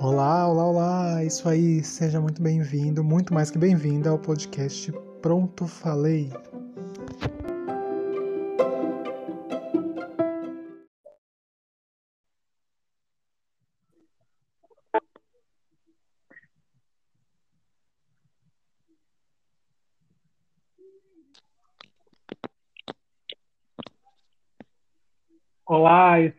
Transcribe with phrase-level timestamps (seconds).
[0.00, 1.24] Olá, olá, olá!
[1.24, 6.32] Isso aí, seja muito bem-vindo, muito mais que bem-vinda ao podcast Pronto Falei.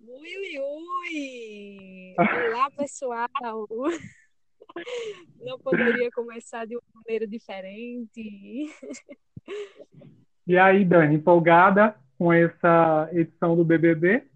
[0.00, 2.14] Ui, ui, ui!
[2.18, 3.28] Olá, pessoal!
[5.40, 8.70] Não poderia começar de uma maneira diferente.
[10.46, 14.26] E aí, Dani, empolgada com essa edição do BBB?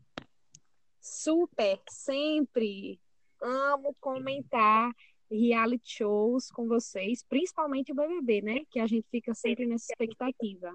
[1.00, 3.00] Super, sempre.
[3.42, 4.90] Amo comentar
[5.30, 8.60] reality shows com vocês, principalmente o BBB, né?
[8.70, 10.72] Que a gente fica sempre nessa expectativa.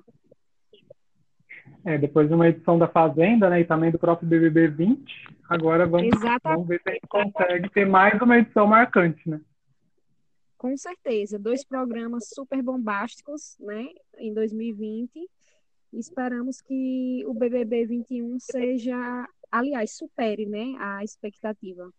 [1.86, 5.88] É, depois de uma edição da Fazenda, né, e também do próprio BBB 20, agora
[5.88, 6.10] vamos,
[6.44, 9.40] vamos ver se a gente consegue ter mais uma edição marcante, né?
[10.60, 13.88] Com certeza, dois programas super bombásticos, né,
[14.18, 15.26] em 2020.
[15.94, 21.90] Esperamos que o BBB 21 seja, aliás, supere, né, a expectativa.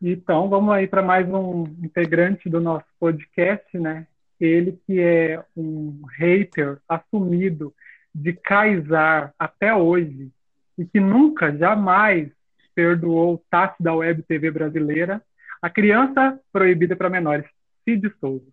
[0.00, 4.06] Então, vamos aí para mais um integrante do nosso podcast, né?
[4.40, 7.74] Ele que é um hater assumido
[8.14, 10.32] de Kaysar até hoje
[10.78, 12.32] e que nunca, jamais
[12.74, 15.22] perdoou Tati da Web TV brasileira,
[15.64, 17.48] a Criança Proibida para Menores,
[17.88, 18.44] Cid Souza.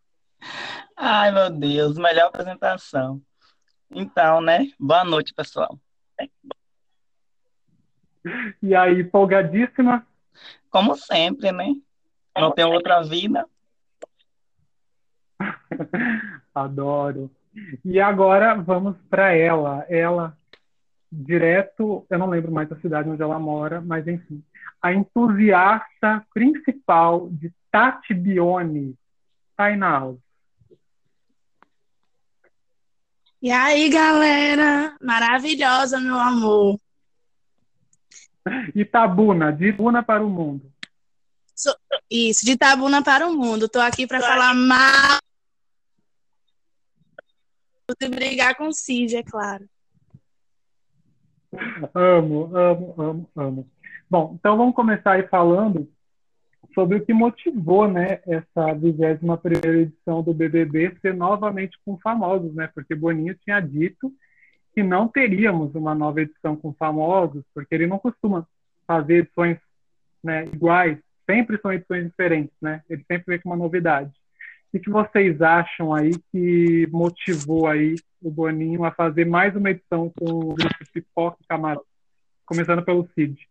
[0.95, 3.22] Ai, meu Deus, melhor apresentação.
[3.94, 4.72] Então, né?
[4.79, 5.77] Boa noite, pessoal.
[8.63, 10.07] E aí, folgadíssima?
[10.69, 11.75] Como sempre, né?
[12.33, 13.45] Não tem outra vida.
[16.55, 17.29] Adoro.
[17.83, 19.85] E agora vamos para ela.
[19.89, 20.38] Ela,
[21.11, 24.41] direto, eu não lembro mais da cidade onde ela mora, mas enfim,
[24.81, 28.96] a entusiasta principal de Tati Bione,
[29.56, 30.22] Tainá Alves.
[33.41, 34.96] E aí, galera?
[35.02, 36.80] Maravilhosa, meu amor.
[38.75, 40.72] Itabuna, de Itabuna para o mundo.
[42.09, 43.66] Isso, de Itabuna para o mundo.
[43.66, 45.20] Estou aqui para falar mal
[48.00, 49.68] e brigar com o Cid, é claro.
[51.94, 53.72] Amo, amo, amo, amo.
[54.11, 55.89] Bom, então vamos começar aí falando
[56.75, 62.53] sobre o que motivou, né, essa 21 primeira edição do BBB ser novamente com famosos,
[62.53, 62.69] né?
[62.75, 64.11] Porque Boninho tinha dito
[64.73, 68.45] que não teríamos uma nova edição com famosos, porque ele não costuma
[68.85, 69.57] fazer edições
[70.22, 72.81] né, iguais, sempre são edições diferentes, né?
[72.89, 74.11] Ele sempre vem com uma novidade.
[74.73, 80.11] O que vocês acham aí que motivou aí o Boninho a fazer mais uma edição
[80.19, 81.84] com o grupo Pipoca e Camarão?
[82.46, 83.51] Começando pelo Cid.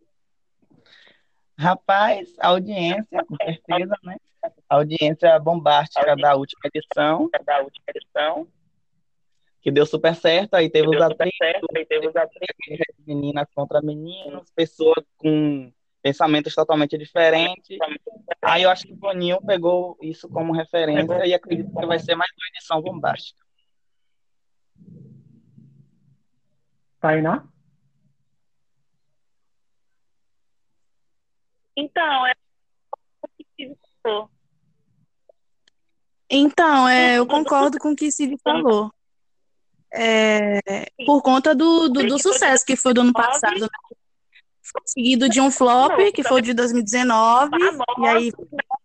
[1.60, 4.16] Rapaz, a audiência, com certeza, né?
[4.66, 8.48] A audiência bombástica da última edição, da última edição,
[9.60, 14.50] que deu super certo, aí teve os atritos, aí teve os atritos, meninas contra meninos,
[14.56, 15.70] pessoas com
[16.00, 17.76] pensamentos totalmente diferentes.
[18.40, 22.14] Aí eu acho que o Boninho pegou isso como referência e acredito que vai ser
[22.14, 23.44] mais uma edição bombástica.
[26.98, 27.46] Tainá?
[31.76, 32.32] Então, é
[36.28, 38.92] Então, é, eu concordo com o que Cid falou.
[39.92, 40.60] É,
[41.04, 43.68] por conta do, do, do, sucesso que foi do ano passado, né?
[44.86, 47.50] seguido de um flop, que foi o de 2019,
[47.98, 48.32] e aí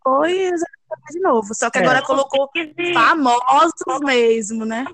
[0.04, 0.52] foi
[1.12, 1.54] de novo.
[1.54, 2.02] Só que agora é.
[2.02, 2.50] colocou
[2.92, 4.86] famosos mesmo, né?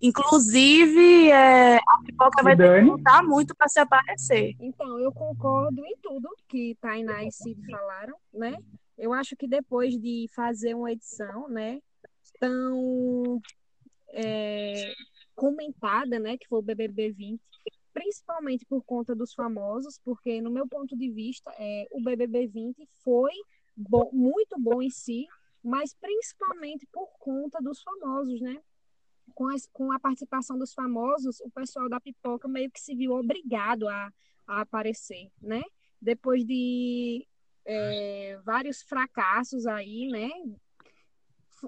[0.00, 4.54] Inclusive, é, a pipoca vai ter que lutar muito para se aparecer.
[4.60, 8.56] Então, eu concordo em tudo que Tainá e Cid falaram, né?
[8.96, 11.80] Eu acho que depois de fazer uma edição, né,
[12.38, 13.40] tão
[14.12, 14.92] é,
[15.34, 17.40] comentada, né, que foi o BBB 20,
[17.92, 22.88] principalmente por conta dos famosos, porque no meu ponto de vista, é, o BBB 20
[23.04, 23.32] foi
[23.76, 25.26] bom, muito bom em si,
[25.62, 28.58] mas principalmente por conta dos famosos, né?
[29.34, 33.12] Com, as, com a participação dos famosos, o pessoal da pipoca meio que se viu
[33.12, 34.12] obrigado a,
[34.46, 35.62] a aparecer, né?
[36.00, 37.26] Depois de
[37.64, 40.30] é, vários fracassos aí, né?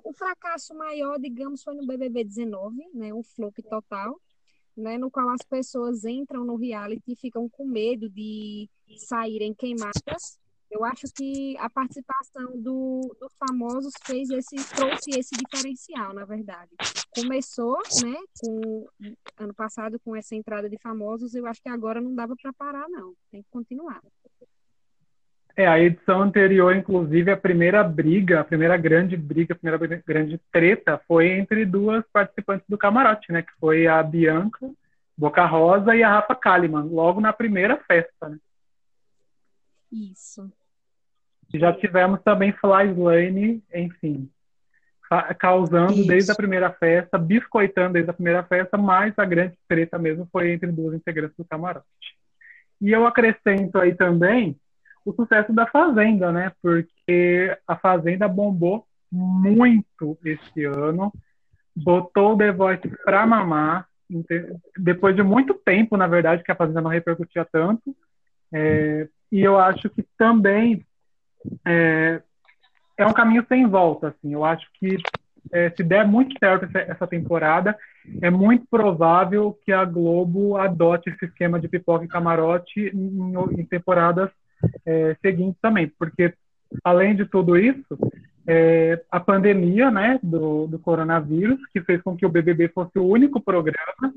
[0.02, 3.14] O fracasso maior, digamos, foi no BBB 19, né?
[3.14, 4.20] Um flop total
[4.76, 8.68] né, no qual as pessoas entram no reality e ficam com medo de
[8.98, 10.38] saírem queimadas.
[10.70, 16.70] Eu acho que a participação do, dos famosos fez esse trouxe esse diferencial, na verdade.
[17.14, 18.86] Começou, né, com
[19.38, 22.88] ano passado com essa entrada de famosos, eu acho que agora não dava para parar
[22.88, 24.00] não, tem que continuar.
[25.56, 30.40] É, a edição anterior, inclusive, a primeira briga, a primeira grande briga, a primeira grande
[30.50, 33.42] treta foi entre duas participantes do camarote, né?
[33.42, 34.68] Que foi a Bianca
[35.16, 38.38] Boca Rosa e a Rafa Kalimann, logo na primeira festa, né?
[39.94, 40.52] Isso.
[41.54, 44.28] Já tivemos também Fly Slane, enfim,
[45.38, 46.06] causando Isso.
[46.06, 50.52] desde a primeira festa, biscoitando desde a primeira festa, mas a grande treta mesmo foi
[50.52, 51.86] entre duas integrantes do camarote.
[52.80, 54.58] E eu acrescento aí também
[55.04, 56.50] o sucesso da Fazenda, né?
[56.60, 61.12] Porque a Fazenda bombou muito esse ano,
[61.76, 63.86] botou o The Voice pra mamar,
[64.76, 67.94] depois de muito tempo, na verdade, que a Fazenda não repercutia tanto.
[68.52, 70.86] É, e eu acho que também
[71.66, 72.22] é,
[72.96, 74.08] é, um caminho sem volta.
[74.08, 74.32] Assim.
[74.32, 74.96] Eu acho que
[75.50, 77.76] é, se der muito certo essa, essa, temporada,
[78.22, 83.66] é muito provável que a Globo adote esse esquema de pipoca e camarote em, em
[83.66, 84.30] temporadas
[84.86, 86.32] é, seguintes também, porque
[86.84, 87.98] além de tudo isso,
[88.46, 93.06] é, a pandemia né, do, do, coronavírus, que fez com que o BBB fosse o
[93.06, 94.14] único programa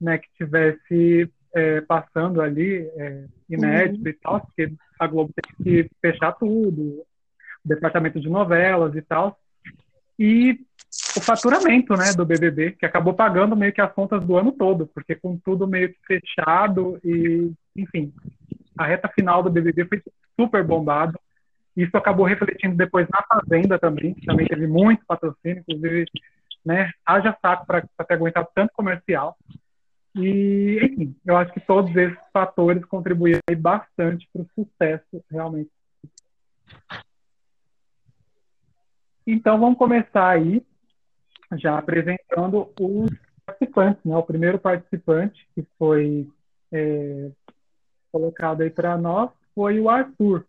[0.00, 4.08] né, que tivesse é, passando ali é, inédito uhum.
[4.08, 7.06] e tal, porque a Globo teve que fechar tudo, o
[7.64, 9.38] departamento de novelas e tal.
[10.18, 10.60] E
[11.16, 14.86] o faturamento né, do BBB, que acabou pagando meio que as contas do ano todo,
[14.86, 18.12] porque com tudo meio que fechado e, enfim,
[18.78, 20.02] a reta final do BBB foi
[20.38, 21.18] super bombado.
[21.76, 26.06] Isso acabou refletindo depois na Fazenda também, que também teve muito patrocínio, inclusive,
[26.64, 29.36] né, haja saco para ter aguentado tanto comercial.
[30.16, 35.70] E, enfim, eu acho que todos esses fatores contribuíram bastante para o sucesso, realmente.
[39.26, 40.64] Então, vamos começar aí,
[41.56, 43.10] já apresentando os
[43.44, 44.04] participantes.
[44.04, 44.16] Né?
[44.16, 46.28] O primeiro participante que foi
[46.70, 47.30] é,
[48.12, 50.46] colocado aí para nós foi o Arthur.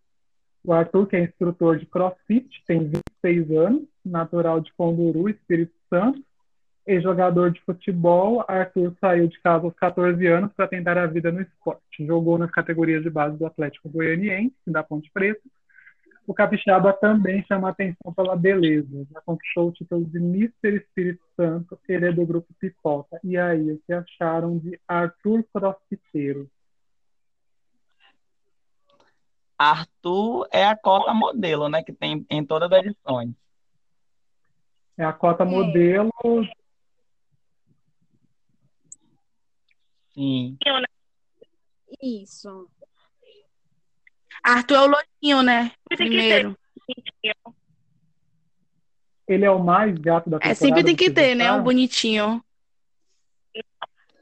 [0.64, 2.90] O Arthur, que é instrutor de CrossFit, tem
[3.24, 6.24] 26 anos, natural de Conduru, Espírito Santo,
[6.88, 8.44] e jogador de futebol.
[8.48, 12.06] Arthur saiu de casa aos 14 anos para tentar a vida no esporte.
[12.06, 15.42] Jogou nas categorias de base do Atlético Goianiense, da Ponte Preta.
[16.27, 19.06] O Capixaba também chama atenção pela beleza.
[19.12, 21.80] Já conquistou o título de Mister Espírito Santo.
[21.88, 23.20] Ele é do grupo Pipoca.
[23.24, 26.50] E aí, o que acharam de Arthur Crossfiteiro?
[29.58, 31.84] Arthur é a cota modelo, né?
[31.84, 33.34] Que tem em todas as edições.
[34.98, 35.46] É a cota é.
[35.46, 36.12] modelo.
[40.15, 40.57] Sim.
[42.01, 42.69] Isso.
[44.41, 45.72] Arthur é o louquinho, né?
[45.89, 46.57] Primeiro.
[49.27, 50.51] Ele é o mais gato da temporada.
[50.51, 51.51] É, sempre tem que ter, né?
[51.51, 52.43] O bonitinho.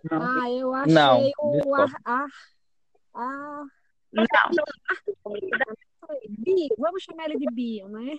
[0.10, 0.22] Não.
[0.22, 2.28] Ah, eu achei Não, o ar, ar,
[3.14, 3.66] ar,
[4.12, 4.26] não.
[6.78, 8.18] Vamos chamar ele de Bio, né?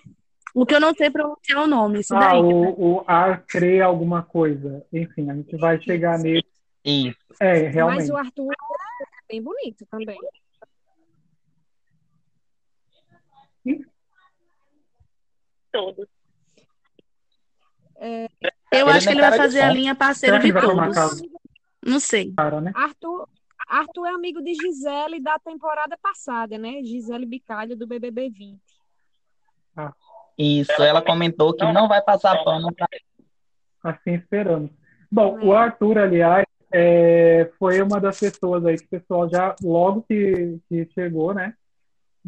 [0.54, 2.40] O que eu não sei pronunciar o nome, isso ah, daí.
[2.40, 4.86] O, o Arcre alguma coisa.
[4.92, 6.46] Enfim, a gente vai chegar nele.
[6.84, 7.16] Isso.
[7.40, 8.00] É, realmente.
[8.00, 10.18] Mas o Arthur é bem bonito também.
[15.72, 16.06] Todos.
[17.96, 18.28] É,
[18.72, 21.22] eu acho que ele vai fazer a linha parceiro de todos.
[21.84, 22.32] Não sei.
[22.34, 22.72] Cara, né?
[22.74, 23.28] Arthur,
[23.66, 26.82] Arthur é amigo de Gisele da temporada passada, né?
[26.82, 28.60] Gisele Bicalho do BBB 20.
[29.76, 29.92] Ah.
[30.36, 32.88] Isso, ela comentou que não vai passar pano pra
[33.82, 34.70] Assim esperamos.
[35.10, 40.02] Bom, o Arthur, aliás, é, foi uma das pessoas aí que o pessoal já, logo
[40.02, 41.54] que, que chegou, né?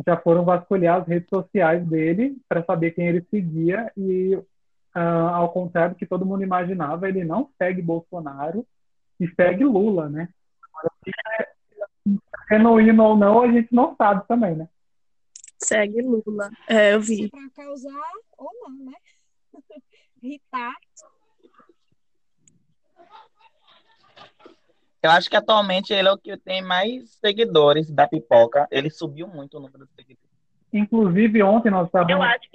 [0.06, 4.38] Já foram vasculhar as redes sociais dele para saber quem ele seguia e,
[4.94, 8.64] ah, ao contrário do que todo mundo imaginava, ele não segue Bolsonaro
[9.18, 10.28] e segue Lula, né?
[10.62, 11.10] Agora, se
[11.40, 14.68] é genuíno ou não, a gente não sabe também, né?
[15.58, 16.50] Segue Lula.
[16.68, 17.28] É, eu vi.
[17.28, 18.94] Para causar ou não, né?
[20.22, 20.76] Irritar.
[25.06, 28.66] Eu acho que atualmente ele é o que tem mais seguidores da pipoca.
[28.70, 30.26] Ele subiu muito o número de seguidores.
[30.72, 32.12] Inclusive, ontem nós estávamos.
[32.12, 32.48] Eu acho,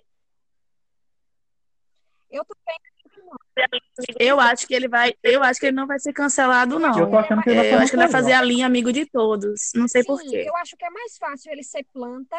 [2.30, 3.82] Eu também.
[4.20, 5.14] eu acho que ele vai.
[5.24, 6.98] Eu acho que ele não vai ser cancelado, não.
[7.00, 8.66] Eu tô achando que ele vai É, eu acho que ele vai fazer a linha
[8.66, 9.72] amigo de todos.
[9.76, 10.46] Não sei Sim, porquê.
[10.48, 12.38] eu acho que é mais fácil ele ser planta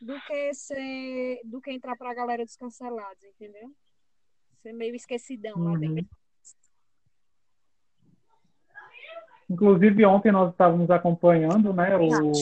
[0.00, 3.70] do que ser do que entrar para a galera dos cancelados, entendeu?
[4.62, 5.78] Ser meio esquecidão lá Uhum.
[5.80, 6.16] dentro.
[9.52, 12.32] Inclusive, ontem nós estávamos acompanhando, né, o,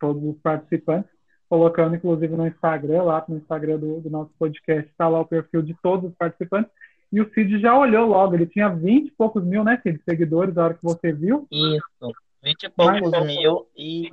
[0.00, 1.10] todos os participantes,
[1.46, 5.60] colocando, inclusive, no Instagram, lá no Instagram do, do nosso podcast, está lá o perfil
[5.60, 6.72] de todos os participantes.
[7.12, 10.54] E o Cid já olhou logo, ele tinha 20 e poucos mil, né, Cid, seguidores,
[10.54, 11.46] na hora que você viu.
[11.52, 13.68] Isso, 20 e poucos Mas- mil.
[13.76, 14.10] E,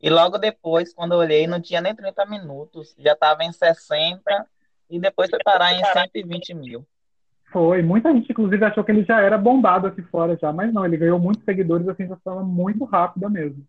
[0.00, 2.94] e logo depois, quando eu olhei, não tinha nem 30 minutos.
[2.98, 4.46] Já estava em 60
[4.88, 6.86] e depois foi parar em 120 mil.
[7.50, 10.84] Foi, muita gente, inclusive, achou que ele já era bombado aqui fora já, mas não,
[10.84, 13.64] ele ganhou muitos seguidores assim de forma muito rápida mesmo.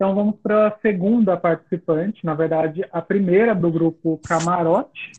[0.00, 5.12] Então vamos para a segunda participante, na verdade, a primeira do grupo Camarote.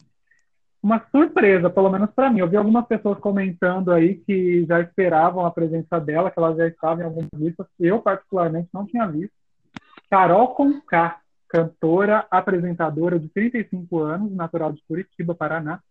[0.82, 2.40] Uma surpresa, pelo menos para mim.
[2.40, 6.68] Eu vi algumas pessoas comentando aí que já esperavam a presença dela, que ela já
[6.68, 7.68] estava em algumas listas.
[7.80, 9.36] Eu, particularmente, não tinha visto.
[10.10, 11.21] Carol Conká,
[11.52, 15.82] cantora, apresentadora de 35 anos, natural de Curitiba, Paraná.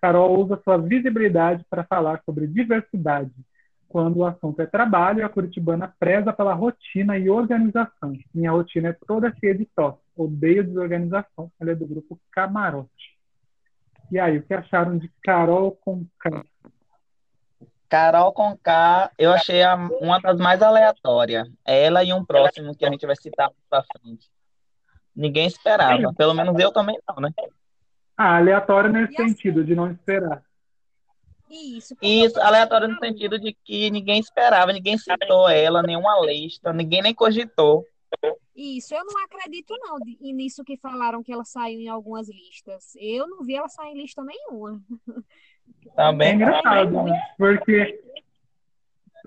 [0.00, 3.32] Carol usa sua visibilidade para falar sobre diversidade.
[3.88, 8.12] Quando o assunto é trabalho, a curitibana preza pela rotina e organização.
[8.32, 9.98] Minha rotina é toda cheia de tosse.
[10.16, 11.50] Odeio desorganização.
[11.58, 13.16] Ela é do grupo Camarote.
[14.12, 16.44] E aí, o que acharam de Carol Conká?
[17.88, 21.48] Carol Conká, eu achei a- uma das mais aleatórias.
[21.64, 24.28] Ela e um próximo que a gente vai citar pra frente.
[25.18, 26.14] Ninguém esperava.
[26.14, 27.30] Pelo menos eu também não, né?
[28.16, 30.44] Ah, aleatório nesse assim- sentido, de não esperar.
[31.50, 31.96] Isso.
[32.00, 37.12] Isso, aleatório no sentido de que ninguém esperava, ninguém citou ela, nenhuma lista, ninguém nem
[37.14, 37.84] cogitou.
[38.54, 42.94] Isso, eu não acredito não e nisso que falaram que ela saiu em algumas listas.
[42.96, 44.80] Eu não vi ela sair em lista nenhuma.
[45.86, 46.34] É Também.
[46.34, 47.20] engraçado, né?
[47.36, 48.02] Porque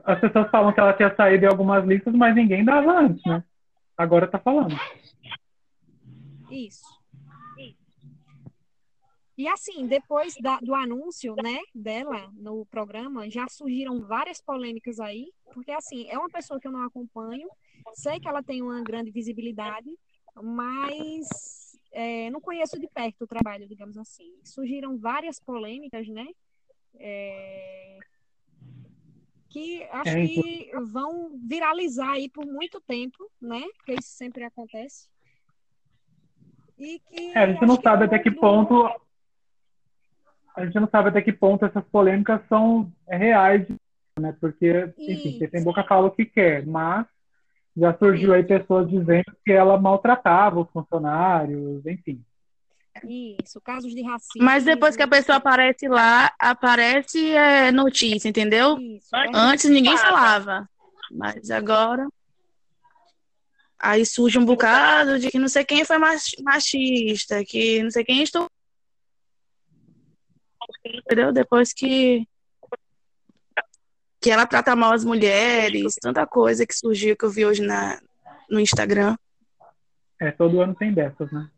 [0.03, 3.43] as pessoas falam que ela tinha saído em algumas listas, mas ninguém dava antes, né?
[3.95, 4.75] Agora tá falando.
[6.51, 7.01] Isso.
[9.37, 15.31] E assim, depois da- do anúncio, né, dela no programa, já surgiram várias polêmicas aí,
[15.53, 17.49] porque assim, é uma pessoa que eu não acompanho,
[17.95, 19.89] sei que ela tem uma grande visibilidade,
[20.35, 24.31] mas é, não conheço de perto o trabalho, digamos assim.
[24.43, 26.27] Surgiram várias polêmicas, né,
[26.95, 27.97] é,
[29.49, 35.10] que acho É, que vão viralizar aí por muito tempo, né, porque isso sempre acontece.
[36.81, 38.89] E que É, a gente não que sabe até que ponto.
[40.55, 43.65] A gente não sabe até que ponto essas polêmicas são reais,
[44.19, 44.35] né?
[44.41, 47.05] Porque, enfim, quem tem boca fala o que quer, mas
[47.77, 52.21] já surgiu aí pessoas dizendo que ela maltratava os funcionários, enfim.
[53.05, 54.43] Isso, casos de racismo.
[54.45, 58.77] Mas depois que a pessoa aparece lá, aparece é, notícia, entendeu?
[58.77, 60.67] Isso, é Antes ninguém falava.
[61.09, 62.07] Mas agora.
[63.83, 68.03] Aí surge um bocado de que não sei quem foi mach- machista, que não sei
[68.05, 68.47] quem estou.
[70.85, 71.31] Entendeu?
[71.33, 72.27] Depois que.
[74.19, 77.99] Que ela trata mal as mulheres, tanta coisa que surgiu que eu vi hoje na,
[78.47, 79.17] no Instagram.
[80.19, 81.49] É, todo ano tem dessas, né?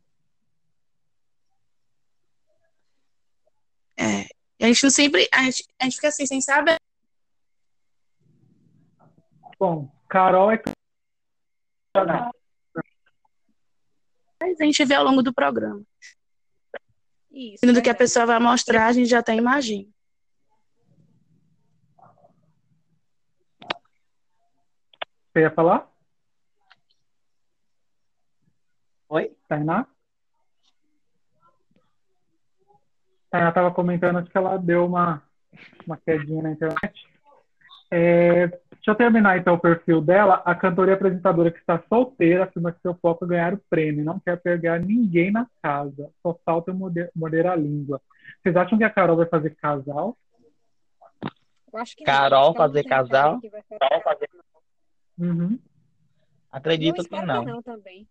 [3.97, 4.21] É.
[4.61, 5.27] A gente não sempre.
[5.33, 6.77] A gente, a gente fica assim, sem saber.
[9.59, 10.63] Bom, Carol é.
[14.41, 15.83] Mas a gente vê ao longo do programa.
[17.31, 17.65] Isso.
[17.65, 19.89] Do que a pessoa vai mostrar, a gente já até imagina.
[25.31, 25.91] Você ia falar?
[29.09, 29.35] Oi?
[29.47, 29.88] Tainá?
[33.31, 35.23] Tainá estava comentando, acho que ela deu uma,
[35.88, 37.09] uma quedinha na internet.
[37.89, 38.47] É,
[38.83, 40.41] deixa eu terminar então o perfil dela.
[40.45, 44.03] A cantora e apresentadora que está solteira afirma que seu foco é ganhar o prêmio,
[44.03, 48.01] não quer pegar ninguém na casa, só falta morder a língua.
[48.41, 50.17] Vocês acham que a Carol vai fazer casal?
[51.71, 53.39] Eu acho que Carol acho que ela fazer não casal?
[53.39, 53.61] que vai
[54.01, 54.63] fazer casal.
[55.17, 55.59] Uhum.
[56.51, 57.45] Acredito Eu que não.
[57.45, 58.07] que não também.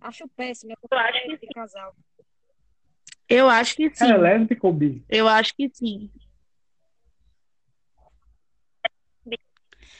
[0.00, 1.94] Acho péssimo essa de casal.
[3.28, 4.04] Eu acho que sim.
[4.04, 5.04] Ela é lésbica ou bi?
[5.08, 6.10] Eu acho que sim.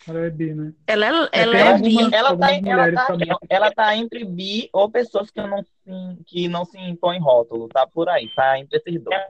[0.09, 0.73] Ela é bi, né?
[0.87, 2.15] Ela é, ela é algumas- bi.
[2.15, 6.65] Ela tá, ela, tá, ela tá entre bi ou pessoas que não, se- que não
[6.65, 9.21] se impõem rótulo, tá por aí, tá entre esses dois.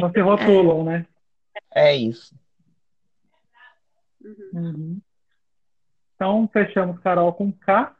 [0.00, 1.06] Não se rotulam, né?
[1.74, 2.34] É isso.
[4.22, 4.34] Uhum.
[4.54, 5.00] Uhum.
[6.14, 7.94] Então, fechamos Carol com K.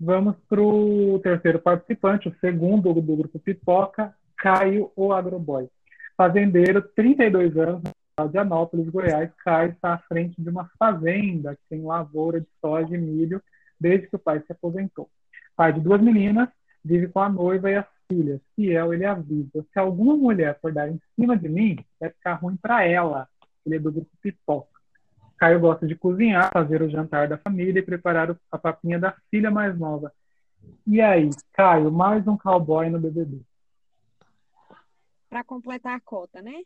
[0.00, 5.68] Vamos para o terceiro participante, o segundo do grupo Pipoca, Caio, o Agroboy.
[6.22, 7.82] Fazendeiro, 32 anos,
[8.30, 9.28] de Anópolis, Goiás.
[9.44, 13.42] Caio está à frente de uma fazenda que tem lavoura de soja e milho
[13.80, 15.10] desde que o pai se aposentou.
[15.56, 16.48] Pai de duas meninas,
[16.84, 18.40] vive com a noiva e as filhas.
[18.54, 22.54] Fiel, ele avisa: se alguma mulher for dar em cima de mim, vai ficar ruim
[22.54, 23.26] para ela.
[23.66, 24.68] Ele é do grupo Pipoca.
[25.36, 29.50] Caio gosta de cozinhar, fazer o jantar da família e preparar a papinha da filha
[29.50, 30.12] mais nova.
[30.86, 33.40] E aí, Caio, mais um cowboy no BBB.
[35.32, 36.60] Para completar a cota, né?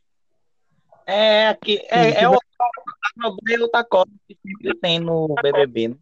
[1.07, 5.97] É, aqui, é, é o é outra coisa que sempre tem no BBB, né?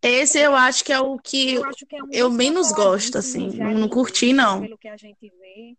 [0.00, 3.18] Esse eu acho que é o que Eu acho que é um eu menos gosto,
[3.18, 3.50] assim.
[3.50, 4.60] já Não curti, não.
[4.60, 5.76] Pelo que a gente vê.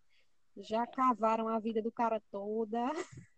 [0.58, 2.77] Já cavaram a vida do cara toda.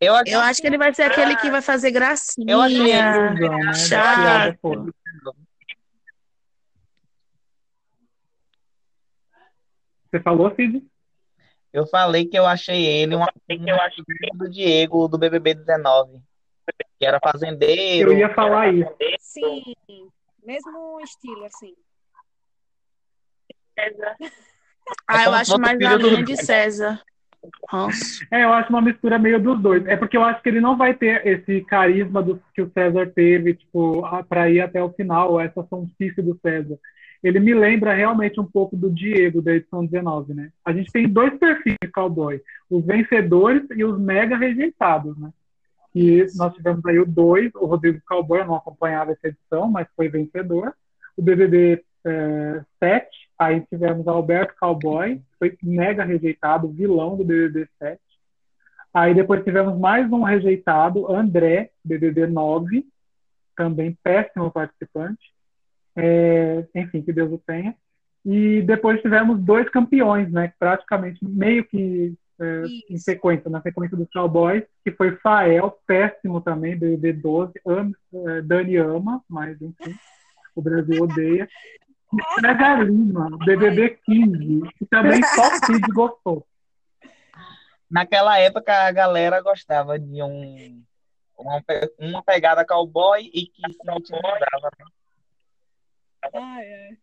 [0.00, 2.46] Eu acho eu acho que ele vai ser aquele que vai fazer gracinha.
[2.52, 3.72] Eu achei né?
[3.74, 4.94] chato.
[10.10, 10.84] Você falou, Cid?
[11.72, 13.90] Eu falei que eu achei ele uma, uma
[14.34, 16.20] do Diego do BBB 19,
[16.98, 18.12] que era fazendeiro.
[18.12, 18.94] Eu ia falar isso.
[19.18, 19.62] Sim,
[20.44, 21.74] mesmo estilo, assim.
[25.08, 27.02] Ah, eu acho mais do- linha de César.
[28.32, 29.84] É, eu acho uma mistura meio dos dois.
[29.86, 33.10] É porque eu acho que ele não vai ter esse carisma do, que o César
[33.14, 36.78] teve, tipo, a- pra ir até o final, essa sonsice do César.
[37.22, 40.50] Ele me lembra realmente um pouco do Diego, da edição 19, né?
[40.64, 45.30] A gente tem dois perfis de cowboy, os vencedores e os mega rejeitados, né?
[45.94, 49.86] E nós tivemos aí o 2, o Rodrigo Cowboy, eu não acompanhava essa edição, mas
[49.96, 50.74] foi vencedor.
[51.16, 51.82] O BBB
[52.78, 58.00] 7, aí tivemos Alberto Cowboy, foi mega rejeitado, vilão do BBB 7.
[58.92, 62.86] Aí depois tivemos mais um rejeitado, André, BBB 9,
[63.56, 65.32] também péssimo participante.
[65.96, 67.74] É, enfim, que Deus o tenha.
[68.24, 70.52] E depois tivemos dois campeões, né?
[70.58, 76.76] Praticamente meio que é, em sequência, na sequência dos Cowboys, que foi Fael, péssimo também,
[76.76, 79.94] BBB 12, Am- é, Dani ama, mas enfim,
[80.54, 81.48] o Brasil odeia.
[82.40, 86.46] César Lima, BBB 15, que também só o Cid gostou.
[87.90, 90.82] Naquela época a galera gostava de um
[91.38, 91.62] uma,
[91.98, 94.70] uma pegada cowboy e que se intimidava.
[94.78, 94.86] né?
[96.32, 96.96] Ah, é.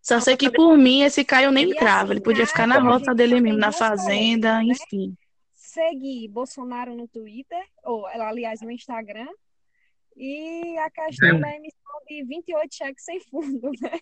[0.00, 2.12] Só sei que por mim esse Caio nem entrava.
[2.12, 5.14] Ele podia ficar na Caio, a rota gente dele mesmo, na fazenda, enfim.
[5.52, 9.28] Seguir Bolsonaro no Twitter, ou aliás, no Instagram.
[10.18, 13.98] E a questão da emissão de 28 cheques sem fundo, né?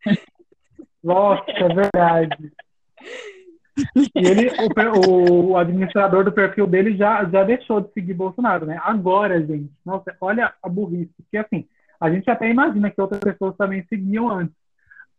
[1.02, 2.52] Nossa, é verdade.
[4.14, 4.50] E ele,
[5.08, 8.78] o, o administrador do perfil dele já, já deixou de seguir Bolsonaro, né?
[8.82, 11.14] Agora, gente, nossa, olha a burrice.
[11.16, 11.66] Porque assim,
[11.98, 14.54] a gente até imagina que outras pessoas também seguiam antes.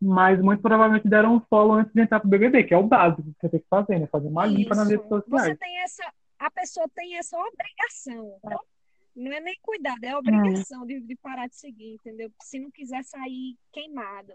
[0.00, 3.22] Mas muito provavelmente deram um follow antes de entrar pro BBB, que é o básico
[3.22, 4.06] que você tem que fazer, né?
[4.06, 4.96] Fazer uma limpa nas Isso.
[4.96, 5.46] redes sociais.
[5.46, 8.38] Você tem essa, a pessoa tem essa obrigação.
[9.14, 10.08] Não é nem cuidado, Hum.
[10.08, 12.30] é obrigação de, de parar de seguir, entendeu?
[12.42, 14.32] Se não quiser sair queimado.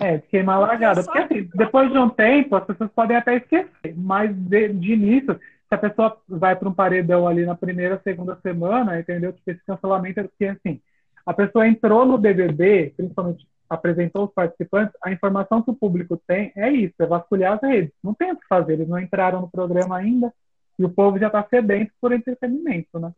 [0.00, 1.02] É, de queimar largada.
[1.02, 3.94] Porque assim, depois de um tempo, as pessoas podem até esquecer.
[3.96, 8.38] Mas de, de início, se a pessoa vai para um paredão ali na primeira, segunda
[8.42, 9.32] semana, entendeu?
[9.32, 10.80] Tipo, esse cancelamento é porque assim,
[11.24, 16.52] a pessoa entrou no BBB, principalmente apresentou os participantes, a informação que o público tem
[16.54, 17.92] é isso, é vasculhar as redes.
[18.02, 20.32] Não tem o que fazer, eles não entraram no programa ainda
[20.78, 23.12] e o povo já está sedento por entretenimento, né?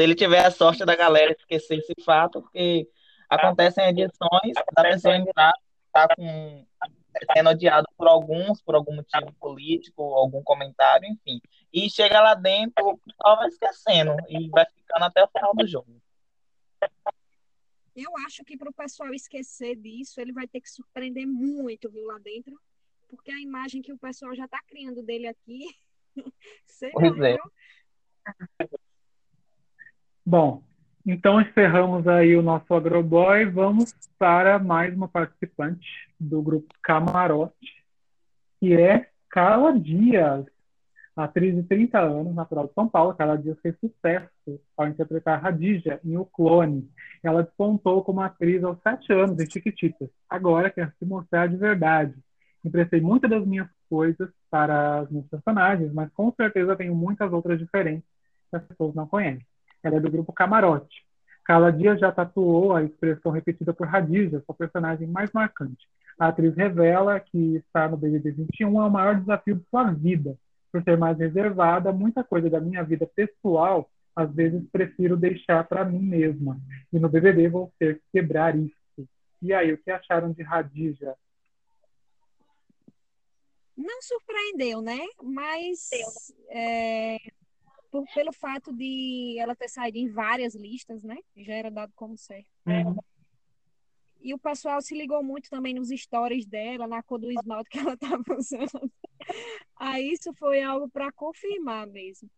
[0.00, 2.88] Se ele tiver a sorte da galera esquecer esse fato, porque
[3.28, 5.52] acontecem edições da pessoa entrar,
[5.92, 6.66] tá com,
[7.34, 11.38] sendo odiado por alguns, por algum motivo político, algum comentário, enfim.
[11.70, 15.66] E chega lá dentro, o pessoal vai esquecendo e vai ficando até o final do
[15.66, 16.00] jogo.
[17.94, 22.06] Eu acho que para o pessoal esquecer disso, ele vai ter que surpreender muito, viu,
[22.06, 22.58] lá dentro,
[23.06, 25.66] porque a imagem que o pessoal já está criando dele aqui,
[26.64, 27.38] sei pois lá, é.
[30.30, 30.62] Bom,
[31.04, 33.46] então encerramos aí o nosso Agroboy.
[33.46, 35.84] Vamos para mais uma participante
[36.20, 37.84] do grupo Camarote,
[38.60, 40.46] que é Carla Dias,
[41.16, 43.12] atriz de 30 anos, natural de São Paulo.
[43.12, 44.30] Carla Dias fez sucesso
[44.76, 46.88] ao interpretar Radija em O Clone.
[47.24, 50.08] Ela despontou como atriz aos 7 anos em Chiquititas.
[50.28, 52.14] Agora quer se mostrar de verdade.
[52.64, 57.58] Emprestei muitas das minhas coisas para os meus personagens, mas com certeza tenho muitas outras
[57.58, 58.08] diferentes
[58.48, 59.49] que as pessoas não conhecem.
[59.82, 61.04] Ela é do grupo Camarote.
[61.44, 65.88] Carla Dias já tatuou a expressão repetida por Radija, sua personagem mais marcante.
[66.18, 70.36] A atriz revela que estar no BBB 21 é o maior desafio de sua vida.
[70.70, 75.84] Por ser mais reservada, muita coisa da minha vida pessoal, às vezes prefiro deixar para
[75.84, 76.60] mim mesma.
[76.92, 79.08] E no BBB vou ter que quebrar isso.
[79.42, 81.16] E aí, o que acharam de Radija?
[83.76, 84.98] Não surpreendeu, né?
[85.22, 85.88] Mas
[86.50, 87.16] é,
[87.90, 91.18] por, pelo fato de ela ter saído em várias listas, né?
[91.36, 92.48] Já era dado como certo.
[92.66, 92.96] Uhum.
[94.22, 97.78] E o pessoal se ligou muito também nos stories dela, na cor do esmalte que
[97.78, 98.92] ela estava usando.
[99.76, 102.30] Aí isso foi algo para confirmar mesmo.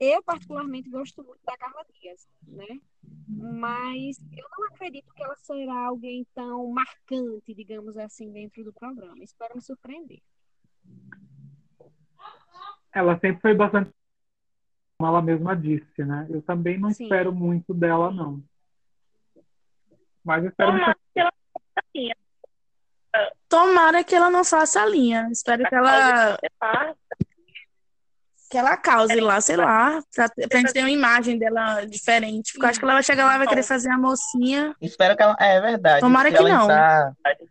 [0.00, 2.80] Eu, particularmente, gosto muito da Carla Dias, né?
[3.28, 9.22] Mas eu não acredito que ela será alguém tão marcante, digamos assim, dentro do programa.
[9.22, 10.20] Espero me surpreender.
[12.92, 13.92] Ela sempre foi bastante,
[15.02, 16.28] como ela mesma disse, né?
[16.30, 17.04] Eu também não Sim.
[17.04, 18.40] espero muito dela, não.
[20.24, 21.32] Mas espero Tomara que que ela
[21.76, 22.10] assim,
[23.48, 25.28] Tomara que ela não faça a linha.
[25.32, 26.38] Espero que ela,
[28.48, 32.52] que ela cause lá, sei lá, pra, pra gente ter uma imagem dela diferente.
[32.52, 34.76] Porque eu acho que ela vai chegar lá e vai querer fazer a mocinha.
[34.80, 35.36] Espero que ela.
[35.40, 36.00] É verdade.
[36.00, 36.66] Tomara que ela não.
[36.68, 37.48] Se-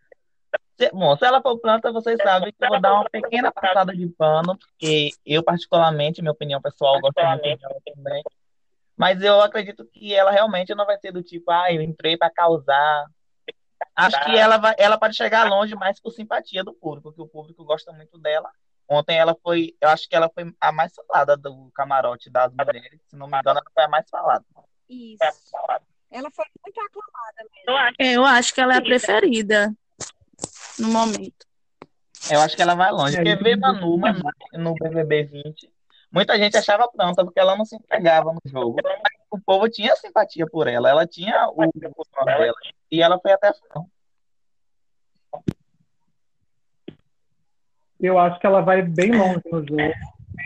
[0.89, 4.08] Bom, se ela for planta, vocês sabem que eu vou dar uma pequena passada de
[4.08, 8.24] pano, porque eu, particularmente, minha opinião pessoal, gosto muito dela também.
[8.98, 12.30] Mas eu acredito que ela realmente não vai ser do tipo, ah, eu entrei para
[12.30, 13.06] causar.
[13.96, 17.28] Acho que ela vai, ela pode chegar longe mais por simpatia do público, porque o
[17.28, 18.50] público gosta muito dela.
[18.88, 23.00] Ontem ela foi, eu acho que ela foi a mais falada do camarote das mulheres,
[23.08, 24.46] se não me engano, ela foi a mais falada.
[24.89, 25.17] Isso.
[26.12, 27.63] Ela foi muito aclamada mesmo.
[27.67, 29.74] Eu acho Eu acho que ela é a preferida
[30.82, 31.46] no momento.
[32.30, 33.15] Eu acho que ela vai longe.
[33.15, 33.58] É, Porque isso ver.
[33.58, 34.22] Manu, Manu
[34.54, 35.72] no BBB 20,
[36.12, 38.78] muita gente achava pronta porque ela não se entregava no jogo.
[39.30, 41.65] O povo tinha simpatia por ela, ela tinha o
[42.26, 42.54] dela.
[42.91, 43.88] E ela foi até a final.
[48.02, 49.94] eu acho que ela vai bem longe no jogo,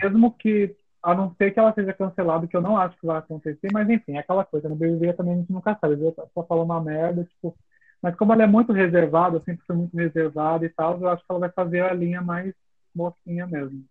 [0.02, 3.18] mesmo que, a não ser que ela seja cancelada, que eu não acho que vai
[3.18, 6.44] acontecer, mas enfim, é aquela coisa, no BBB também a gente nunca sabe, ela só
[6.44, 7.56] fala uma merda, tipo,
[8.02, 11.30] mas como ela é muito reservada, sempre foi muito reservada e tal, eu acho que
[11.30, 12.54] ela vai fazer a linha mais
[12.94, 13.84] mocinha mesmo,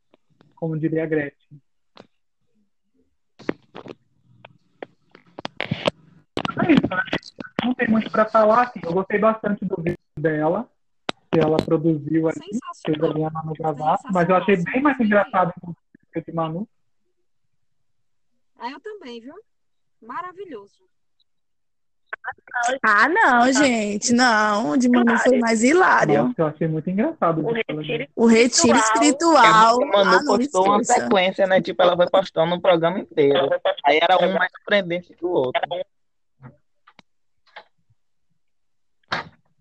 [0.55, 1.61] como diria a Gretchen.
[6.67, 7.01] É isso, né?
[7.63, 10.69] Não tem muito para falar, assim, eu gostei bastante do vídeo dela,
[11.31, 12.39] que ela produziu ali,
[12.85, 13.53] fez ali a Manu
[14.13, 15.53] mas eu achei bem mais engraçado
[16.11, 16.67] que o de Manu.
[18.57, 19.35] Ah, eu também, viu?
[20.01, 20.83] Maravilhoso.
[22.81, 24.71] Ah, não, gente, não.
[24.71, 26.23] O de Manu foi mais hilário.
[26.23, 27.45] Nossa, eu achei muito engraçado.
[27.45, 29.83] o retiro O retiro espiritual.
[29.83, 31.61] A Manu Ah, postou uma sequência, né?
[31.61, 33.49] Tipo, ela foi postando um programa inteiro.
[33.85, 35.61] Aí era um mais surpreendente que o outro.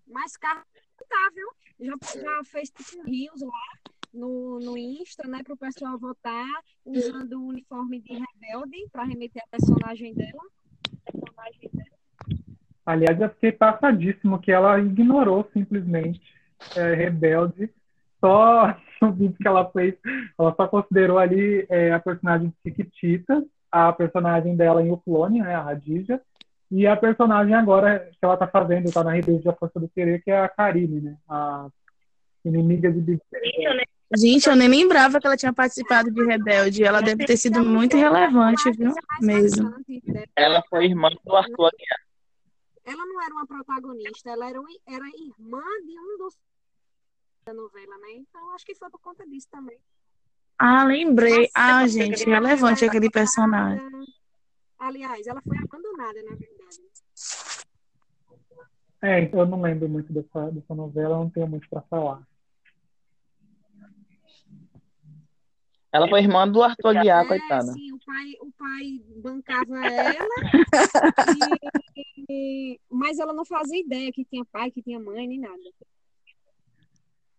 [0.07, 0.63] Mas Carla
[1.09, 1.47] tá, viu?
[1.79, 5.43] Já, já fez tipo rios lá no, no Insta, né?
[5.43, 6.47] Para o pessoal votar,
[6.85, 10.41] usando o uniforme de rebelde para remeter a personagem dela.
[11.03, 11.94] Personagem dela.
[12.85, 16.21] Aliás, eu fiquei passadíssimo que ela ignorou simplesmente
[16.75, 17.69] é, Rebelde.
[18.19, 19.95] Só no vídeo que ela fez,
[20.37, 25.41] ela só considerou ali é, a personagem de Chiquitita, a personagem dela em O Clone,
[25.41, 26.21] né, a Radija,
[26.71, 30.23] e a personagem agora que ela tá fazendo, tá na Rebelde da Força do Querer,
[30.23, 31.67] que é a Karine, né, a
[32.43, 33.21] inimiga de Big.
[34.15, 36.83] Gente, eu nem lembrava que ela tinha participado de Rebelde.
[36.83, 38.93] Ela deve ter sido muito relevante, viu?
[39.19, 39.73] Mesmo.
[40.35, 42.04] Ela foi irmã do Arthur Aguiar.
[42.85, 46.37] Ela não era uma protagonista, ela era, um- era irmã de um dos
[47.45, 48.11] da novela, né?
[48.13, 49.77] Então acho que foi por conta disso também.
[50.57, 51.49] Ah, lembrei.
[51.53, 53.91] Ah, Nossa, gente, ela relevante aquele personagem.
[54.79, 56.81] Aliás, ela foi abandonada, na verdade.
[59.01, 62.25] É, então eu não lembro muito dessa, dessa novela, não tenho muito para falar.
[65.95, 67.71] Ela foi irmã do Arthur Aguiar, É, coitada.
[67.71, 70.35] sim, o pai, o pai bancava ela,
[71.37, 71.69] e-
[72.29, 75.55] e- mas ela não fazia ideia que tinha pai, que tinha mãe, nem nada.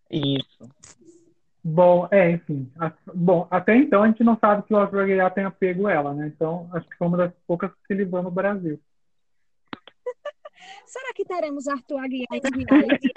[0.09, 0.67] Isso.
[1.63, 2.71] Bom, é, enfim.
[2.79, 6.11] A- bom, até então a gente não sabe que o Arthur Aguiar tenha pego ela,
[6.15, 6.25] né?
[6.33, 8.79] Então, acho que foi uma das poucas que se livrou no Brasil.
[10.87, 12.41] Será que teremos Arthur Aguiar em?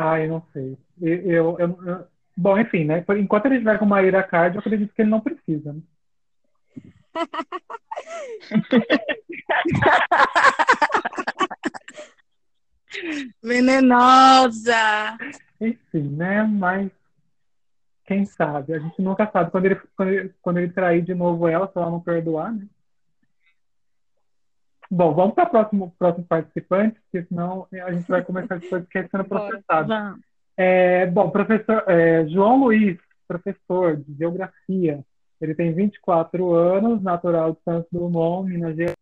[0.00, 0.78] Ah, eu não sei.
[1.02, 2.06] Eu, eu- eu- eu-
[2.38, 3.04] bom, enfim, né?
[3.18, 5.80] Enquanto ele estiver com Maíra Card, eu acredito que ele não precisa, né?
[13.42, 15.18] Venenosa!
[15.60, 16.44] Enfim, né?
[16.44, 16.90] Mas
[18.04, 18.74] quem sabe?
[18.74, 19.50] A gente nunca sabe.
[19.50, 22.66] Quando ele, quando ele, quando ele trair de novo ela, se ela não perdoar, né?
[24.90, 29.10] Bom, vamos para o próximo, próximo participante, porque senão a gente vai começar esse podcast
[29.10, 29.48] sendo Bora.
[29.48, 29.88] processado.
[29.88, 30.27] Vamos.
[30.60, 35.04] É, bom, professor é, João Luiz, professor de Geografia.
[35.40, 38.96] Ele tem 24 anos, natural de Santos Dumont, Minas Gerais.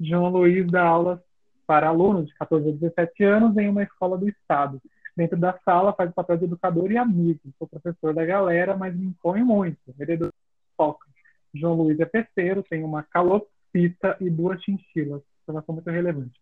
[0.00, 1.20] João Luiz dá aulas
[1.66, 4.80] para alunos de 14 a 17 anos em uma escola do Estado.
[5.14, 7.40] Dentro da sala, faz o papel de educador e amigo.
[7.58, 9.78] Sou professor da galera, mas me impõe muito.
[9.98, 10.30] Ele é
[10.78, 11.06] foca.
[11.52, 15.20] João Luiz é peceiro, tem uma calopsita e duas chinchilas.
[15.42, 16.40] Informação muito relevante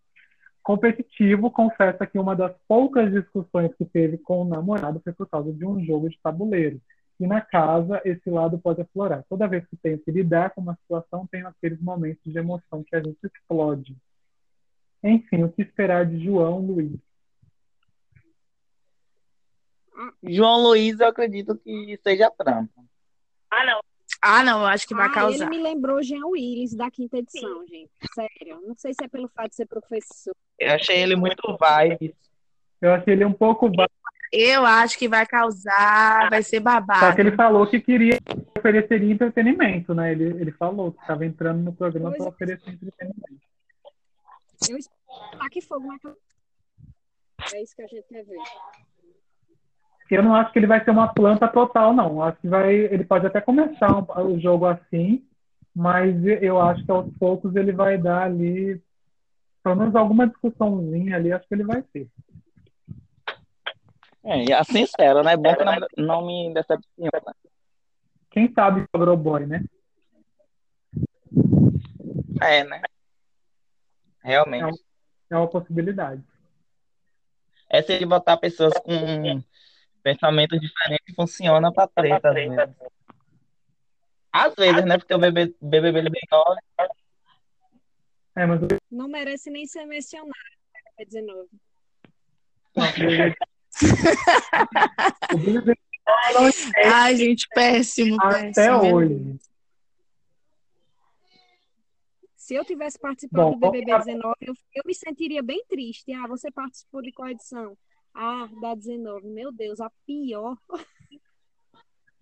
[0.69, 5.51] competitivo, confessa que uma das poucas discussões que teve com o namorado foi por causa
[5.51, 6.79] de um jogo de tabuleiro.
[7.19, 9.25] E na casa, esse lado pode aflorar.
[9.31, 12.95] Toda vez que tenho que lidar com uma situação, tenho aqueles momentos de emoção que
[12.95, 13.97] a gente explode.
[15.03, 17.01] Enfim, o que esperar de João Luiz?
[20.23, 22.85] João Luiz, eu acredito que seja trampa.
[23.51, 23.81] Ah, não,
[24.23, 25.49] eu acho que vai Ah, ele causar.
[25.51, 27.91] me lembrou Jean Willis da quinta edição, gente.
[28.15, 28.61] Sério.
[28.67, 30.35] Não sei se é pelo fato de ser professor.
[30.59, 32.17] Eu achei ele muito vibes.
[32.81, 33.71] Eu achei ele um pouco
[34.33, 37.15] Eu acho que vai causar, vai ser só babado.
[37.15, 38.19] que ele falou que queria
[38.57, 40.13] oferecer entretenimento, né?
[40.13, 42.29] Ele, ele falou que estava entrando no programa para é.
[42.29, 43.41] oferecer entretenimento.
[44.69, 44.99] Eu espero
[45.39, 46.17] taque fogo naquela.
[47.55, 48.37] É isso que a gente quer ver.
[50.11, 52.11] Eu não acho que ele vai ser uma planta total, não.
[52.11, 55.25] Eu Acho que vai, ele pode até começar o jogo assim,
[55.75, 58.81] mas eu acho que aos poucos ele vai dar ali,
[59.63, 62.09] pelo menos alguma discussãozinha ali, acho que ele vai ter.
[64.25, 65.35] É, e assim espero, né?
[65.35, 67.35] É bom que não, não me decepciona.
[68.31, 69.65] Quem sabe o Agroboy, né?
[72.41, 72.83] É, né?
[74.23, 74.81] Realmente.
[75.31, 76.23] É uma possibilidade.
[77.71, 79.43] É se ele botar pessoas com
[80.03, 82.57] pensamentos diferentes, funciona pra treta, às vezes.
[84.33, 84.99] Às vezes, né?
[84.99, 86.61] Porque o BBB, BBB ele é nove.
[88.37, 90.33] É, mas Não merece nem ser mencionado.
[90.99, 91.49] É 19.
[95.35, 95.75] o BBB
[96.85, 98.95] Ai, gente, péssimo, até péssimo.
[98.95, 99.39] hoje.
[102.37, 106.11] Se eu tivesse participado Bom, do BBB 19, eu, eu me sentiria bem triste.
[106.15, 107.77] Ah, você participou de qual edição?
[108.15, 109.29] Ah, da 19.
[109.29, 110.57] Meu Deus, a pior.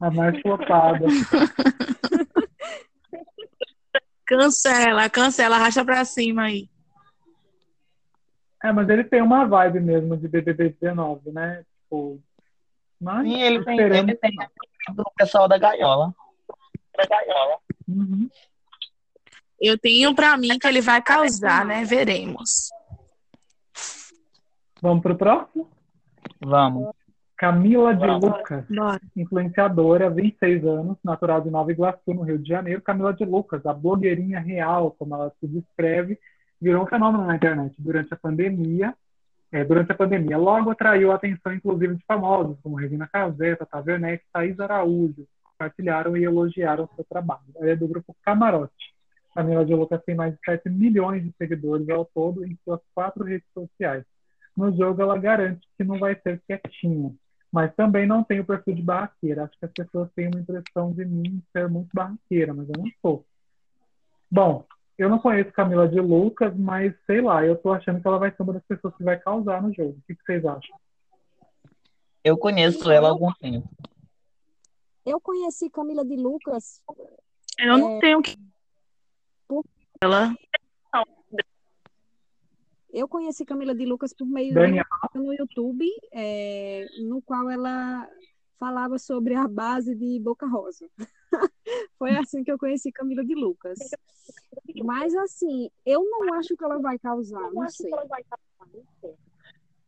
[0.01, 1.07] A mais flopada.
[4.27, 6.68] Cancela, cancela, racha pra cima aí.
[8.62, 11.64] É, mas ele tem uma vibe mesmo de BBB 19, né?
[11.83, 12.20] Tipo,
[13.01, 14.33] mas Sim, ele tem, ele tem
[14.92, 16.12] do pessoal da gaiola.
[17.87, 18.29] Uhum.
[19.61, 21.85] Eu tenho pra mim que ele vai causar, né?
[21.85, 22.70] Veremos.
[24.83, 25.70] Vamos pro próximo?
[26.40, 26.94] Vamos.
[27.37, 28.64] Camila de Lucas.
[28.68, 29.01] Bora.
[29.14, 33.75] influenciadora, 26 anos, natural de Nova Iguaçu, no Rio de Janeiro, Camila de Lucas, a
[33.75, 36.18] blogueirinha real, como ela se descreve,
[36.61, 38.94] virou um fenômeno na internet durante a pandemia.
[39.53, 43.83] é, durante a pandemia, logo atraiu a atenção, inclusive, de famosos, como Regina Casé, Tata
[43.87, 47.42] Werneck, Thaís Araújo, compartilharam e elogiaram seu trabalho.
[47.55, 48.94] Ela é do grupo Camarote.
[49.35, 53.25] Camila de Lucas tem mais de 7 milhões de seguidores ao todo em suas quatro
[53.25, 54.05] redes sociais.
[54.56, 57.14] No jogo, ela garante que não vai ser quietinha
[57.56, 59.44] mas também não tenho perfil de barraqueira.
[59.44, 62.90] Acho que as pessoas têm uma impressão de mim ser muito barraqueira, mas eu não
[63.00, 63.24] sou.
[64.30, 64.66] Bom,
[64.98, 68.30] eu não conheço Camila de Lucas, mas sei lá, eu tô achando que ela vai
[68.30, 69.92] ser uma das pessoas que vai causar no jogo.
[69.98, 70.76] O que, que vocês acham?
[72.22, 73.66] Eu conheço ela há algum tempo.
[75.06, 76.82] Eu conheci Camila de Lucas.
[77.58, 78.36] Eu não tenho que.
[79.98, 80.34] Ela.
[82.96, 84.82] Eu conheci Camila de Lucas por meio de Daniel.
[84.87, 88.09] um canal no YouTube, é, no qual ela
[88.59, 90.88] falava sobre a base de Boca Rosa.
[91.98, 93.78] Foi assim que eu conheci Camila de Lucas.
[94.82, 97.90] Mas assim, eu não acho que ela vai causar, não sei.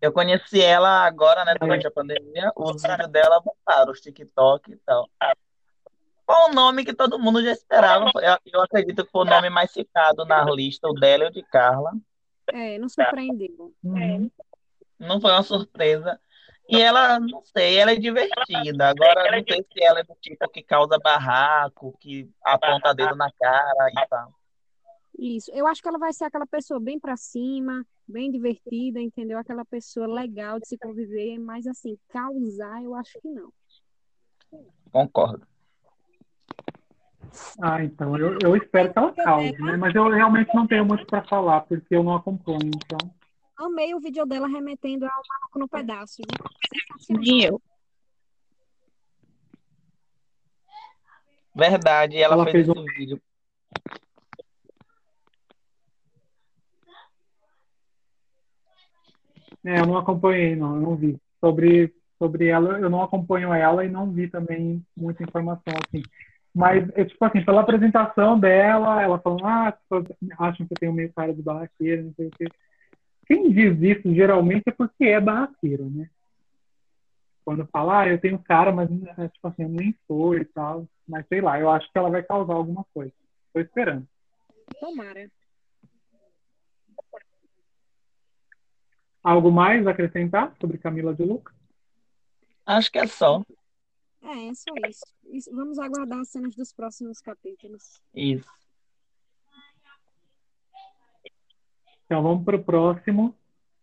[0.03, 2.53] Eu conheci ela agora, né, durante a pandemia.
[2.55, 5.09] Os vídeos dela botaram, os TikTok e tal.
[6.27, 8.11] Qual o nome que todo mundo já esperava?
[8.17, 11.33] Eu, eu acredito que foi o nome mais citado na lista, o dela e o
[11.33, 11.93] de Carla.
[12.53, 13.75] É, não surpreendeu.
[13.83, 14.31] Uhum.
[14.99, 16.21] Não foi uma surpresa.
[16.69, 18.89] E ela, não sei, ela é divertida.
[18.89, 23.31] Agora, não sei se ela é do tipo que causa barraco, que aponta dedo na
[23.33, 24.35] cara e tal.
[25.19, 25.51] Isso.
[25.53, 29.39] Eu acho que ela vai ser aquela pessoa bem pra cima, bem divertida, entendeu?
[29.39, 33.53] Aquela pessoa legal de se conviver, mas assim, causar, eu acho que não.
[34.93, 35.47] Concordo.
[37.61, 39.77] Ah, então, eu, eu espero que ela cause, né?
[39.77, 42.99] Mas eu realmente não tenho muito para falar, porque eu não acompanho, então.
[43.57, 46.23] Amei o vídeo dela remetendo ao Marco no pedaço.
[47.21, 47.61] E eu.
[51.55, 53.23] Verdade, ela, Ela fez fez esse vídeo.
[59.65, 61.21] É, eu não acompanhei, não, eu não vi.
[61.41, 66.03] Sobre, sobre ela, eu não acompanho ela e não vi também muita informação assim.
[66.55, 70.07] Mas, é, tipo assim, pela apresentação dela, ela falando, ah, as pessoas
[70.39, 72.47] acham que eu tenho meio cara de barraqueira, não sei o quê.
[73.27, 76.09] Quem diz isso geralmente é porque é barraqueira, né?
[77.45, 80.87] Quando fala, ah, eu tenho cara, mas é, tipo assim, eu nem sou e tal.
[81.07, 83.13] Mas sei lá, eu acho que ela vai causar alguma coisa.
[83.53, 84.07] Tô esperando.
[84.81, 85.31] Tomara.
[89.23, 91.55] Algo mais a acrescentar sobre Camila de Lucas?
[92.67, 93.43] Acho que é só.
[94.29, 95.05] É, é só isso.
[95.33, 98.01] Isso- Vamos aguardar as cenas dos próximos capítulos.
[98.15, 98.49] Isso.
[102.05, 103.35] Então vamos para o próximo,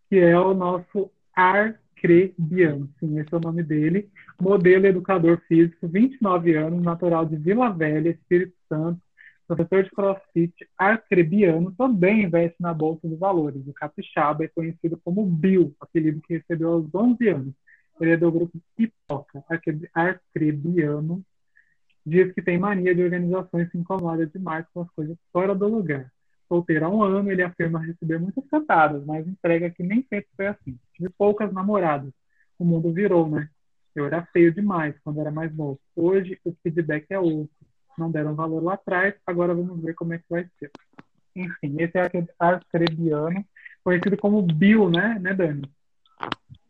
[0.09, 2.89] que é o nosso Arcrebiano.
[2.99, 4.09] Sim, esse é o nome dele.
[4.39, 8.99] Modelo educador físico, 29 anos, natural de Vila Velha, Espírito Santo,
[9.47, 13.61] professor de crossfit, arcrebiano, também investe na Bolsa de Valores.
[13.67, 17.53] O capixaba é conhecido como Bill, apelido que recebeu aos 11 anos.
[17.99, 21.23] Ele é do grupo Pipoca, arcre- arcrebiano.
[22.05, 26.11] Diz que tem mania de organizações se incomoda demais com as coisas fora do lugar.
[26.47, 30.47] Solteiro há um ano, ele afirma receber muitas cantadas, mas entrega que nem sempre foi
[30.47, 30.77] assim.
[30.93, 32.11] Tive poucas namoradas.
[32.59, 33.49] O mundo virou, né?
[33.95, 35.79] Eu era feio demais quando era mais novo.
[35.95, 37.49] Hoje o feedback é outro.
[37.97, 40.69] Não deram valor lá atrás, agora vamos ver como é que vai ser.
[41.35, 43.43] Enfim, esse é arcrebiano,
[43.83, 45.63] conhecido como Bill, né, né, Dani?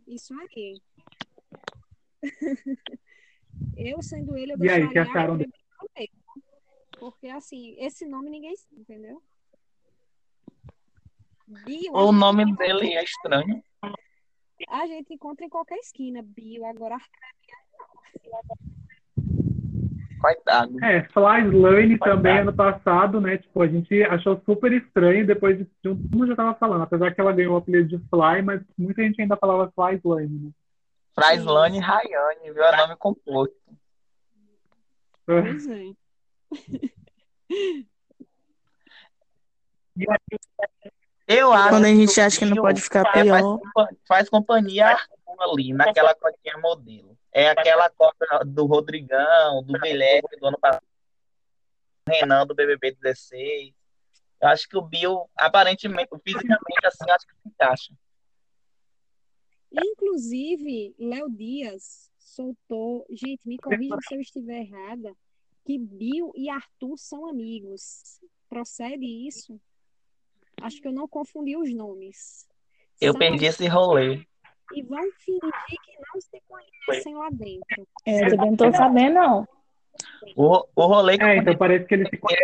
[0.08, 0.82] Isso aí.
[3.78, 5.54] Eu, sendo ele, eu E aí, que acharam mesmo.
[7.00, 9.22] Porque, assim, esse nome ninguém sabe, entendeu?
[11.48, 13.64] Bio, O nome dele é estranho.
[14.70, 16.66] A gente encontra em qualquer esquina, bio.
[16.66, 16.98] Agora,
[20.26, 20.84] Coitado.
[20.84, 23.38] É, Fly Slane também ano passado, né?
[23.38, 27.22] Tipo, a gente achou super estranho depois de, um, eu já tava falando, apesar que
[27.22, 30.52] ela ganhou o apelido de Fly, mas muita gente ainda falava Fly Slane, né?
[31.16, 32.64] Fraislane Rayane, viu?
[32.64, 33.56] É nome composto.
[35.26, 35.94] pois é.
[41.28, 43.42] Eu acho Quando a gente acha que não pode ficar faz, pior.
[43.60, 47.18] compa- faz companhia Arthur ali, naquela cotinha modelo.
[47.32, 50.84] É aquela cota do Rodrigão, do Guilherme do ano passado,
[52.08, 53.74] do Renan do BBB 16.
[54.42, 57.94] Eu acho que o Bill, aparentemente, fisicamente, assim, acho que se encaixa.
[59.84, 63.06] Inclusive, Léo Dias soltou.
[63.10, 65.14] Gente, me corrija se eu estiver errada.
[65.66, 68.20] Que Bill e Arthur são amigos.
[68.50, 69.60] Procede isso?
[70.62, 72.48] Acho que eu não confundi os nomes.
[73.02, 74.26] Eu São perdi esse rolê.
[74.74, 77.88] E vão fingir que não se conhecem lá dentro.
[78.06, 79.48] É, Eu também não tô sabendo, não.
[80.36, 82.36] O, o rolê que eu É, então parece que eles se fora.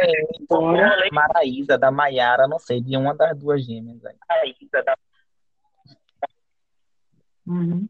[1.05, 4.15] é Maraísa, da Maiara, não sei, de uma das duas gêmeas aí.
[7.51, 7.87] Uhum.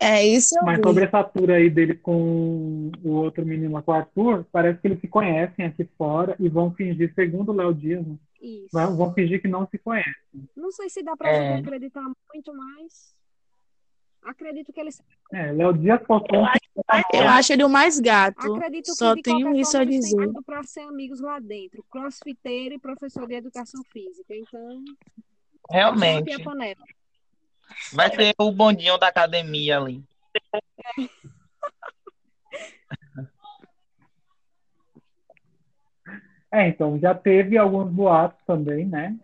[0.00, 0.82] É isso eu Mas vi.
[0.84, 4.88] sobre essa tour aí dele com o outro menino lá, com o Arthur, parece que
[4.88, 8.70] eles se conhecem aqui fora e vão fingir, segundo o Léo Dias, né, Isso.
[8.96, 10.12] vão fingir que não se conhecem.
[10.56, 11.54] Não sei se dá pra É.
[11.54, 13.14] acreditar muito, mas
[14.24, 15.00] acredito que eles
[15.32, 16.46] É, Léo Dias postou um
[17.14, 18.54] Eu acho ele o mais gato.
[18.54, 20.32] acredito que Só tenho isso a dizer.
[20.44, 21.84] para ser amigos lá dentro.
[21.90, 24.34] Crossfiteiro e professor de educação física.
[24.34, 24.82] Então,
[25.70, 26.42] Realmente.
[27.92, 30.02] Vai ser o bondinho da academia ali.
[36.50, 39.16] É, então, já teve alguns boatos também, né?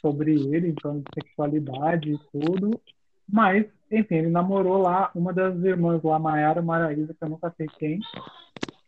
[0.00, 2.80] Sobre ele, então, de sexualidade e tudo.
[3.28, 7.66] Mas, enfim, ele namorou lá uma das irmãs lá, Maiara Maraísa, que eu nunca sei
[7.78, 7.98] quem,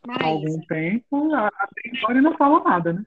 [0.09, 1.35] há algum tempo.
[1.35, 3.05] A- Até agora ele não fala nada, né?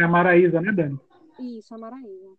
[0.00, 0.98] É a Maraísa, né, Dani?
[1.38, 2.36] Isso, a Maraísa.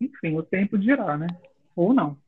[0.00, 1.26] Enfim, o tempo dirá, né?
[1.76, 2.18] Ou não.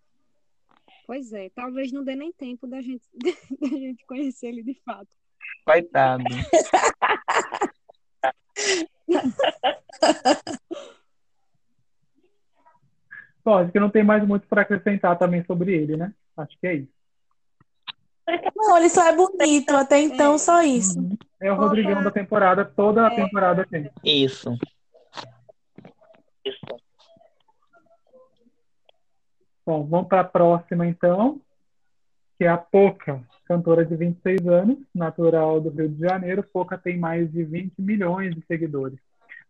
[1.06, 3.04] Pois é, talvez não dê nem tempo da gente,
[3.60, 5.08] da gente conhecer ele de fato.
[5.64, 6.24] Coitado.
[13.44, 16.14] Bom, acho que não tem mais muito para acrescentar também sobre ele, né?
[16.36, 16.92] Acho que é isso.
[18.56, 20.38] Não, ele só é bonito, até então É.
[20.38, 20.98] só isso.
[20.98, 21.16] Uhum.
[21.40, 23.16] É o Rodrigão da temporada, toda a É.
[23.16, 23.90] temporada tem.
[24.02, 24.56] Isso.
[29.66, 31.40] Bom, vamos para a próxima então,
[32.38, 36.42] que é a Poca, cantora de 26 anos, natural do Rio de Janeiro.
[36.42, 38.98] Poca tem mais de 20 milhões de seguidores.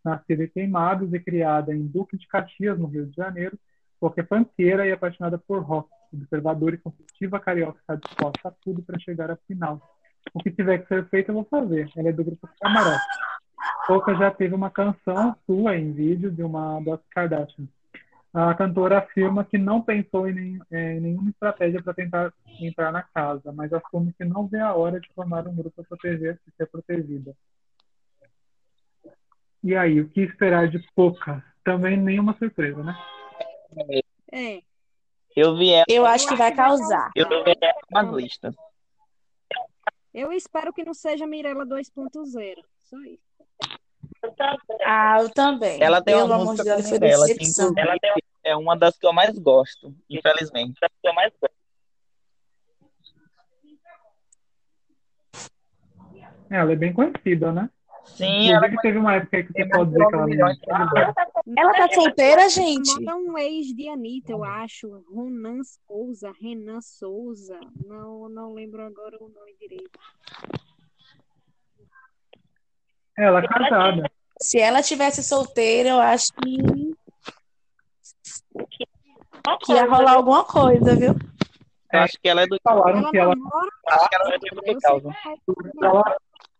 [0.03, 3.57] Nascida em Queimados e criada em Duque de Caxias, no Rio de Janeiro,
[3.99, 5.89] Poca é panqueira e apaixonada por rock.
[6.15, 9.81] Observadora e competitiva carioca está disposta a tudo para chegar à final.
[10.33, 11.89] O que tiver que ser feito, eu vou fazer.
[11.95, 13.03] Ela é do grupo Camarote.
[13.87, 17.67] Poca já teve uma canção sua em vídeo de uma das Kardashian.
[18.33, 23.01] A cantora afirma que não pensou em, nem- em nenhuma estratégia para tentar entrar na
[23.01, 26.51] casa, mas assume que não vê a hora de formar um grupo para proteger e
[26.51, 27.33] ser protegida.
[29.63, 31.43] E aí, o que esperar de Poca?
[31.63, 32.95] Também nenhuma surpresa, né?
[34.31, 34.61] É,
[35.35, 37.11] Eu vi ela, Eu acho que vai causar.
[37.15, 38.55] eu vi ela nas listas.
[40.13, 42.55] eu espero que não seja Mirella 2.0.
[42.83, 43.23] Só isso.
[44.83, 45.81] Ah, eu também.
[45.81, 47.71] Ela tem Pelo uma amor de música Deus, ela, que decepção.
[47.71, 50.79] inclusive é uma das que eu mais gosto, infelizmente.
[50.79, 51.55] Das que eu mais gosto.
[56.49, 57.69] Ela é bem conhecida, né?
[58.05, 61.15] Sim, ela Inclusive, teve uma época que você pode dizer que ela não de seguidores.
[61.57, 63.03] Ela tá solteira, gente?
[63.03, 65.03] Mora um ex de Anitta, eu acho.
[65.11, 67.59] Ronan Souza, Renan Souza.
[67.85, 69.99] Não, não lembro agora o nome direito.
[73.17, 74.11] Ela é casada.
[74.41, 76.57] Se ela tivesse solteira, eu acho que,
[79.65, 81.15] que ia rolar alguma coisa, viu?
[81.93, 83.69] Eu acho que ela é do Falaram Ela que ela, namora.
[83.87, 85.09] acho que ela é do tipo causa.
[85.09, 86.17] que é- ela,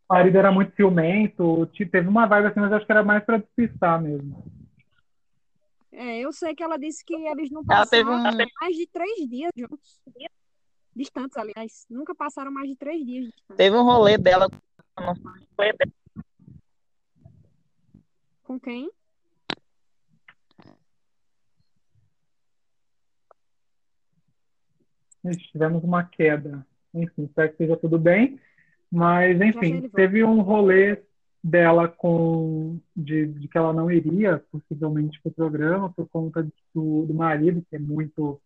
[0.07, 3.23] o marido era muito ciumento, te- teve uma vibe assim, mas acho que era mais
[3.23, 4.45] para despistar mesmo.
[5.91, 8.21] É, eu sei que ela disse que eles não passaram um-
[8.61, 9.99] mais de três dias juntos.
[10.95, 11.85] Distantes, aliás.
[11.89, 13.57] Nunca passaram mais de três dias distantes.
[13.57, 14.47] Teve um rolê dela.
[18.43, 18.89] Com quem?
[25.25, 26.65] Ixi, tivemos uma queda.
[26.93, 28.39] Enfim, espero que esteja tudo bem.
[28.91, 31.01] Mas, enfim, teve um rolê
[31.43, 37.05] dela com de, de que ela não iria, possivelmente, para o programa, por conta do,
[37.05, 38.41] do marido, que é muito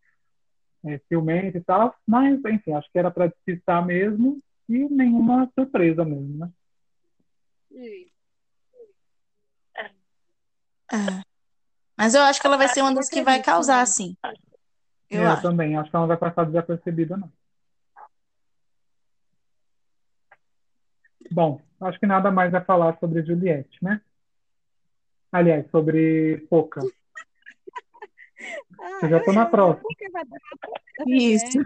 [0.85, 1.95] é, ciumento e tal.
[2.05, 6.51] Mas, enfim, acho que era para despistar mesmo e nenhuma surpresa mesmo, né?
[10.91, 11.23] É.
[11.97, 14.15] Mas eu acho que ela vai ser uma das que vai causar, sim.
[15.09, 15.41] Eu Eu acho.
[15.41, 17.31] também, acho que ela não vai passar desapercebida, não.
[21.31, 24.01] Bom, acho que nada mais a falar sobre Juliette, né?
[25.31, 26.81] Aliás, sobre Poca.
[28.79, 29.87] Ah, Eu já tô na próxima.
[30.11, 31.59] Dar Isso.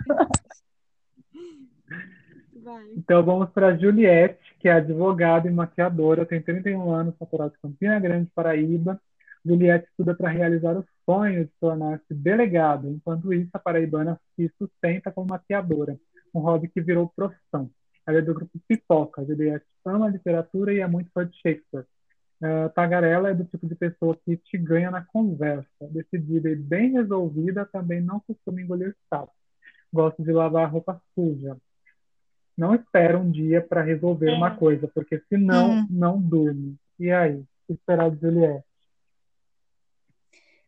[2.64, 2.92] Vai.
[2.96, 8.00] Então vamos para Juliette, que é advogada e maquiadora, tem 31 anos, natural de Campina
[8.00, 9.00] Grande, Paraíba.
[9.46, 12.88] Juliette estuda para realizar o sonho de tornar-se delegada.
[12.88, 15.98] Enquanto isso, a paraibana se sustenta como maquiadora,
[16.34, 17.70] um hobby que virou profissão.
[18.06, 19.26] Ela é do grupo Pipoca.
[19.26, 21.86] Juliette ama literatura e é muito fã de Shakespeare.
[22.42, 25.68] Uh, Tagarela é do tipo de pessoa que te ganha na conversa.
[25.90, 29.32] Decidida e bem resolvida, também não costuma engolir sapo.
[29.92, 31.56] Gosta de lavar roupa suja.
[32.58, 35.88] Não espera um dia para resolver uma coisa, porque senão Hum.
[35.90, 36.76] não durme.
[37.00, 37.36] E aí?
[37.36, 38.66] O que esperar de Juliette?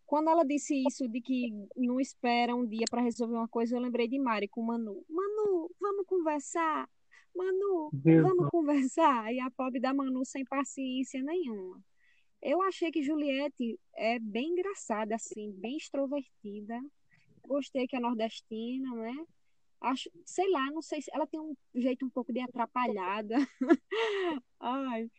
[0.05, 3.81] Quando ela disse isso de que não espera um dia para resolver uma coisa, eu
[3.81, 5.03] lembrei de Mari com Manu.
[5.09, 6.88] Manu, vamos conversar.
[7.36, 8.23] Manu, Jesus.
[8.23, 9.33] vamos conversar.
[9.33, 11.79] E a pobre da Manu sem paciência nenhuma.
[12.41, 16.79] Eu achei que Juliette é bem engraçada, assim, bem extrovertida.
[17.47, 19.15] Gostei que é nordestina, né?
[19.81, 23.36] Acho, sei lá, não sei se ela tem um jeito um pouco de atrapalhada.
[24.59, 25.09] Ai,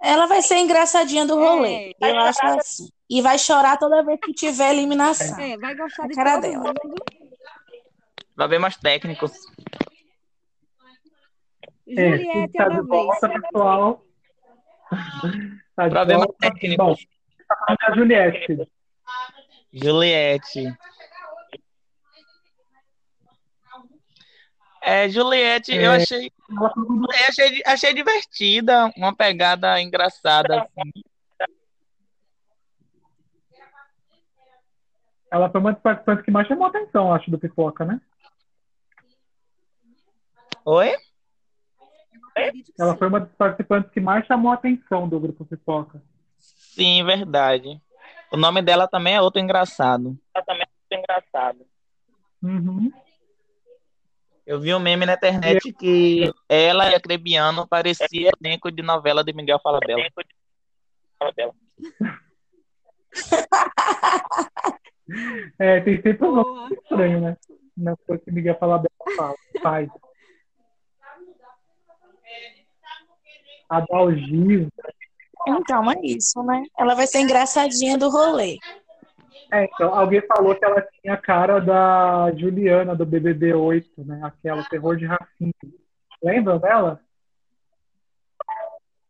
[0.00, 1.94] Ela vai ser engraçadinha do rolê.
[2.00, 2.10] É.
[2.10, 2.88] Eu acho assim.
[3.08, 5.38] E vai chorar toda vez que tiver eliminação.
[5.40, 6.64] é, vai gostar A de cara todo dela.
[6.64, 7.25] mundo.
[8.36, 9.32] Vai ver mais técnicos.
[11.88, 12.86] É, Juliette tá é de da vez.
[12.86, 14.04] volta, pessoal.
[15.74, 16.38] Tá de Pra ver mais volta.
[16.40, 16.76] técnicos.
[16.76, 16.94] Bom,
[17.48, 18.70] tá falando da Juliette.
[19.72, 20.76] Juliette.
[24.82, 25.96] É, Juliette, eu É.
[25.96, 26.66] achei, eu
[27.28, 30.92] achei, achei divertida, uma pegada engraçada, assim.
[35.32, 38.00] Ela foi uma das participantes que mais chamou a atenção, acho, do Pipoca, né?
[40.66, 40.96] Oi?
[42.76, 42.98] Ela sim.
[42.98, 46.02] foi uma das participantes que mais chamou a atenção do grupo Pipoca.
[46.38, 47.80] Sim, verdade.
[48.32, 50.18] O nome dela também é outro engraçado.
[50.34, 51.66] Ela também é outro engraçado.
[52.42, 52.90] Uhum.
[54.44, 59.22] Eu vi um meme na internet que ela e a Crebiano pareciam elenco de novela
[59.22, 60.04] de Miguel Falabella.
[65.58, 67.36] É, tem sempre um nome estranho, né?
[67.76, 69.34] Na coisa que Miguel fala bela fala.
[69.62, 69.88] Faz.
[73.68, 74.68] Adalgisa.
[75.46, 76.62] Então é isso, né?
[76.78, 78.58] Ela vai ser engraçadinha do rolê.
[79.52, 84.20] É, então, alguém falou que ela tinha a cara da Juliana, do BBB 8, né?
[84.24, 85.52] Aquela terror de Rafinha.
[86.22, 87.00] Lembram dela?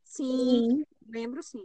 [0.05, 1.65] Sim, lembro sim.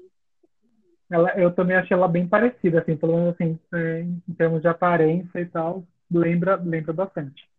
[1.10, 4.70] Ela, eu também achei ela bem parecida, assim, pelo menos assim, é, em termos de
[4.70, 7.50] aparência e tal, lembra, lembra bastante.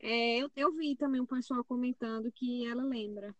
[0.00, 3.34] É, eu, eu vi também um pessoal comentando que ela lembra.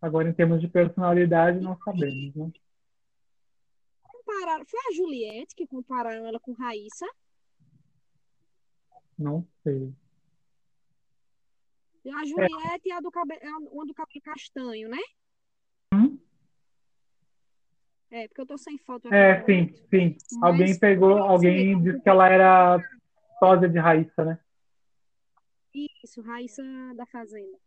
[0.00, 2.50] Agora, em termos de personalidade, não sabemos, né?
[4.02, 7.06] Compararam, foi a Juliette que compararam ela com Raíssa.
[9.18, 9.92] Não sei.
[12.14, 13.40] A Juliette e a do cabelo,
[13.72, 14.98] uma do cabelo castanho, né?
[15.92, 16.18] Hum?
[18.10, 19.16] É, porque eu tô sem foto aqui.
[19.16, 20.16] É, sim, sim.
[20.32, 22.78] Mas- Alguém pegou, alguém disse que ela era
[23.38, 24.38] sósia de Raíssa, né?
[26.04, 26.62] Isso, Raíssa
[26.94, 27.58] da Fazenda.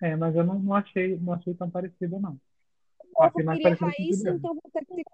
[0.00, 2.38] É, mas eu não, não achei, não achei tão parecida, não.
[3.16, 4.36] Eu Achei mais queria com Raíssa, Juliana.
[4.38, 5.04] então vou ter que me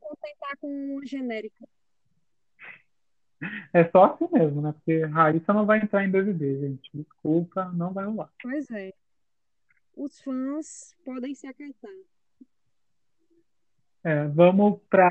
[0.00, 1.68] contentar com uma genérica.
[3.72, 4.72] É só assim mesmo, né?
[4.72, 6.90] Porque Raíssa não vai entrar em BBB, gente.
[6.94, 8.30] Desculpa, não vai rolar.
[8.40, 8.92] Pois é.
[9.96, 11.90] Os fãs podem se aquietar.
[14.04, 15.08] É, vamos pra.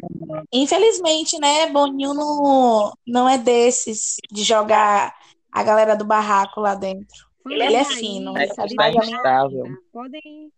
[0.52, 1.70] Infelizmente, né?
[1.72, 5.14] Boninho não, não é desses de jogar
[5.52, 7.31] a galera do barraco lá dentro.
[7.50, 9.64] Ele de é fino, É está Marina, instável.
[9.92, 10.52] Podem.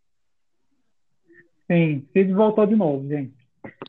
[1.71, 3.33] Sim, Cid voltou de novo, gente.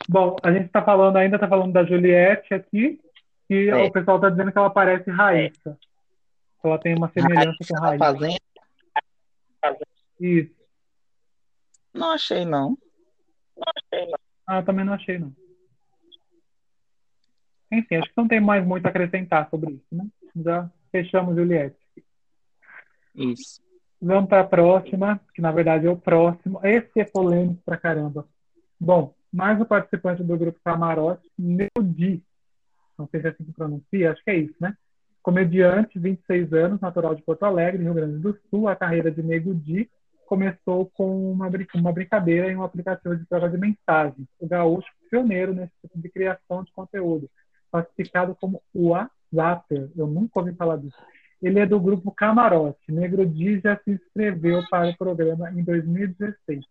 [0.08, 3.00] Bom, a gente tá falando, ainda tá falando da Juliette aqui,
[3.50, 3.74] e É.
[3.84, 5.76] o pessoal tá dizendo que ela parece Raíssa.
[6.60, 8.38] Que ela tem uma semelhança com Raíssa da Raíssa.
[9.62, 9.86] Fazenda?
[10.20, 10.54] Isso.
[11.92, 12.78] Não achei, não.
[14.46, 15.32] Ah, eu também não achei, não.
[17.72, 20.06] Enfim, acho que não tem mais muito a acrescentar sobre isso, né?
[20.36, 21.76] Já fechamos Juliette.
[23.14, 23.60] Isso.
[24.00, 26.60] Vamos para a próxima, que na verdade é o próximo.
[26.62, 28.26] Esse é polêmico pra caramba.
[28.78, 32.22] Bom, mais um participante do grupo Camarote, Neudi.
[32.98, 34.76] Não sei se é assim que pronuncia, acho que é isso, né?
[35.22, 38.68] Comediante, 26 anos, natural de Porto Alegre, Rio Grande do Sul.
[38.68, 39.90] A carreira de Nego Di
[40.26, 44.26] começou com uma, uma brincadeira em um aplicativo de troca de mensagens.
[44.38, 47.30] O gaúcho pioneiro nesse tipo de criação de conteúdo,
[47.70, 49.90] classificado como o WhatsApper.
[49.96, 50.98] Eu nunca ouvi falar disso.
[51.44, 52.90] Ele é do grupo Camarote.
[52.90, 53.30] Negro
[53.62, 56.64] já se inscreveu para o programa em 2016.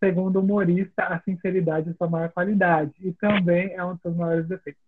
[0.00, 4.16] Segundo o humorista, a sinceridade é sua maior qualidade e também é um dos seus
[4.16, 4.82] maiores defeitos.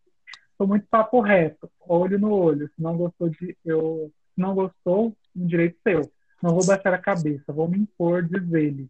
[0.56, 2.66] Sou muito papo reto, olho no olho.
[2.66, 6.00] Se não gostou de eu, se não gostou, um direito seu.
[6.42, 8.88] Não vou baixar a cabeça, vou me impor, diz ele.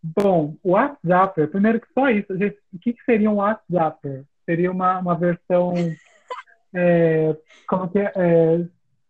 [0.00, 4.24] Bom, o WhatsApp, primeiro que só isso, gente, o que, que seria um WhatsApp?
[4.46, 5.74] Seria uma, uma versão
[6.72, 8.66] é, como que é, é,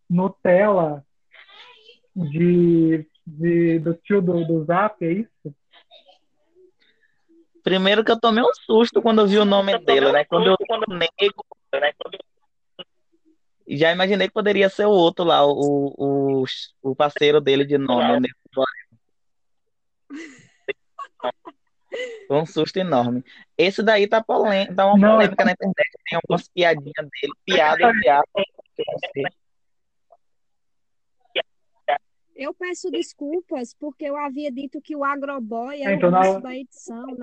[0.09, 1.05] Nutella
[2.15, 5.55] de, de, do tio do, do Zap, é isso?
[7.63, 10.25] Primeiro que eu tomei um susto quando eu vi o nome dele, né?
[10.25, 11.93] Quando eu quando nego, né?
[11.99, 12.87] Quando eu-
[13.67, 16.45] Já imaginei que poderia ser o outro lá, o, o,
[16.83, 18.29] o parceiro dele de nome.
[22.27, 23.25] Foi um susto enorme.
[23.57, 25.91] Esse daí tá, polêmica, tá uma Não, polêmica na internet.
[26.09, 28.25] Tem algumas piadinhas dele, piada e piada.
[32.35, 36.13] eu não peço desculpas porque eu havia dito que o Agroboy É, é então o
[36.13, 37.23] rosto da edição, né?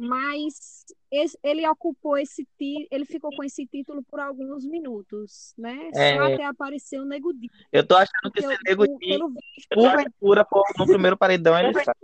[0.00, 5.90] Mas esse- ele ocupou esse ti, ele ficou com esse título por alguns minutos, né?
[5.92, 6.34] Só É.
[6.34, 7.50] até aparecer o Nego Di.
[7.70, 11.58] Eu tô achando que esse eu- Nego Di, pelo visto, porventura, for no primeiro paredão,
[11.58, 11.94] ele sai.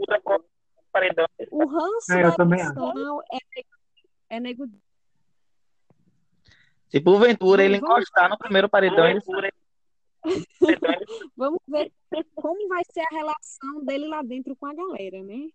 [1.50, 4.78] o ranço É, da edição é, é Nego Di.
[6.90, 9.50] Se porventura ele Vamos- encostar no primeiro paredão, ele sai.
[11.36, 11.90] Vamos ver
[12.34, 15.48] como vai ser a relação dele lá dentro com a galera, né?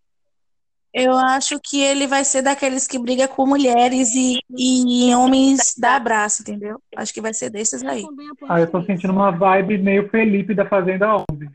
[0.94, 5.96] Eu acho que ele vai ser daqueles que briga com mulheres e, e homens dá
[5.96, 6.82] abraço, entendeu?
[6.96, 8.04] Acho que vai ser desses aí.
[8.48, 11.50] Ah, eu tô sentindo uma vibe meio Felipe da Fazenda 11.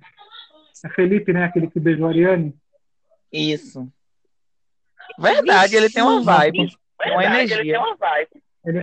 [0.84, 1.44] É Felipe, né?
[1.44, 2.54] Aquele que beijou a Ariane.
[3.32, 3.90] Isso.
[5.18, 6.68] Verdade, ele tem uma vibe,
[7.12, 7.80] uma energia.
[8.64, 8.78] Ele...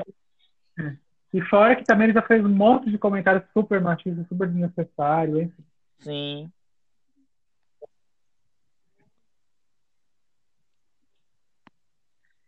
[0.78, 1.09] É.
[1.34, 5.38] E fora que também ele já fez um monte de comentários super machistas, super desnecessários,
[5.38, 5.54] hein?
[6.00, 6.52] Sim.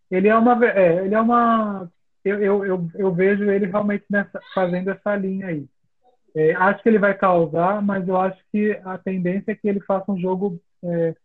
[0.10, 0.66] Ele é uma.
[0.66, 1.90] É, ele é uma.
[2.24, 5.66] Eu, eu, eu, eu, vejo ele realmente nessa, fazendo essa linha aí.
[6.36, 9.80] É, acho que ele vai causar, mas eu acho que a tendência é que ele
[9.82, 11.16] faça um jogo é,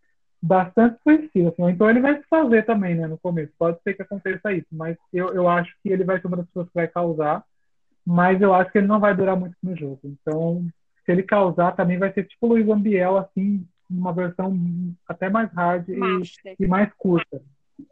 [0.47, 1.49] bastante ofensivo.
[1.49, 1.71] Assim.
[1.71, 3.53] Então ele vai se fazer também, né, no começo.
[3.59, 6.47] Pode ser que aconteça isso, mas eu, eu acho que ele vai ser uma das
[6.47, 7.45] pessoas que vai causar,
[8.05, 10.01] mas eu acho que ele não vai durar muito no jogo.
[10.05, 10.65] Então,
[11.05, 14.57] se ele causar, também vai ser tipo o Luiz Ambiel, assim, uma versão
[15.09, 15.99] até mais hard e,
[16.61, 17.41] e, mais curta.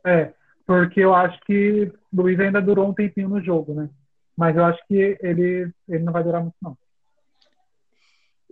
[0.04, 0.32] É,
[0.66, 3.88] porque eu acho que Luiz ainda durou um tempinho no jogo, né?
[4.36, 6.76] Mas eu acho que ele, ele não vai durar muito, não.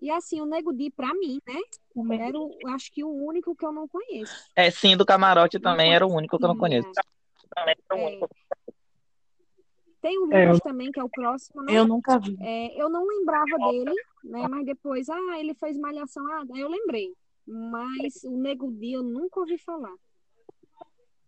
[0.03, 2.19] E assim, o Nego Di, pra mim, né?
[2.19, 4.35] Era, o, acho que o único que eu não conheço.
[4.57, 6.91] É, sim, do camarote também era o único que eu não conheço.
[7.57, 8.21] É.
[10.01, 11.79] Tem o Lucas é, também, que é o próximo, né?
[11.79, 12.37] Eu nunca vi.
[12.41, 13.95] É, eu não lembrava dele,
[14.25, 14.49] né?
[14.51, 17.13] Mas depois, ah, ele fez malhação, ah, daí eu lembrei.
[17.47, 19.95] Mas o Nego Di eu nunca ouvi falar.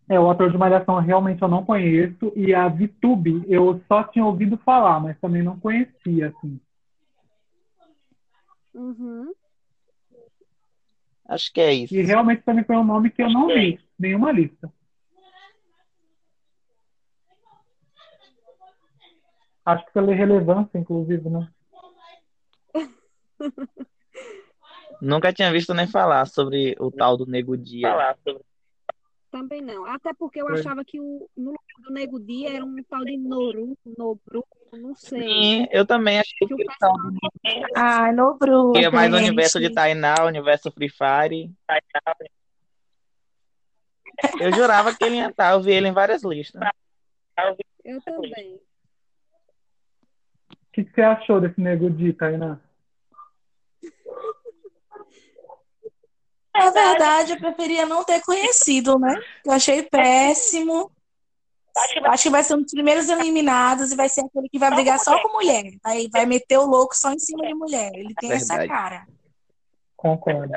[0.08, 2.32] É, o ator de Malhação realmente eu não conheço.
[2.34, 6.60] E a VTube eu só tinha ouvido falar, mas também não conhecia, assim.
[8.74, 9.32] Uhum.
[11.26, 11.94] Acho que é isso.
[11.94, 14.72] E realmente também foi um nome que eu não vi, nenhuma lista.
[19.64, 21.50] Acho que pela relevância, inclusive, né?
[25.00, 27.88] Nunca tinha visto nem falar sobre o tal do Nego Dia.
[27.88, 28.42] Falar sobre
[29.34, 29.84] também não.
[29.86, 33.16] Até porque eu achava que o, no lugar do Nego Dia era um tal de
[33.16, 34.46] Noru, Nobru,
[34.76, 35.20] não sei.
[35.20, 36.66] Sim, eu também achei que, que o.
[37.74, 38.72] Ah, Nobru.
[38.72, 41.50] Que é mais o universo de Tainá, o universo Free Fire.
[44.40, 46.62] Eu jurava que ele ia estar, eu vi ele em várias listas.
[47.84, 48.60] Eu também.
[50.50, 52.58] O que, que você achou desse Nego Dia, Tainá?
[56.54, 59.20] Na verdade, eu preferia não ter conhecido, né?
[59.44, 60.93] Eu achei péssimo.
[61.76, 64.98] Acho que vai ser um dos primeiros eliminados e vai ser aquele que vai brigar
[65.00, 65.72] só com mulher.
[65.84, 67.90] Aí vai meter o louco só em cima de mulher.
[67.94, 68.52] Ele tem verdade.
[68.52, 69.06] essa cara.
[69.96, 70.54] Concordo.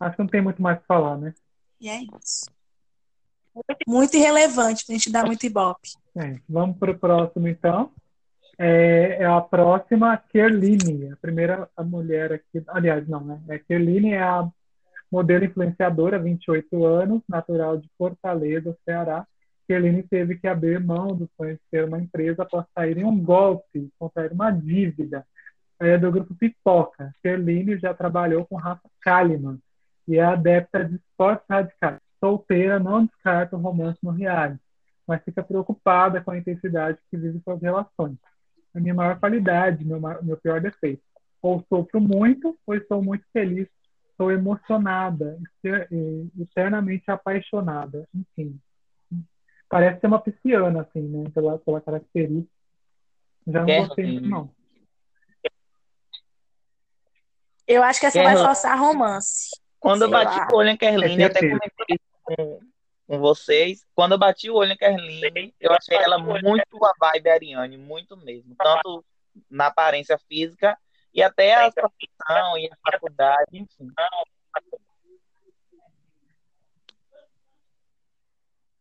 [0.00, 1.32] Acho que não tem muito mais o que falar, né?
[1.80, 2.46] E é isso.
[3.86, 5.90] Muito irrelevante pra gente dar muito ibope.
[6.16, 7.92] É, vamos para o próximo, então
[8.58, 12.62] é, é a próxima Kerline, a primeira a mulher aqui.
[12.68, 13.40] Aliás, não, né?
[13.48, 14.48] É, Kerline é a
[15.16, 19.26] modelo influenciadora, 28 anos, natural de Fortaleza, Ceará.
[19.66, 23.18] Kerline teve que abrir mão do sonho de ter uma empresa após sair em um
[23.18, 25.26] golpe, contrair uma dívida.
[25.78, 27.12] É do grupo Pipoca.
[27.22, 29.58] Kerline já trabalhou com Rafa Kalimann
[30.06, 32.00] e é adepta de esportes radicais.
[32.20, 34.60] Solteira, não descarta o romance no reality,
[35.06, 38.16] mas fica preocupada com a intensidade que vive suas relações
[38.76, 41.02] a minha maior qualidade, meu, meu pior defeito.
[41.40, 43.66] Ou sofro muito, ou estou muito feliz,
[44.16, 45.38] estou emocionada,
[46.40, 48.58] eternamente apaixonada, enfim.
[49.68, 52.50] Parece ser uma pisciana, assim, né, pela, pela característica.
[53.46, 54.50] Já não gostei muito, não.
[57.66, 59.50] Eu acho que essa vai forçar romance.
[59.78, 62.60] Quando eu bati o olho em Kerline, até comentei com,
[63.06, 63.84] com vocês.
[63.94, 68.16] Quando eu bati o olho em Kerline, eu achei ela muito a vibe Ariane, muito
[68.16, 68.54] mesmo.
[68.56, 69.04] Tanto
[69.50, 70.78] na aparência física
[71.16, 73.90] e até a profissão e a faculdade, enfim.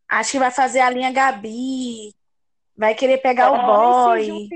[0.09, 2.13] Acho que vai fazer a linha Gabi.
[2.75, 4.49] Vai querer pegar o boy.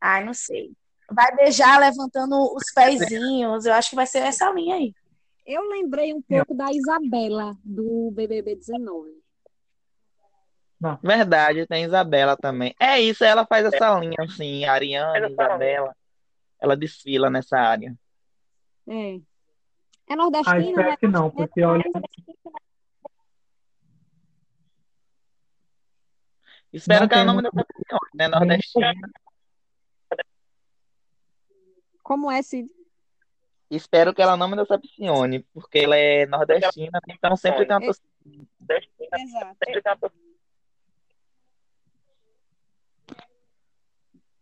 [0.00, 0.72] Ai, não sei.
[1.10, 3.66] Vai beijar levantando os pezinhos.
[3.66, 4.94] Eu acho que vai ser essa linha aí.
[5.46, 9.10] Eu lembrei um pouco da Isabela, do BBB 19.
[10.80, 10.98] Não.
[11.02, 12.74] Verdade, tem Isabela também.
[12.80, 15.94] É isso, ela faz essa linha assim, Ariana, Isabela.
[16.64, 17.94] Ela desfila nessa área.
[18.88, 19.20] É.
[20.08, 20.96] É nordestina, ah, espero né?
[20.96, 21.84] que não, porque olha.
[26.72, 27.48] Espero não que ela não me dê
[28.14, 28.28] né?
[28.28, 28.94] Nordestina.
[32.02, 32.70] Como é, Cid?
[33.70, 38.08] Espero que ela não me decepcione, porque ela é nordestina, então sempre tem uma torcida.
[39.68, 40.12] Exato.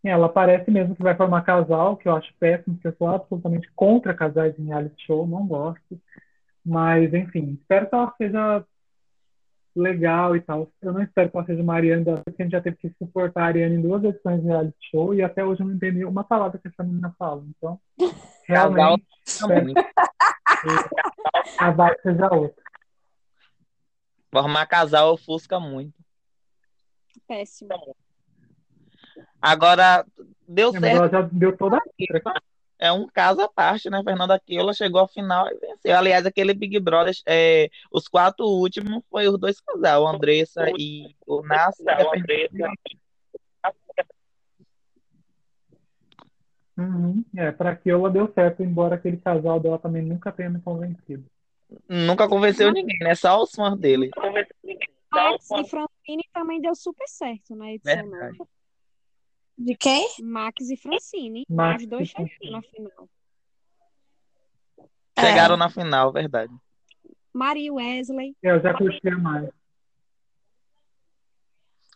[0.03, 3.71] Ela parece mesmo que vai formar casal, que eu acho péssimo, porque eu sou absolutamente
[3.73, 5.99] contra casais em reality show, não gosto.
[6.65, 8.65] Mas, enfim, espero que ela seja
[9.75, 10.69] legal e tal.
[10.81, 12.89] Eu não espero que ela seja uma Ariane da porque a gente já teve que
[12.97, 16.05] suportar a Ariane em duas edições de reality show e até hoje eu não entendi
[16.05, 17.43] uma palavra que essa menina fala.
[17.57, 17.79] Então,
[18.45, 19.73] realmente, espero que
[21.59, 22.63] a vibe seja outra.
[24.31, 25.93] Formar casal ofusca muito.
[27.27, 27.69] Péssimo.
[29.43, 30.05] Agora,
[30.47, 30.85] deu É, certo.
[30.85, 32.21] ela já deu toda a letra.
[32.79, 34.01] É um caso à parte, né?
[34.01, 35.97] Fernanda Keula chegou ao final e venceu.
[35.97, 41.13] Aliás, aquele Big Brother, é, os quatro últimos foi os dois casais, o Andressa e
[41.27, 41.83] o Nassi.
[46.77, 47.23] Uhum.
[47.35, 51.25] É, pra Keola deu certo, embora aquele casal dela também nunca tenha me convencido.
[51.89, 53.13] Nunca convenceu ninguém, né?
[53.13, 54.09] Só os fãs dele.
[55.11, 58.37] Max e Francine também deu super certo na edição Verdade.
[58.37, 58.49] nova.
[59.57, 60.07] De quem?
[60.21, 62.37] Max e Francine, Max os dois Francine.
[62.37, 63.09] chegaram na final.
[65.15, 65.21] É.
[65.21, 66.53] Chegaram na final, verdade.
[67.33, 69.49] Maria e Wesley, Eu já curtia mais.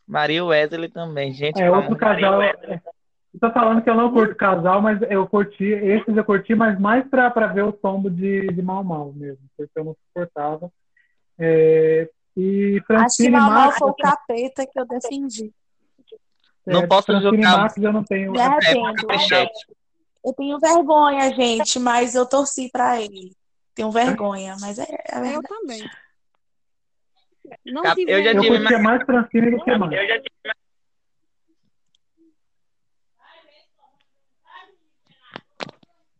[0.07, 1.61] Maria e Wesley também, gente.
[1.61, 2.39] É, outro casal.
[2.39, 2.53] Deus.
[2.63, 7.07] é, falando que eu não curto casal, mas eu curti, esses eu curti, mas mais
[7.07, 10.71] pra, pra ver o tombo de, de mal mal mesmo, porque eu não suportava.
[11.37, 15.51] É, e Acho que Francine mal mal foi o capeta que eu defendi.
[16.67, 17.57] Não é, posso julgar.
[17.59, 18.33] Max eu não tenho.
[18.33, 19.07] Me É.
[19.07, 19.67] Pichete.
[20.23, 23.31] Eu tenho vergonha, gente, mas eu torci pra ele.
[23.73, 25.47] Tenho vergonha, mas é, é eu verdade.
[25.47, 25.89] também.
[27.65, 29.95] Não tive eu já Eu tive curtia mais Francine do que Max.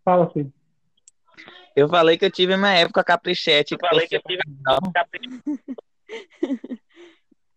[0.05, 0.53] Fala assim.
[1.75, 3.75] Eu falei que eu tive uma época caprichete.
[3.75, 4.41] Que falei que eu tive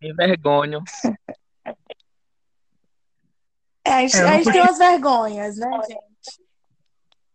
[0.03, 0.83] Me vergonho.
[3.91, 6.01] É, a gente, É, a tem umas vergonhas, né, gente?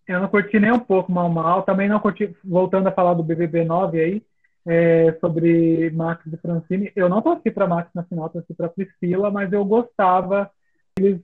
[0.08, 1.64] Eu não curti nem um pouco Mal Mal.
[1.64, 4.24] Também não curti, voltando a falar do BBB 9 aí,
[4.66, 6.92] é, sobre Max e Francine.
[6.96, 10.50] Eu não torci para Max na final, torci para Priscila, mas eu gostava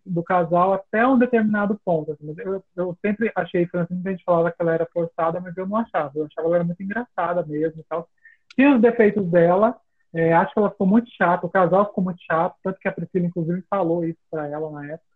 [0.05, 2.11] do casal até um determinado ponto.
[2.11, 2.35] assim.
[2.37, 5.77] Eu, eu sempre achei Francine, a gente falava que ela era forçada, mas eu não
[5.77, 6.11] achava.
[6.15, 8.09] Eu achava ela era muito engraçada mesmo tal.
[8.53, 9.79] Tinha os defeitos dela,
[10.13, 12.91] é, acho que ela ficou muito chata, o casal ficou muito chato, tanto que a
[12.91, 15.10] Priscila, inclusive, falou isso para ela na época.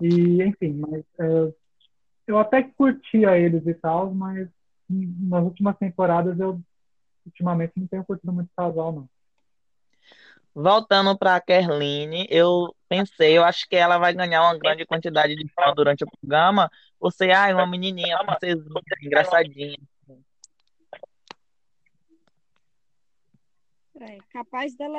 [0.00, 1.54] E, enfim, mas é,
[2.26, 4.48] eu até que curtia eles e tal, mas
[4.88, 6.60] nas últimas temporadas eu
[7.24, 9.08] ultimamente não tenho curtido muito casal, não.
[10.54, 15.34] Voltando para a Kerline, eu pensei, eu acho que ela vai ganhar uma grande quantidade
[15.34, 16.70] de fã durante o programa.
[17.00, 19.76] Você, ai, uma menininha, princesinha, engraçadinha.
[24.00, 24.98] É, capaz dela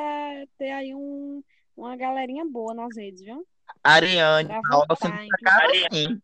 [0.57, 1.41] ter aí um,
[1.75, 3.45] uma galerinha boa nas redes, viu?
[3.83, 5.29] Ariane, Pra Paula, assim, hein?
[5.43, 6.21] cara assim.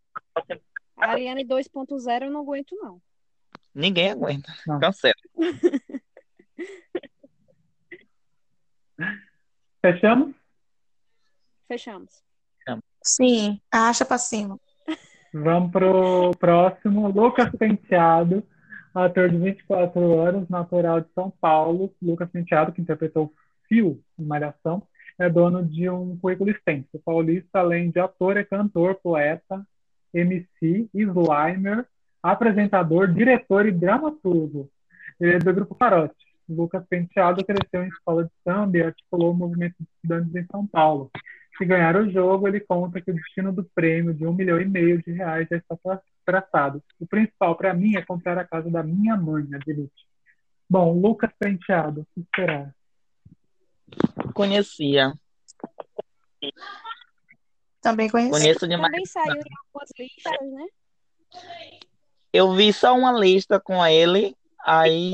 [0.98, 3.02] Ariane 2.0 eu não aguento, não.
[3.74, 4.54] Ninguém aguenta.
[4.68, 4.80] Não.
[4.80, 5.14] Cancela.
[9.82, 10.36] Fechamos?
[11.68, 12.22] Fechamos.
[13.04, 14.60] Sim, acha pra cima.
[15.34, 17.08] Vamos pro próximo.
[17.10, 18.46] Lucas Penteado,
[18.94, 21.96] ator de 24 anos, natural de São Paulo.
[22.00, 23.34] Lucas Penteado, que interpretou
[23.68, 24.88] Fio em Malhação,
[25.22, 26.88] é dono de um currículo extenso.
[27.06, 29.66] Paulista, além de ator, é cantor, poeta,
[30.14, 31.86] MC, slimer,
[32.22, 34.70] apresentador, diretor e dramaturgo.
[35.20, 36.16] Ele é do Grupo Carote.
[36.50, 40.68] Lucas Penteado cresceu em escola de samba e articulou o movimento de estudantes em São
[40.68, 41.10] Paulo.
[41.58, 44.66] Se ganhar o jogo, ele conta que o destino do prêmio de um milhão e
[44.66, 46.84] meio de reais já está tra- traçado.
[47.00, 49.92] O principal para mim é comprar a casa da minha mãe, a Delite.
[50.70, 52.74] Bom, Lucas Penteado, o que esperar?
[54.34, 55.14] Conhecia.
[57.82, 58.32] Também conheci.
[58.32, 58.92] Conheço demais.
[58.92, 60.66] Também saiu em algumas listas, né?
[62.32, 65.12] Eu vi só uma lista com ele, aí.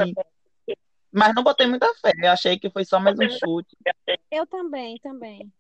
[1.12, 2.12] Mas não botei muita fé.
[2.18, 3.76] Eu achei que foi só mais um chute.
[4.30, 5.52] Eu também, também.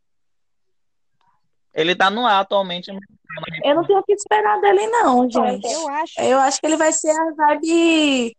[1.74, 2.92] Ele tá no ar atualmente.
[3.64, 5.72] Eu não tenho o que esperar dele, não, gente.
[5.72, 6.22] Eu acho.
[6.22, 8.36] Eu acho que ele vai ser a vibe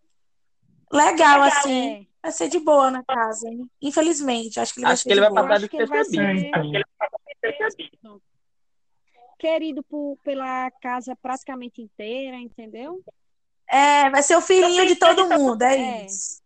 [0.92, 1.88] legal, assim.
[1.88, 3.66] É, Vai ser de boa na casa, hein?
[3.80, 5.86] Infelizmente, acho que ele vai Acho ser que ele de vai passar acho que ele
[5.86, 6.40] vai despercebido.
[6.40, 8.20] Ser então.
[9.38, 13.02] querido por, pela casa praticamente inteira, entendeu?
[13.70, 16.04] É, vai ser o filhinho de todo mundo, é É.
[16.04, 16.42] isso.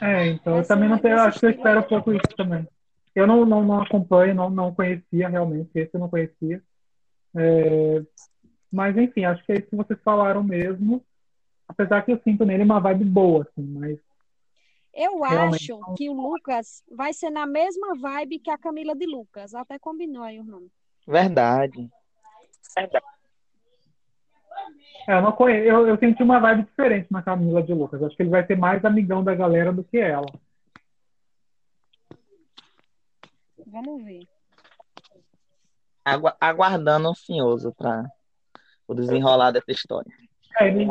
[0.00, 2.68] É, então eu também não tenho, acho que eu espero um pouco isso também.
[3.12, 6.62] Eu não, não, não acompanho, não, não conhecia realmente, esse eu não conhecia.
[7.34, 8.02] É,
[8.70, 11.04] mas enfim, acho que é isso que vocês falaram mesmo.
[11.66, 13.98] Apesar que eu sinto nele uma vibe boa, assim, mas
[14.96, 19.04] Eu Realmente acho que o Lucas vai ser na mesma vibe que a Camila de
[19.04, 19.54] Lucas.
[19.54, 20.72] Até combinou aí o nome.
[21.06, 21.90] Verdade.
[25.06, 28.02] É, eu, não conheço, eu, eu senti uma vibe diferente na Camila de Lucas.
[28.02, 30.26] Acho que ele vai ser mais amigão da galera do que ela.
[33.66, 34.26] Vamos ver.
[36.02, 38.10] Agu aguardando ansioso para
[38.88, 40.10] o desenrolar dessa história.
[40.58, 40.90] É, ele,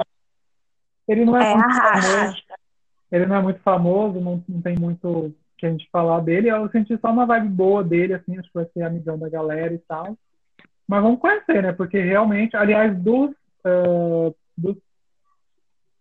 [1.08, 2.18] ele não é, É, muito arrasta.
[2.18, 2.44] famoso.
[3.16, 6.50] Ele não é muito famoso, não, não tem muito que a gente falar dele.
[6.50, 9.74] Eu senti só uma vibe boa dele, assim, acho que vai ser amigão da galera
[9.74, 10.18] e tal.
[10.86, 11.72] Mas vamos conhecer, né?
[11.72, 13.32] Porque realmente, aliás, dos,
[13.64, 14.76] ah, dos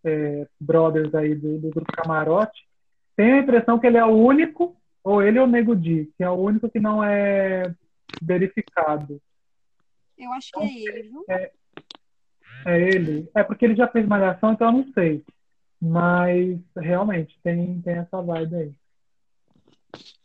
[0.03, 2.67] eh, brothers aí do, do grupo Camarote,
[3.15, 6.23] tenho a impressão que ele é o único, ou ele ou o Nego Di, que
[6.23, 7.73] é o único que não é
[8.21, 9.21] verificado.
[10.17, 11.25] Eu acho que é ele, viu?
[11.29, 11.51] É
[12.65, 13.29] ele.
[13.33, 15.23] É porque ele já fez malhação, então eu não sei.
[15.81, 18.75] Mas realmente tem, tem essa vibe aí.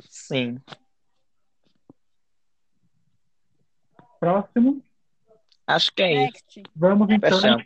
[0.00, 0.60] Sim.
[4.18, 4.82] Próximo.
[5.66, 6.62] Acho que é isso.
[6.74, 7.30] Vamos então.
[7.30, 7.64] Fechamos.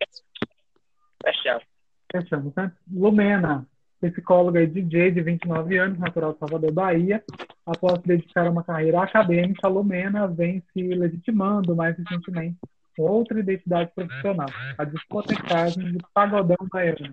[1.25, 1.65] Fechamos.
[2.13, 2.73] Fechamos, né?
[2.91, 3.67] Lumena,
[4.01, 7.25] psicóloga e DJ de 29 anos, natural de Salvador, Bahia.
[7.67, 12.59] Após se dedicar a uma carreira acadêmica, Lumena vem se legitimando mais recentemente
[12.97, 17.13] com outra identidade profissional, a discotecagem de pagodão baiano.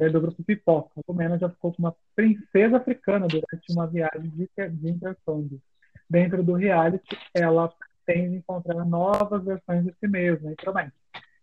[0.00, 0.90] É do grupo Pipoca.
[0.96, 5.60] A Lumena já ficou com uma princesa africana durante uma viagem de, de intercâmbio.
[6.08, 7.68] Dentro do reality, ela
[8.04, 10.92] pretende encontrar novas versões de si mesma e promete.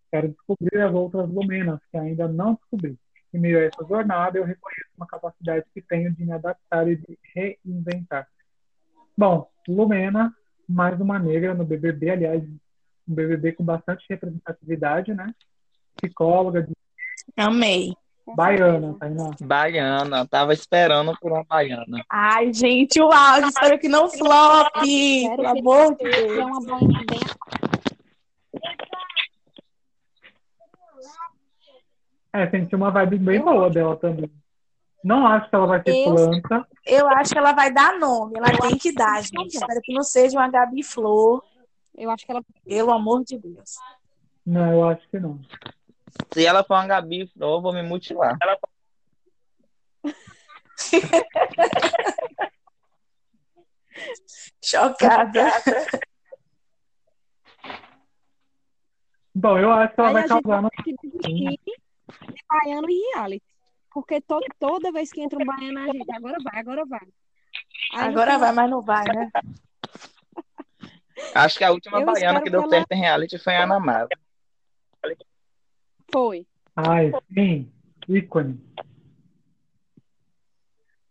[0.09, 2.97] Quero descobrir as outras Lumenas que ainda não descobri.
[3.33, 6.95] Em meio a essa jornada, eu reconheço uma capacidade que tenho de me adaptar e
[6.95, 8.27] de reinventar.
[9.17, 10.33] Bom, Lumena,
[10.67, 12.41] mais uma negra no BBB, aliás,
[13.07, 15.33] um BBB com bastante representatividade, né?
[15.97, 16.73] Psicóloga, de
[17.37, 17.93] Amei.
[18.36, 18.95] Baiana.
[18.99, 19.32] Tainá.
[19.41, 20.28] Baiana.
[20.28, 22.03] Tava esperando por uma baiana.
[22.09, 24.71] Ai, gente, o áudio, espero que não flop.
[24.73, 26.38] Pelo que amor de Deus.
[26.45, 27.19] uma boinha bem
[32.34, 34.30] É, senti uma vibe bem boa dela também.
[35.03, 36.67] Não acho que ela vai ser Eu- planta.
[36.86, 38.34] Eu acho que ela vai dar nome.
[38.38, 39.55] Ela tem que dar, gente.
[39.55, 41.43] Espero que não seja uma Gabi Flor.
[41.95, 43.76] Eu acho que ela Pelo amor de Deus.
[44.45, 45.39] Não, eu acho que não.
[46.32, 48.38] Se ela for uma Gabi, eu vou me mutilar.
[54.63, 55.49] Chocada.
[59.34, 61.59] Bom, eu acho que ela Aí vai causar no de
[62.47, 63.43] baiano e reality.
[63.91, 67.07] Porque to toda vez que entra um baiano, a gente, agora vai, agora vai.
[67.93, 69.32] Aí, Agora vai, mas não vai, né?
[71.34, 73.63] Acho que a última Eu baiana que deu que ela- certo em reality foi a
[73.63, 74.09] Ana Mara.
[76.11, 76.45] Foi.
[76.75, 77.71] Ai, sim,
[78.07, 78.59] ícone.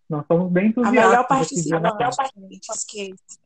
[0.09, 0.93] Nós somos bem A entusiastas.
[1.11, 3.39] melhor aqui de Ana participante.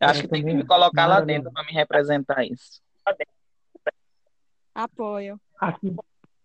[0.00, 2.80] Acho que tem que me colocar lá dentro para me representar isso.
[4.74, 5.40] Apoio.
[5.60, 5.94] Aqui.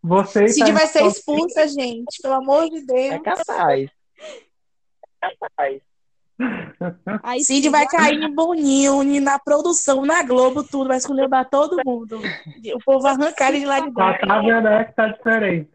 [0.04, 2.22] Você Cid Tainá vai ser expulsa, gente.
[2.22, 3.22] Pelo amor de É Deus.
[3.24, 3.90] capaz.
[7.24, 10.90] Aí Cid vai cair no Boninho, na produção, na Globo, tudo.
[10.90, 12.20] Vai esculhambar todo mundo.
[12.74, 14.28] O povo vai arrancar ele de lá de Tá, dentro.
[14.28, 15.70] tá vendo é que tá diferente.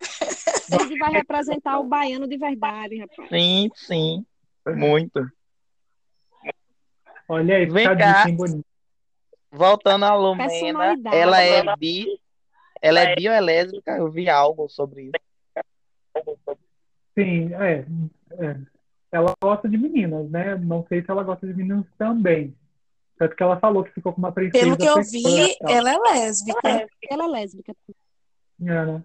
[0.00, 3.28] Cid vai representar o baiano de verdade, rapaz.
[3.28, 4.26] Sim, sim.
[4.66, 5.26] Muito.
[7.28, 8.24] Olha aí, Vem a cá.
[9.50, 12.06] Voltando a Lumena, ela é bi.
[12.82, 13.92] Ela é bi ou é lésbica?
[13.96, 16.36] Eu vi algo sobre isso.
[17.18, 17.86] Sim, é,
[18.38, 18.75] é.
[19.16, 20.56] Ela gosta de meninas, né?
[20.56, 22.54] Não sei se ela gosta de meninos também.
[23.18, 24.62] Tanto que ela falou que ficou com uma princesa.
[24.62, 26.86] Pelo que eu vi, ela é lésbica.
[27.10, 27.74] Ela é lésbica.
[28.60, 29.02] É, né?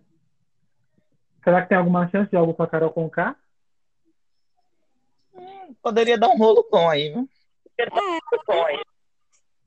[1.43, 3.37] Será que tem alguma chance de algo com a Carol Conká?
[5.81, 7.29] Poderia dar um rolo bom aí, viu?
[7.79, 7.85] É,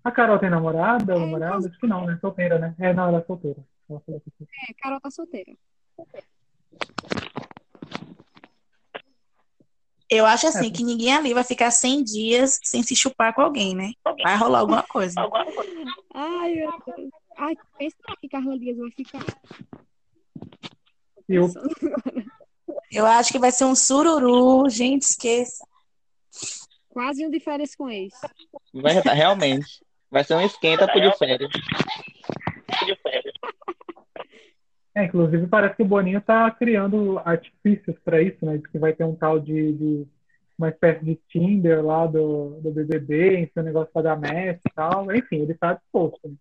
[0.05, 1.15] A Carol tem namorada?
[1.15, 1.69] É, namorada?
[1.69, 2.19] Acho que não, né?
[2.21, 2.75] Solteira, né?
[2.79, 3.65] É, não, ela é solteira.
[3.89, 4.47] Ela falou que sim.
[4.69, 5.53] é, Carol tá solteira.
[10.15, 13.75] Eu acho assim que ninguém ali vai ficar 100 dias sem se chupar com alguém,
[13.75, 13.91] né?
[14.23, 15.15] Vai rolar alguma coisa.
[16.15, 17.11] Ai, meu Deus.
[17.37, 19.25] Ai, pensa que Carla Dias vai ficar.
[21.29, 21.49] E o
[22.93, 25.67] Eu acho que vai ser um sururu, gente, esqueça.
[26.91, 28.15] Quase um de férias com ex.
[28.73, 29.85] Vai, realmente.
[30.09, 31.51] Vai ser um esquenta pro de férias.
[34.95, 38.61] É, inclusive parece que o Boninho tá criando artifícios para isso, né?
[38.71, 40.07] Que vai ter um tal de, de
[40.57, 44.75] uma espécie de Tinder lá do, do BBB, enfim, um negócio para dar match e
[44.75, 45.13] tal.
[45.13, 46.21] Enfim, ele tá disposto.
[46.29, 46.35] né?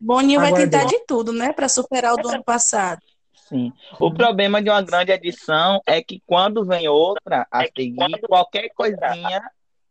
[0.00, 1.52] Boninho vai tentar de tudo, né?
[1.52, 3.02] Pra superar o do ano passado.
[3.34, 3.72] Sim.
[3.98, 9.42] O problema de uma grande edição é que quando vem outra a seguir, qualquer coisinha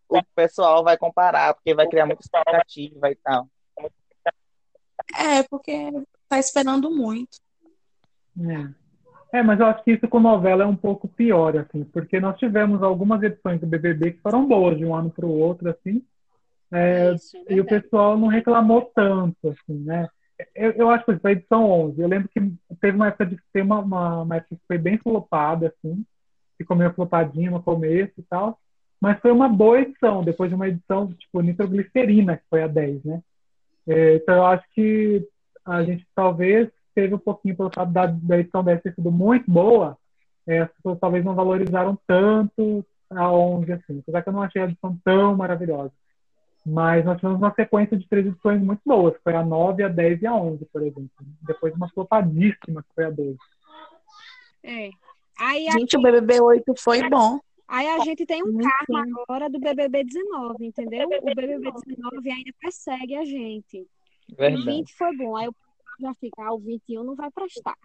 [0.09, 3.47] o pessoal vai comparar, porque vai criar muita expectativa e tal.
[5.15, 5.91] É, porque
[6.27, 7.37] tá esperando muito.
[9.31, 9.39] É.
[9.39, 12.37] é, mas eu acho que isso com novela é um pouco pior, assim, porque nós
[12.37, 16.03] tivemos algumas edições do BBB que foram boas de um ano para o outro, assim,
[16.71, 20.07] é, isso, é e o pessoal não reclamou tanto, assim, né?
[20.55, 22.01] Eu, eu acho que foi a edição 11.
[22.01, 22.39] Eu lembro que
[22.79, 26.05] teve uma época de ter uma, uma, uma época que foi bem flopada, assim,
[26.57, 28.59] ficou meio flopadinho no começo e tal,
[29.01, 33.03] mas foi uma boa edição, depois de uma edição, tipo, nitroglicerina, que foi a 10,
[33.05, 33.21] né?
[33.87, 35.25] É, então eu acho que
[35.65, 39.49] a gente talvez teve um pouquinho pelo fato da, da edição 10 ter sido muito
[39.49, 39.97] boa,
[40.45, 44.61] é, as pessoas talvez não valorizaram tanto a 11, assim, apesar que eu não achei
[44.61, 45.91] a edição tão maravilhosa.
[46.65, 49.87] Mas nós tivemos uma sequência de três edições muito boas, que foi a 9, a
[49.87, 51.09] 10 e a 11, por exemplo.
[51.41, 53.37] Depois uma flopadíssima, que foi a 12.
[54.63, 54.89] É.
[55.39, 57.39] Aí, gente, o BBB 8 foi bom.
[57.69, 61.07] Aí a gente tem um karma agora do BBB 19, entendeu?
[61.07, 63.87] O BBB 19 ainda persegue a gente.
[64.35, 64.61] Verdade.
[64.63, 65.55] O 20 foi bom, aí o
[65.99, 67.77] já fica, ah, o 21 não vai prestar,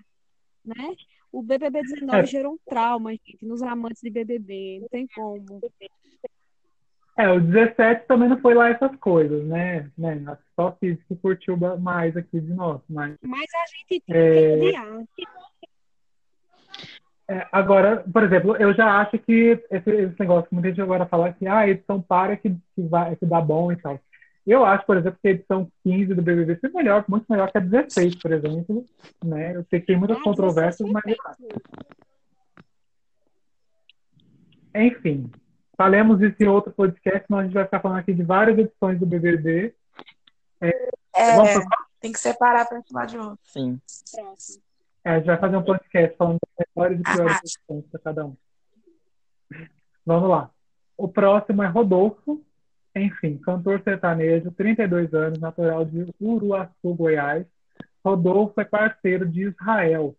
[0.64, 0.95] né?
[1.32, 2.26] O BBB 19 é.
[2.26, 5.61] gerou um trauma, gente, nos amantes de BBB, não tem como.
[7.18, 9.91] É, o 17 também não foi lá essas coisas, né?
[9.99, 10.39] né?
[10.57, 12.80] Só que que curtiu mais aqui de nós.
[12.89, 14.59] Mas, mas a gente tem é...
[14.59, 15.05] que odiar.
[17.27, 21.07] É, agora, por exemplo, eu já acho que esse, esse negócio que muita gente agora
[21.07, 23.99] fala que ah, a edição para que, que, vai, que dá bom e tal.
[24.47, 27.57] Eu acho, por exemplo, que a edição 15 do BBB foi melhor, muito melhor que
[27.57, 28.85] a 16, por exemplo.
[29.25, 29.57] Né?
[29.57, 31.03] Eu sei que tem muitas ah, controvérsias, mas.
[34.75, 35.31] Enfim,
[35.79, 39.01] falemos isso em outro podcast, senão a gente vai ficar falando aqui de várias edições
[39.01, 39.75] do BBB.
[40.61, 40.68] É,
[41.16, 41.37] é
[42.01, 43.39] tem que separar para falar de outro.
[43.45, 43.81] Sim.
[45.05, 48.26] É, a gente vai fazer um podcast falando das melhores e piores edições para cada
[48.26, 48.36] um.
[50.07, 50.50] Vamos lá.
[50.96, 52.42] O próximo é Rodolfo.
[52.96, 57.44] Enfim, cantor sertanejo, 32 anos, natural de Uruaçu, Goiás.
[58.05, 60.14] Rodolfo é parceiro de Israel,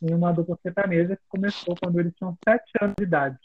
[0.00, 3.38] em uma dupla sertaneja que começou quando ele tinha 7 anos de idade.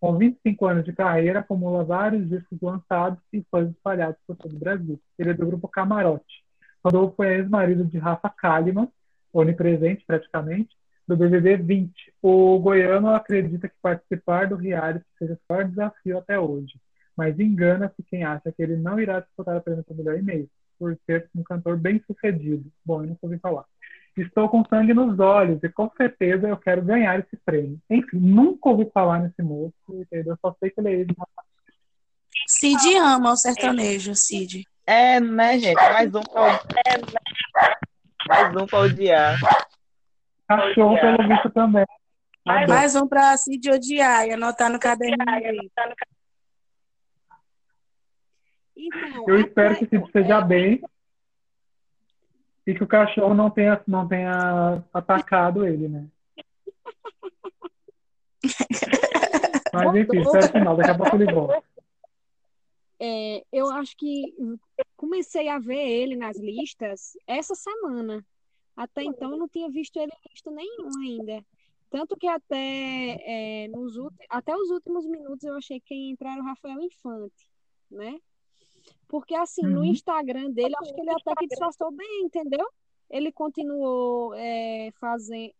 [0.00, 4.58] Com 25 anos de carreira, acumula vários discos lançados e fãs espalhados por todo o
[4.58, 5.00] Brasil.
[5.18, 6.44] Ele é do grupo Camarote.
[6.84, 8.88] Rodolfo é ex-marido de Rafa Kalimann,
[9.34, 10.74] onipresente praticamente,
[11.06, 12.14] do BBB 20.
[12.22, 16.80] O goiano acredita que participar do reality seja o maior desafio até hoje,
[17.16, 20.96] mas engana-se quem acha que ele não irá disputar a prêmio do melhor e-mail, por
[21.04, 22.64] ser um cantor bem sucedido.
[22.84, 23.64] Bom, eu não ouvi falar.
[24.16, 27.80] Estou com sangue nos olhos e com certeza eu quero ganhar esse prêmio.
[27.90, 30.38] Enfim, nunca ouvi falar nesse moço, entendeu?
[30.40, 31.16] Só sei que ele é ele.
[32.46, 34.64] Cid ama o sertanejo, Cid.
[34.86, 35.74] É, né, gente?
[35.74, 36.60] Mais um pra,
[38.28, 39.38] mais um pra odiar.
[40.48, 41.84] Cachorro, pelo visto, também.
[42.68, 45.70] Mais um pra Cid odiar e anotar no caderninho.
[48.76, 50.82] Então, eu espero que Cid seja bem
[52.66, 56.06] e que o cachorro não tenha, não tenha atacado ele, né?
[59.72, 61.62] Mas enfim, isso é final, daqui a pouco ele volta.
[62.98, 64.22] É, eu acho que
[64.96, 68.24] comecei a ver ele nas listas essa semana.
[68.76, 71.44] Até então eu não tinha visto ele em lista nenhuma ainda.
[71.90, 72.56] Tanto que até,
[73.24, 73.94] é, nos,
[74.28, 77.48] até os últimos minutos eu achei que quem entrar era o Rafael Infante,
[77.88, 78.18] né?
[79.06, 79.74] Porque, assim, uhum.
[79.74, 82.66] no Instagram dele, acho que ele até que disfarçou bem, entendeu?
[83.08, 85.54] Ele continuou é, fazendo,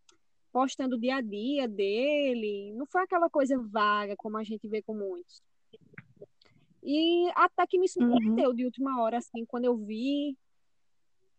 [0.53, 2.73] postando o dia a dia dele.
[2.75, 5.41] Não foi aquela coisa vaga, como a gente vê com muitos.
[6.85, 8.55] E até que me surpreendeu uhum.
[8.55, 10.37] de última hora, assim, quando eu vi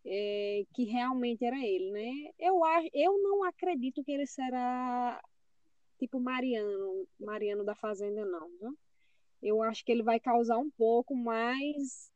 [0.04, 2.32] é, que realmente era ele, né?
[2.40, 2.62] Eu,
[2.94, 5.22] eu não acredito que ele será
[6.00, 8.78] tipo Mariano, Mariano da Fazenda, não, viu?
[9.42, 12.10] eu acho que ele vai causar um pouco mais.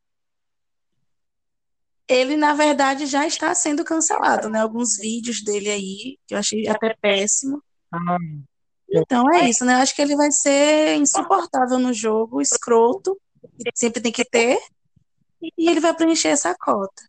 [2.08, 4.60] Ele, na verdade, já está sendo cancelado, né?
[4.60, 7.62] Alguns vídeos dele aí, que eu achei até péssimo.
[7.92, 8.18] Ah,
[8.92, 9.74] então é isso, né?
[9.74, 13.18] Eu acho que ele vai ser insuportável no jogo, escroto,
[13.58, 14.58] que sempre tem que ter,
[15.42, 17.02] e ele vai preencher essa cota.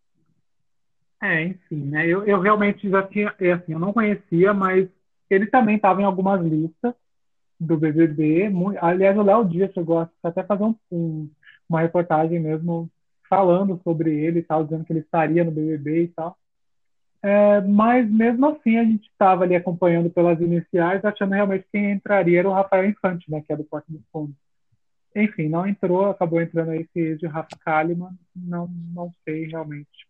[1.21, 2.07] É, enfim, né?
[2.07, 4.89] Eu, eu realmente já tinha, assim, eu não conhecia, mas
[5.29, 6.93] ele também estava em algumas listas
[7.59, 8.51] do BBB.
[8.81, 11.29] Aliás, o Léo Dias chegou a até fazer um, um,
[11.69, 12.89] uma reportagem mesmo
[13.29, 16.35] falando sobre ele e tal, dizendo que ele estaria no BBB e tal.
[17.23, 21.91] É, mas mesmo assim a gente estava ali acompanhando pelas iniciais, achando realmente que quem
[21.91, 24.35] entraria era o Rafael Infante, né, que é do Porto dos Fundos.
[25.15, 30.07] Enfim, não entrou, acabou entrando aí esse de Rafa Kalimann, não, não sei realmente.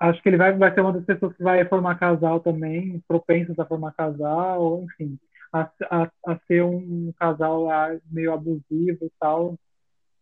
[0.00, 3.58] Acho que ele vai, vai ser uma das pessoas que vai formar casal também, propensas
[3.58, 5.18] a formar casal, enfim
[5.52, 9.58] a, a, a ser um casal lá meio abusivo e tal.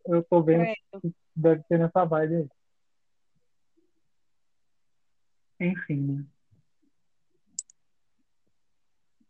[0.07, 0.64] eu tô vendo
[1.01, 2.49] que deve ser nessa vibe aí.
[5.61, 6.25] Enfim, né?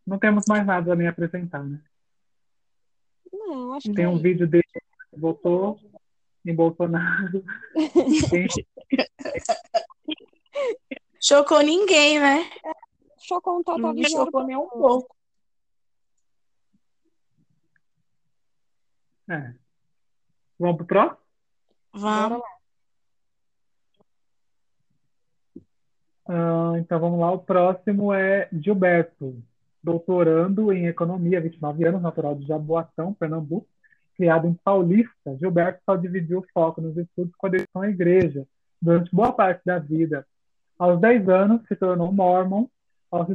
[0.05, 1.81] Não temos mais nada a me apresentar, né?
[3.31, 5.79] Não, acho que Tem um é vídeo dele que votou
[6.45, 7.43] em Bolsonaro.
[8.29, 8.47] Tem-
[11.21, 12.49] Chocou ninguém, né?
[13.19, 15.13] Chocou um total de chocou nem um pouco.
[19.29, 19.53] É.
[20.57, 21.19] Vamos pro próximo?
[21.93, 22.41] Vamos.
[26.29, 27.31] Ah, então vamos lá.
[27.31, 29.41] O próximo é Gilberto,
[29.83, 33.67] doutorando em economia, 29 anos, natural de Jaboatão, Pernambuco,
[34.15, 35.35] criado em Paulista.
[35.39, 38.47] Gilberto só dividiu o foco nos estudos com a dedicação à igreja
[38.81, 40.25] durante boa parte da vida.
[40.77, 42.67] Aos 10 anos, se tornou mormon,
[43.11, 43.27] aos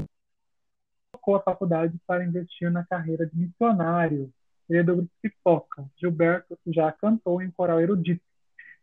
[1.13, 4.33] trocou a faculdade para investir na carreira de missionário.
[4.69, 5.85] Ele é do Pipoca.
[6.01, 8.23] Gilberto já cantou em coral erudito.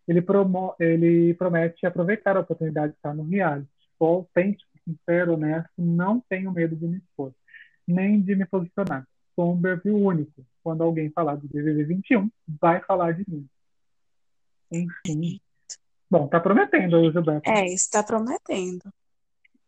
[0.08, 3.70] Ele, promo- ele promete aproveitar a oportunidade de estar no reality.
[4.02, 7.32] Sou autêntico, sincero, honesto, não tenho medo de me expor,
[7.88, 9.08] nem de me posicionar.
[9.36, 10.44] Sou um perfil único.
[10.64, 12.28] Quando alguém falar do BBB 21,
[12.60, 13.48] vai falar de mim.
[14.72, 15.40] Enfim.
[16.10, 17.48] Bom, tá prometendo Gilberto.
[17.48, 18.92] É, está prometendo.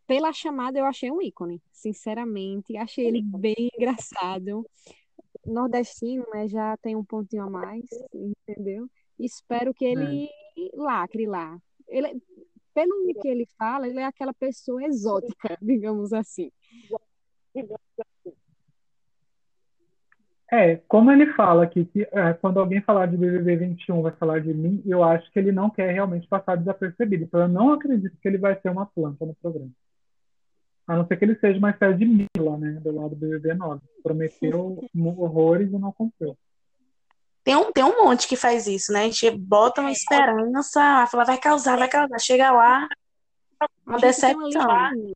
[0.08, 1.62] Pela chamada, eu achei um ícone.
[1.72, 4.66] Sinceramente, achei ele bem engraçado.
[5.46, 6.48] Nordestino, né?
[6.48, 8.90] Já tem um pontinho a mais, entendeu?
[9.20, 10.28] Espero que ele
[10.74, 11.56] lacre lá.
[11.88, 12.20] Ele,
[12.74, 16.52] pelo que ele fala, ele é aquela pessoa exótica, digamos assim.
[20.52, 24.40] É, como ele fala aqui, que é, quando alguém falar de BBB 21 vai falar
[24.40, 27.24] de mim, eu acho que ele não quer realmente passar desapercebido.
[27.24, 29.72] Então eu não acredito que ele vai ser uma planta no programa.
[30.86, 33.56] A não ser que ele seja uma espécie de Mila, né, do lado do BBB
[33.56, 33.82] 9.
[34.04, 34.78] Prometeu
[35.18, 36.38] horrores e não cumpriu.
[37.44, 39.02] Tem um, tem um monte que faz isso, né?
[39.02, 42.20] A gente bota uma esperança, fala, vai causar, vai causar.
[42.20, 42.88] Chega lá,
[43.86, 45.14] uma decepção.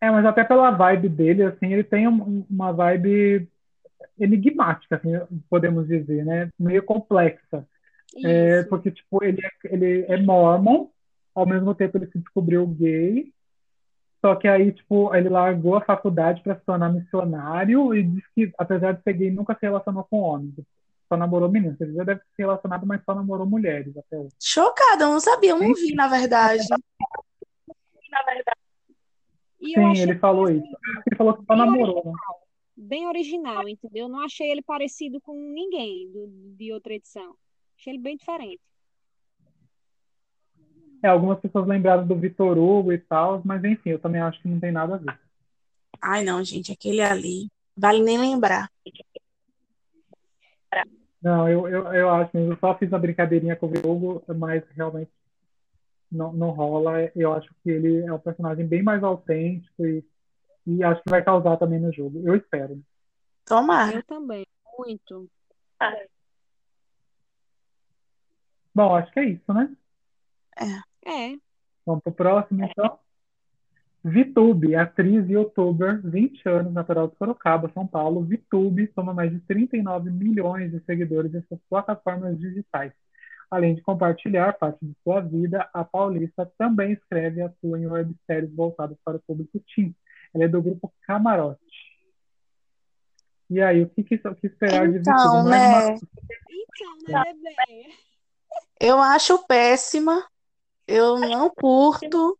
[0.00, 3.48] É, mas até pela vibe dele, assim, ele tem um- uma vibe
[4.18, 5.12] enigmática, assim,
[5.48, 6.50] podemos dizer, né?
[6.58, 7.66] Meio complexa.
[8.24, 10.88] É, porque, tipo, ele é, ele é mormon,
[11.34, 13.32] ao mesmo tempo ele se descobriu gay,
[14.24, 18.52] só que aí, tipo, ele largou a faculdade para se tornar missionário e diz que,
[18.56, 20.54] apesar de ser gay, nunca se relacionou com homens.
[21.08, 21.78] Só namorou meninas.
[21.80, 24.34] Ele já deve se relacionado, mas só namorou mulheres até hoje.
[24.40, 26.62] Chocada, eu não sabia, eu não vi, na verdade.
[29.60, 30.66] E eu Sim, ele falou isso.
[31.06, 32.12] Ele falou que só namorou, né?
[32.76, 34.08] bem original, entendeu?
[34.08, 37.34] Não achei ele parecido com ninguém do- de outra edição.
[37.78, 38.60] Achei ele bem diferente.
[41.02, 44.48] É, algumas pessoas lembraram do Vitor Hugo e tal, mas enfim, eu também acho que
[44.48, 45.18] não tem nada a ver.
[46.00, 48.70] Ai, não, gente, aquele ali, vale nem lembrar.
[51.20, 52.52] Não, eu, eu, eu acho mesmo.
[52.52, 55.10] Eu só fiz uma brincadeirinha com o Vitor Hugo, mas realmente
[56.10, 57.10] não, não rola.
[57.14, 60.04] Eu acho que ele é um personagem bem mais autêntico e,
[60.66, 62.22] e acho que vai causar também no jogo.
[62.24, 62.80] Eu espero.
[63.44, 63.96] Tomara.
[63.96, 64.46] Eu também,
[64.78, 65.28] muito.
[68.74, 69.70] Bom, acho que é isso, né?
[70.58, 70.91] É,
[71.84, 72.98] Vamos pro próximo, então.
[74.04, 78.24] Vitube, atriz e youtuber, 20 anos, natural de Sorocaba, São Paulo.
[78.24, 82.92] Vitube soma mais de 39 milhões de seguidores em suas plataformas digitais.
[83.48, 88.52] Além de compartilhar parte de sua vida, a paulista também escreve e atua em webséries
[88.54, 89.94] voltadas para o público teen.
[90.34, 91.60] Ela é do grupo Camarote.
[93.50, 95.48] E aí, o que, que, o que esperar de Então, Vitube?
[95.50, 95.68] Mais né?
[95.68, 95.94] uma-
[96.50, 97.90] então, né, bebê?
[98.80, 100.26] Eu acho péssima,
[100.86, 102.38] eu não curto,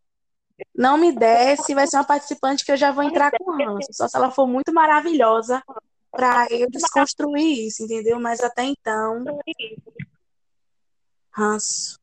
[0.74, 4.08] não me desce, vai ser uma participante que eu já vou entrar com ranço, só
[4.08, 5.62] se ela for muito maravilhosa
[6.10, 8.20] para eu desconstruir isso, entendeu?
[8.20, 9.24] Mas até então,
[11.30, 11.98] ranço.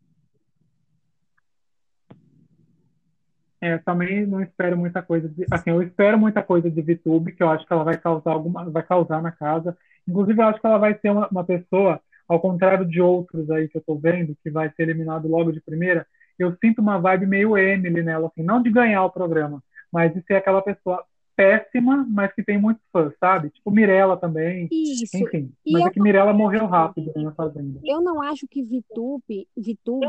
[3.61, 7.43] É, também não espero muita coisa de, assim, eu espero muita coisa de VTube, que
[7.43, 9.77] eu acho que ela vai causar alguma, vai causar na casa.
[10.07, 13.67] Inclusive, eu acho que ela vai ser uma, uma pessoa, ao contrário de outros aí
[13.67, 16.07] que eu tô vendo, que vai ser eliminado logo de primeira,
[16.43, 20.21] eu sinto uma vibe meio Emily nela, assim, não de ganhar o programa, mas de
[20.23, 21.03] ser aquela pessoa
[21.35, 23.49] péssima, mas que tem muitos fãs, sabe?
[23.49, 25.15] Tipo Mirella também, Isso.
[25.17, 25.53] enfim.
[25.65, 27.79] E Mas é que Mirella morreu rápido né, na Fazenda.
[27.83, 30.05] Eu não acho que Vitube, Vitube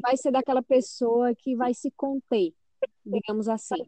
[0.00, 2.52] vai ser daquela pessoa que vai se conter,
[3.04, 3.84] digamos assim.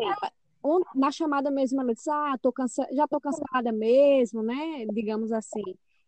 [0.00, 0.32] Ela,
[0.64, 4.84] on- na chamada mesmo, ela disse, ah, tô cansa já tô cansada mesmo, né?
[4.92, 5.62] Digamos assim.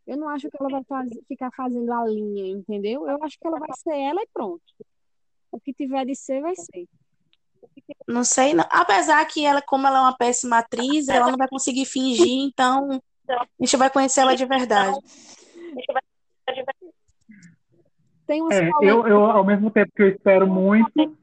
[0.05, 3.07] Eu não acho que ela vai faz- ficar fazendo a linha, entendeu?
[3.09, 4.63] Eu acho que ela vai ser ela e pronto.
[5.51, 6.87] O que tiver de ser, vai ser.
[8.07, 8.65] Não sei, não.
[8.71, 13.01] Apesar que ela, como ela é uma péssima atriz, ela não vai conseguir fingir, então
[13.29, 14.99] a gente vai conhecer ela de verdade.
[18.27, 21.17] Tem umas É, eu, eu, ao mesmo tempo que eu espero muito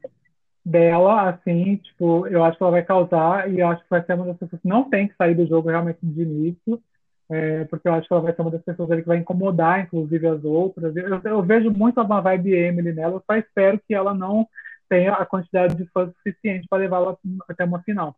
[0.64, 4.14] dela, assim, tipo, eu acho que ela vai causar e eu acho que vai ser
[4.14, 6.82] uma das pessoas que não tem que sair do jogo realmente de início,
[7.30, 9.80] é, porque eu acho que ela vai ser uma das pessoas ali que vai incomodar,
[9.80, 10.94] inclusive, as outras.
[10.96, 14.46] Eu, eu vejo muito uma vibe Emily nela, eu só espero que ela não
[14.88, 17.16] tenha a quantidade de fãs suficiente para levá-la
[17.48, 18.14] até uma final.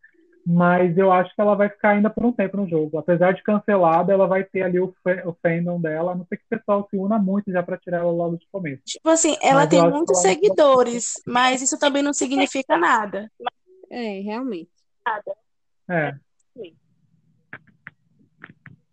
[0.51, 2.97] Mas eu acho que ela vai ficar ainda por um tempo no jogo.
[2.97, 4.95] Apesar de cancelada, ela vai ter ali o,
[5.27, 7.99] o fandom dela, a não ser que o pessoal se una muito já para tirar
[7.99, 8.83] ela logo de começo.
[8.87, 13.31] Tipo assim, ela Mas tem muitos ela vai- seguidores, mas isso também não significa nada.
[13.91, 14.71] É, realmente.
[15.91, 16.15] É.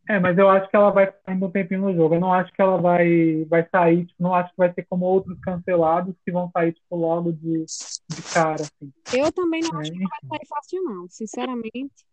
[0.08, 2.16] É, mas eu acho que ela vai ficar ainda um tempinho no jogo.
[2.16, 5.06] Eu não acho que ela vai, vai sair, tipo, não acho que vai ser como
[5.06, 8.94] outros cancelados que vão sair, tipo, logo de, de cara, assim.
[9.14, 11.08] Eu também não acho É, que não vai sair fácil, não.
[11.10, 12.06] Sinceramente.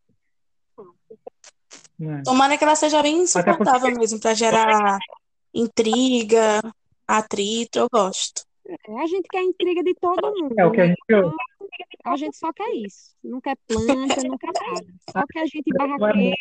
[1.99, 2.23] né?
[2.25, 4.99] Tomara que ela seja bem Até porque- insuportável mesmo, pra gerar
[5.55, 6.61] intriga,
[7.07, 8.43] atrito, eu gosto.
[8.67, 10.55] É, a gente quer intriga de todo mundo.
[10.59, 10.89] É o que a né?
[10.91, 11.33] gente viu.
[12.05, 13.17] A gente só quer isso.
[13.23, 14.87] Não quer planta, não quer nada.
[15.11, 16.35] Só que a gente barraqueira.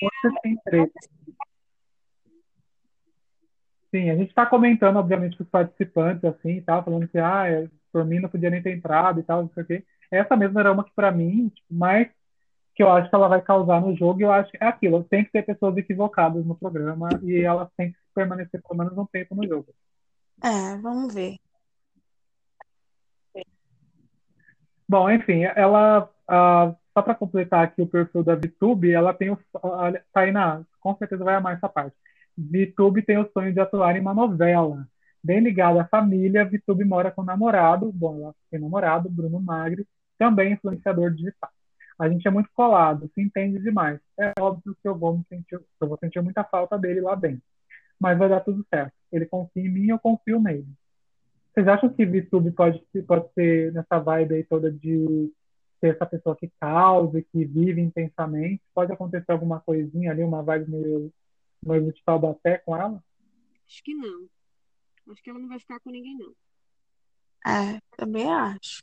[3.92, 7.46] Sim, a gente está comentando, obviamente, com os participantes, assim, e tal, falando que, ah,
[7.48, 9.84] é, por mim não podia nem ter entrado e tal, não sei o quê.
[10.10, 12.10] Essa mesmo era uma que, para mim, tipo, mais
[12.74, 15.04] que eu acho que ela vai causar no jogo, e eu acho que é aquilo,
[15.04, 19.06] tem que ter pessoas equivocadas no programa, e elas têm que permanecer pelo menos um
[19.06, 19.68] tempo no jogo.
[20.42, 21.36] É, vamos ver.
[24.92, 29.40] Bom, enfim, ela, ah, só para completar aqui o perfil da VTube, ela tem o,
[29.64, 31.96] a Tainá, com certeza vai amar essa parte.
[32.38, 34.86] VTube tem o sonho de atuar em uma novela.
[35.24, 39.88] Bem ligada à família, VTube mora com o namorado, bom, ela tem namorado, Bruno Magri,
[40.18, 41.52] também influenciador digital.
[41.98, 43.98] A gente é muito colado, se entende demais.
[44.20, 47.44] É óbvio que eu vou sentir, eu vou sentir muita falta dele lá dentro.
[47.98, 48.94] Mas vai dar tudo certo.
[49.10, 50.68] Ele confia em mim, eu confio nele.
[51.54, 55.32] Vocês acham que VTube pode, pode ser nessa vibe aí toda de
[55.80, 58.62] ser essa pessoa que causa, que vive intensamente?
[58.74, 61.14] Pode acontecer alguma coisinha ali, uma vibe meio
[61.62, 63.04] noivo de Taubaté com ela?
[63.68, 64.30] Acho que não.
[65.10, 66.34] Acho que ela não vai ficar com ninguém, não.
[67.46, 68.82] É, também acho.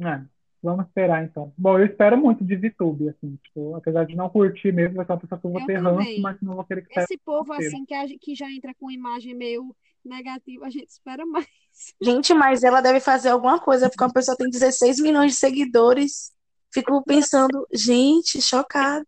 [0.00, 0.24] É,
[0.64, 1.52] vamos esperar então.
[1.56, 5.12] Bom, eu espero muito de VTube, assim, tipo, apesar de não curtir mesmo, vai ser
[5.12, 6.06] uma pessoa que eu vou Eu ter também.
[6.08, 8.90] ranço, mas não vou querer que Esse povo assim que, a que já entra com
[8.90, 11.46] imagem meio negativa, a gente espera mais.
[12.00, 16.32] Gente, mas ela deve fazer alguma coisa, porque uma pessoa tem 16 milhões de seguidores.
[16.72, 19.04] Fico pensando, gente, chocada.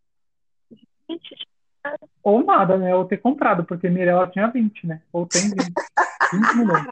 [2.25, 2.93] Ou nada, né?
[2.95, 5.01] Ou ter comprado, porque Mirella tinha 20, né?
[5.13, 5.57] Ou tem 20.
[5.57, 6.87] 20 milhões.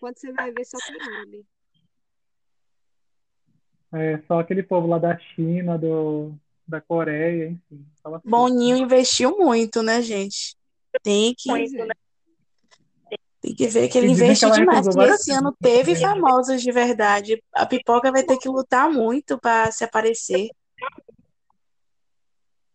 [0.00, 1.44] Quando você vai ver, só piorando.
[3.92, 6.32] É, só aquele povo lá da China, do,
[6.66, 7.86] da Coreia, enfim.
[8.02, 8.30] Fala tudo.
[8.30, 10.56] Boninho investiu muito, né, gente?
[11.02, 11.88] Tem que, Pois é.
[13.40, 16.70] tem que ver que ele E investiu ela demais, várias esse ano teve famosos de
[16.72, 17.42] verdade.
[17.52, 20.50] A pipoca vai ter que lutar muito para se aparecer.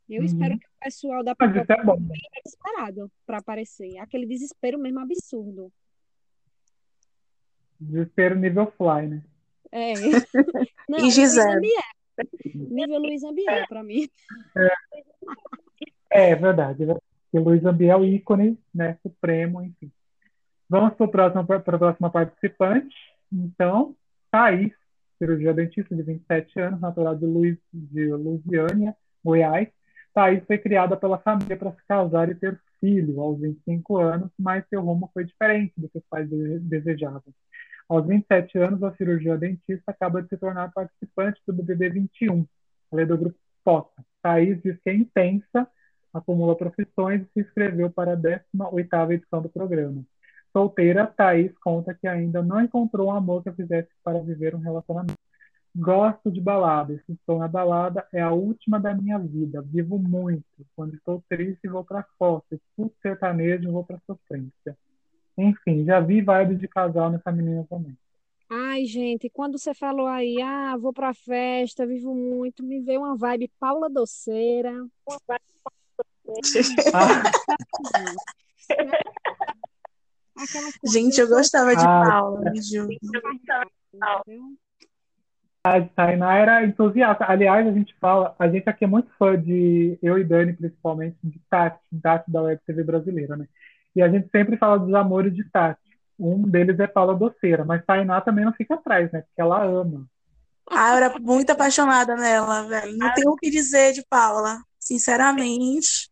[0.10, 0.26] Eu Uhum.
[0.26, 3.98] espero que o pessoal da pipoca é bem desesperado para aparecer.
[3.98, 5.72] Aquele desespero mesmo absurdo.
[7.80, 9.23] Desespero nível fly, né?
[9.74, 9.94] É.
[10.88, 11.68] Não, E Gisele?
[12.54, 14.08] Nível Luiz Ambiel, para mim.
[16.12, 16.84] É, é verdade.
[16.84, 17.02] é verdade.
[17.32, 18.98] Porque Luiz Ambiel, ícone, né?
[19.02, 19.91] Supremo, enfim.
[20.70, 22.95] Vamos para a próxima participante.
[23.32, 23.95] Então,
[24.32, 24.72] Thaís,
[25.18, 28.95] cirurgia dentista de 27 anos, natural de, Luiz, de Lusiânia,
[29.26, 29.68] Goiás.
[30.14, 34.64] Thaís foi criada pela família para se casar e ter filho aos 25 anos, mas
[34.70, 37.24] seu rumo foi diferente do que os pais dese- desejavam.
[37.89, 42.45] Aos 27 anos, a cirurgia dentista acaba de se tornar participante do BBB 21.
[42.91, 44.03] Ela é do grupo POTA.
[44.22, 45.68] Thaís diz que é intensa,
[46.14, 50.03] acumula profissões e se inscreveu para a 18ª edição do programa.
[50.51, 54.60] Solteira, Thaís conta que ainda não encontrou um amor que a fizesse para viver um
[54.60, 55.18] relacionamento.
[55.76, 57.01] Gosto de balada.
[57.05, 59.64] Se estou na balada, é a última da minha vida.
[59.64, 60.45] Vivo muito.
[60.76, 62.45] Quando estou triste, vou para foto.
[62.51, 64.77] Escuto sertanejo, vou para sofrência.
[65.38, 67.97] Enfim, já vi vibe de casal nessa menina também.
[68.49, 73.15] Ai, gente, quando você falou aí, ah, vou pra festa, vivo muito, me veio uma
[73.15, 74.72] vibe Paula Doceira.
[76.93, 77.22] Ah,
[80.38, 82.99] Aquela Gente, eu gostava de Ah, Paula, me julgue.
[83.01, 84.55] Entendeu?
[85.65, 87.26] a Tainá era entusiasta.
[87.26, 91.18] Aliás, a gente fala, a gente aqui é muito fã de, eu e Dani, principalmente,
[91.23, 93.47] de Tati, Tati da Web TV brasileira, né?
[93.95, 95.80] E a gente sempre fala dos amores de Tati.
[96.20, 99.22] Um deles é Paula Doceira, mas Tainá também não fica atrás, né?
[99.22, 100.06] Porque ela ama.
[100.70, 102.98] Ah, eu era muito apaixonada nela, velho.
[102.98, 106.10] Não tenho o que dizer de Paula, sinceramente.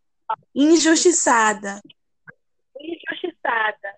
[0.53, 1.81] Injustiçada.
[2.79, 3.95] Injustiçada.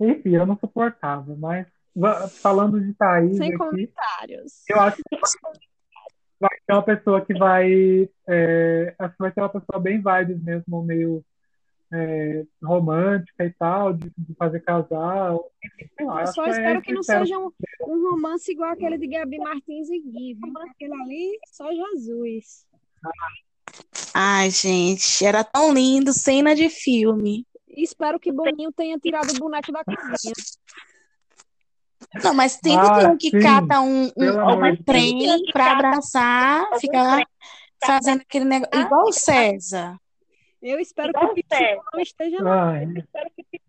[0.00, 1.66] Enfim, eu não suportava, mas
[2.40, 4.64] falando de Thaís Sem aqui, comentários.
[4.68, 5.16] eu acho que
[6.40, 8.08] vai ter uma pessoa que vai.
[8.28, 11.24] é, acho que vai ter uma pessoa bem vibes mesmo, meio
[11.94, 15.50] é, romântica e tal, de, de fazer casal.
[15.64, 17.26] Enfim, sei lá, Eu só que é espero que não sincero.
[17.26, 17.50] seja um,
[17.86, 20.58] um romance igual aquele de Gabi Martins e Gui, viu?
[20.58, 22.66] Aquele ali, só Jesus.
[24.12, 27.46] Ai, gente, era tão lindo, cena de filme.
[27.68, 30.34] E espero que Boninho tenha tirado o boneco da cozinha.
[32.22, 33.40] Não, mas sempre Ah, tem um que sim.
[33.40, 37.24] cata um, um, um trem pra abraçar, ficar
[37.84, 38.80] fazendo aquele negócio.
[38.80, 39.96] Igual o César.
[40.64, 41.82] Eu espero que o Pitbull César.
[41.92, 42.70] não esteja lá.
[42.70, 42.86] Ai,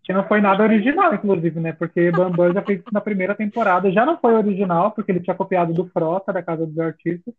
[0.02, 1.72] que não foi nada original, inclusive, né?
[1.74, 3.92] Porque Bambam já fez isso na primeira temporada.
[3.92, 7.34] Já não foi original, porque ele tinha copiado do Frota, da Casa dos Artistas.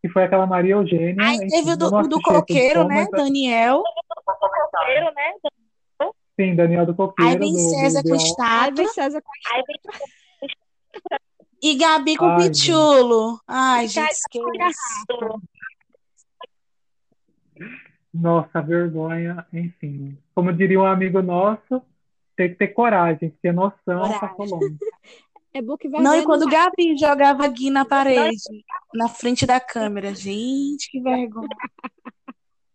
[0.00, 1.16] E foi aquela Maria Eugênia.
[1.18, 3.08] Aí enfim, teve o do, do coqueiro, edição, né?
[3.10, 3.82] mas, Daniel.
[4.26, 6.12] Roteiro, né?
[6.38, 7.38] Sim, Daniel do Aí Coqueiro.
[7.40, 8.36] vem do, do César com Ideal.
[8.40, 9.76] Aí vem César com Aí vem
[11.64, 12.60] e Gabi com Ai, gente.
[12.60, 13.40] Pichulo.
[13.48, 14.76] Ai, gente, esquece.
[18.14, 20.16] Nossa, vergonha, enfim.
[20.32, 21.82] Como diria um amigo nosso,
[22.36, 24.20] tem que ter coragem, ter noção, Coragem.
[24.20, 24.76] passou longe.
[25.56, 28.42] É bom que Não, vergonha e quando não o Gabi jogava Gui na parede,
[28.92, 30.12] na frente da câmera.
[30.12, 31.46] Gente, que vergonha.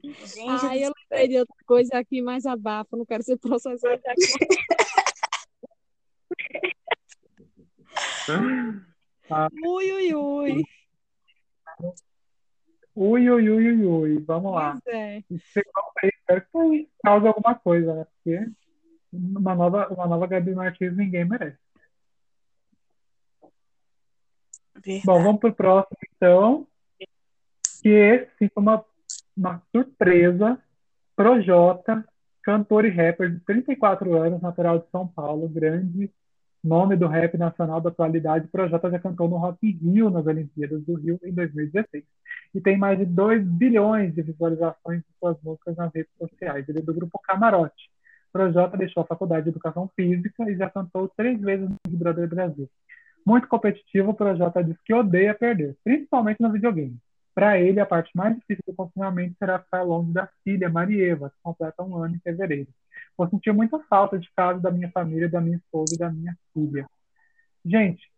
[0.02, 4.02] Gente, Ai, eu lembrei de outra coisa aqui mais abafa, não quero ser processada.
[9.62, 10.64] Ui, ui, ui.
[13.02, 14.20] Ui, ui, ui, ui, ui.
[14.26, 14.78] Vamos lá.
[14.84, 15.24] Pois é.
[15.32, 18.06] Espero que cause alguma coisa, né?
[18.06, 18.52] Porque
[19.14, 21.58] uma nova, uma nova Gabi Martins ninguém merece.
[24.76, 25.02] verdade.
[25.06, 26.68] Bom, vamos pro próximo, então.
[27.82, 28.86] Que esse sim, foi uma,
[29.38, 30.62] uma surpresa.
[31.16, 32.04] Projota,
[32.44, 36.12] cantor e rapper de 34 anos, natural de São Paulo, grande
[36.62, 38.50] nome do rap nacional da atualidade.
[38.50, 42.04] Projota já cantou no Rock in Rio, nas Olimpíadas do Rio, em 2016.
[42.54, 46.68] E tem mais de 2 bilhões de visualizações de suas músicas nas redes sociais.
[46.68, 47.90] Ele é do grupo Camarote.
[48.32, 52.28] Projota deixou a faculdade de Educação Física e já cantou três vezes no Big Brother
[52.28, 52.70] Brasil.
[53.26, 56.98] Muito competitivo, o Projota diz que odeia perder, principalmente no videogame.
[57.34, 61.36] Para ele, a parte mais difícil do confinamento será ficar longe da filha, Marieva, que
[61.42, 62.68] completa um ano em fevereiro.
[63.18, 66.36] Vou sentir muita falta de casa da minha família, da minha esposa e da minha
[66.54, 66.88] filha.
[67.66, 68.10] Gente,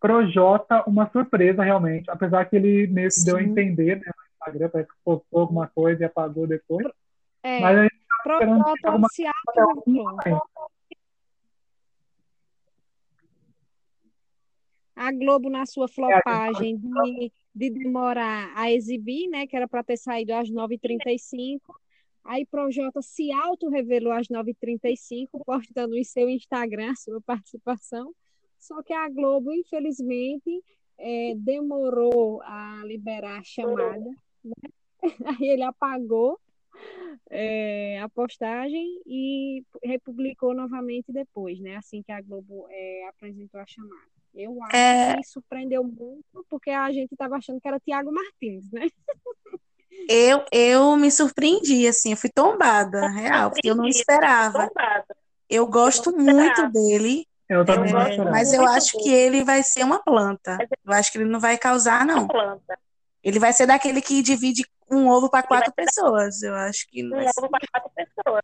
[0.00, 4.68] Projota, uma surpresa realmente, apesar que ele meio que deu a entender né, no Instagram,
[4.70, 6.86] parece que postou alguma coisa e apagou depois.
[7.42, 9.24] É, Mas a gente tá Projota alguma se.
[14.94, 19.84] A Globo, na sua É, flopagem de, de demorar a exibir, né, que era para
[19.84, 21.60] ter saído às 9h35,
[22.24, 28.12] aí Projota se auto-revelou às 9h35, postando em seu Instagram a sua participação,
[28.58, 30.62] só que a Globo, infelizmente,
[30.98, 34.10] eh, demorou a liberar a chamada,
[34.44, 34.52] né?
[35.40, 36.38] Aí ele apagou
[37.30, 43.66] eh, a postagem e republicou novamente depois, né, assim que a Globo eh, apresentou a
[43.66, 44.08] chamada.
[44.34, 45.16] Eu acho É.
[45.16, 48.88] que surpreendeu muito, porque a gente estava achando que era Tiago Martins, né?
[50.08, 54.70] Eu, eu me surpreendi, assim, eu fui tombada, real, porque eu não esperava.
[55.50, 58.30] Eu gosto muito dele, Eu também é, não esperava.
[58.30, 60.58] mas eu acho que ele vai ser uma planta.
[60.84, 62.28] Eu acho que ele não vai causar, não.
[62.28, 62.78] planta.
[63.24, 66.42] Ele vai ser daquele que divide um ovo para quatro pessoas.
[66.42, 68.42] Eu acho que não Um ovo para quatro pessoas.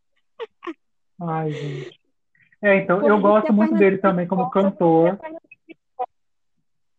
[1.20, 2.00] Ai, gente.
[2.62, 5.18] É, então, eu gosto a muito dele também como cantor.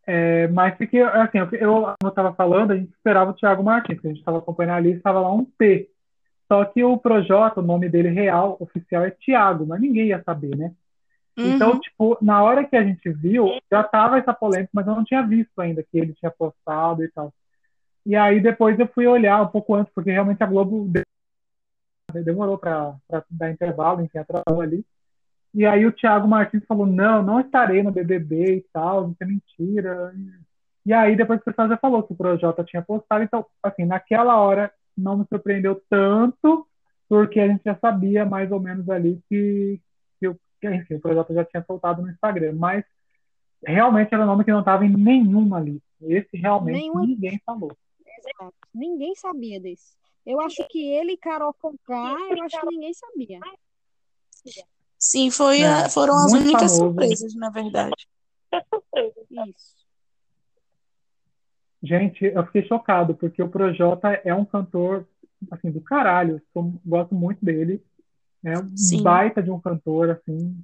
[0.06, 3.64] É, mas porque, assim, eu, eu, como eu estava falando, a gente esperava o Thiago
[3.64, 5.90] Martins, que a gente estava acompanhando ali, estava lá um P.
[6.48, 10.56] Só que o Projota, o nome dele real, oficial, é Thiago, mas ninguém ia saber,
[10.56, 10.72] né?
[11.38, 11.80] Então, Uhum.
[11.80, 15.22] tipo, na hora que a gente viu, já tava essa polêmica, mas eu não tinha
[15.26, 17.34] visto ainda que ele tinha postado e tal.
[18.06, 21.04] E aí depois eu fui olhar um pouco antes, porque realmente a Globo de-
[22.24, 22.96] demorou para
[23.30, 24.86] dar intervalo, enfim, atrasou ali.
[25.54, 29.26] E aí o Thiago Martins falou, não, não estarei no BBB e tal, isso é
[29.26, 30.14] mentira.
[30.86, 34.38] E aí depois o pessoal já falou que o Projota tinha postado, então, assim, naquela
[34.40, 36.68] hora não me surpreendeu tanto,
[37.10, 39.82] porque a gente já sabia mais ou menos ali que
[40.64, 42.84] enfim, o Projota já tinha soltado no Instagram, mas
[43.66, 45.82] realmente era um nome que não estava em nenhuma lista.
[46.02, 47.02] Esse realmente Nenhuma.
[47.06, 47.76] ninguém falou.
[48.06, 48.54] Exato.
[48.74, 49.96] Ninguém sabia desse.
[50.26, 53.40] Eu acho que ele e Carol Conká, eu acho que ninguém sabia.
[54.98, 56.78] Sim, foi É, a- foram as muito únicas famoso.
[56.78, 58.08] surpresas, na verdade.
[59.48, 59.76] Isso.
[61.84, 65.08] Gente, eu fiquei chocado, porque o Projota é um cantor,
[65.52, 66.42] assim, do caralho.
[66.52, 67.84] Sou, gosto muito dele.
[68.46, 69.02] É um Sim.
[69.02, 70.56] baita de um cantor, assim.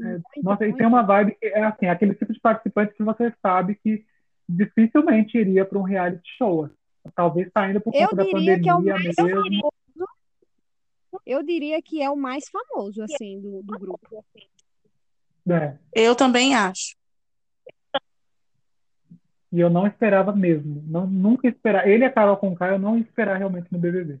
[0.00, 3.34] É, nossa, e tem uma vibe que é assim, aquele tipo de participante que você
[3.42, 4.04] sabe que
[4.48, 6.70] dificilmente iria para um reality show.
[7.14, 9.42] Talvez saindo por Eu conta da diria que é o pandemia mais mesmo.
[9.42, 9.78] famoso.
[11.26, 14.24] Eu diria que é o mais famoso, assim, do, do grupo.
[15.50, 16.94] É, Eu também acho.
[19.50, 20.84] e eu não esperava mesmo.
[20.86, 21.88] Não, nunca esperava.
[21.88, 24.20] Ele e a Carol Conká, eu não ia esperar realmente no BBB.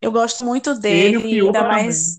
[0.00, 1.84] Eu gosto muito Ele dele, Fiuk ainda também.
[1.84, 2.16] mais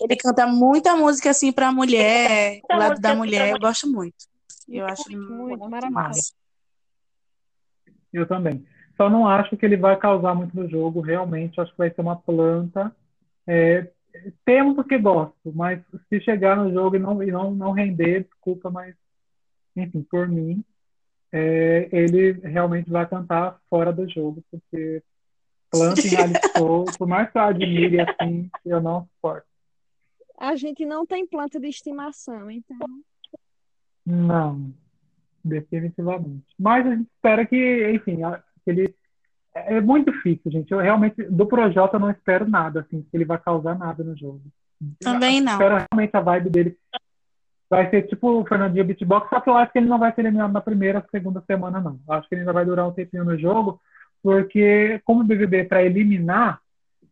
[0.00, 4.16] ele canta muita música assim pra mulher, o lado da assim mulher, eu gosto muito.
[4.66, 5.94] Eu acho Muito, muito, muito maravilhoso.
[5.94, 6.32] massa.
[8.12, 8.64] Eu também.
[8.96, 11.60] Só não acho que ele vai causar muito no jogo, realmente.
[11.60, 12.94] Acho que vai ser uma planta.
[13.46, 13.90] É,
[14.44, 18.70] temo porque gosto, mas se chegar no jogo e não, e não, não render, desculpa,
[18.70, 18.94] mas,
[19.76, 20.64] enfim, por mim,
[21.32, 25.02] é, ele realmente vai cantar fora do jogo, porque
[25.70, 29.46] planta em reality show, por mais que eu admire assim, eu não suporto.
[30.38, 32.86] A gente não tem planta de estimação, então.
[34.06, 34.72] Não,
[35.44, 36.46] definitivamente.
[36.58, 38.18] Mas a gente espera que, enfim,
[38.64, 38.94] que ele.
[39.54, 40.70] É é muito difícil, gente.
[40.70, 44.16] Eu realmente, do Projota, eu não espero nada, assim, que ele vai causar nada no
[44.16, 44.40] jogo.
[45.00, 45.52] Também Eu não.
[45.52, 46.78] espero realmente a vibe dele.
[47.68, 50.22] Vai ser tipo o Fernandinho Beatbox, só que eu acho que ele não vai ser
[50.22, 52.00] eliminado na primeira, segunda semana, não.
[52.08, 53.80] Eu acho que ele ainda vai durar um tempinho no jogo,
[54.22, 56.60] porque, como o BBB é para eliminar,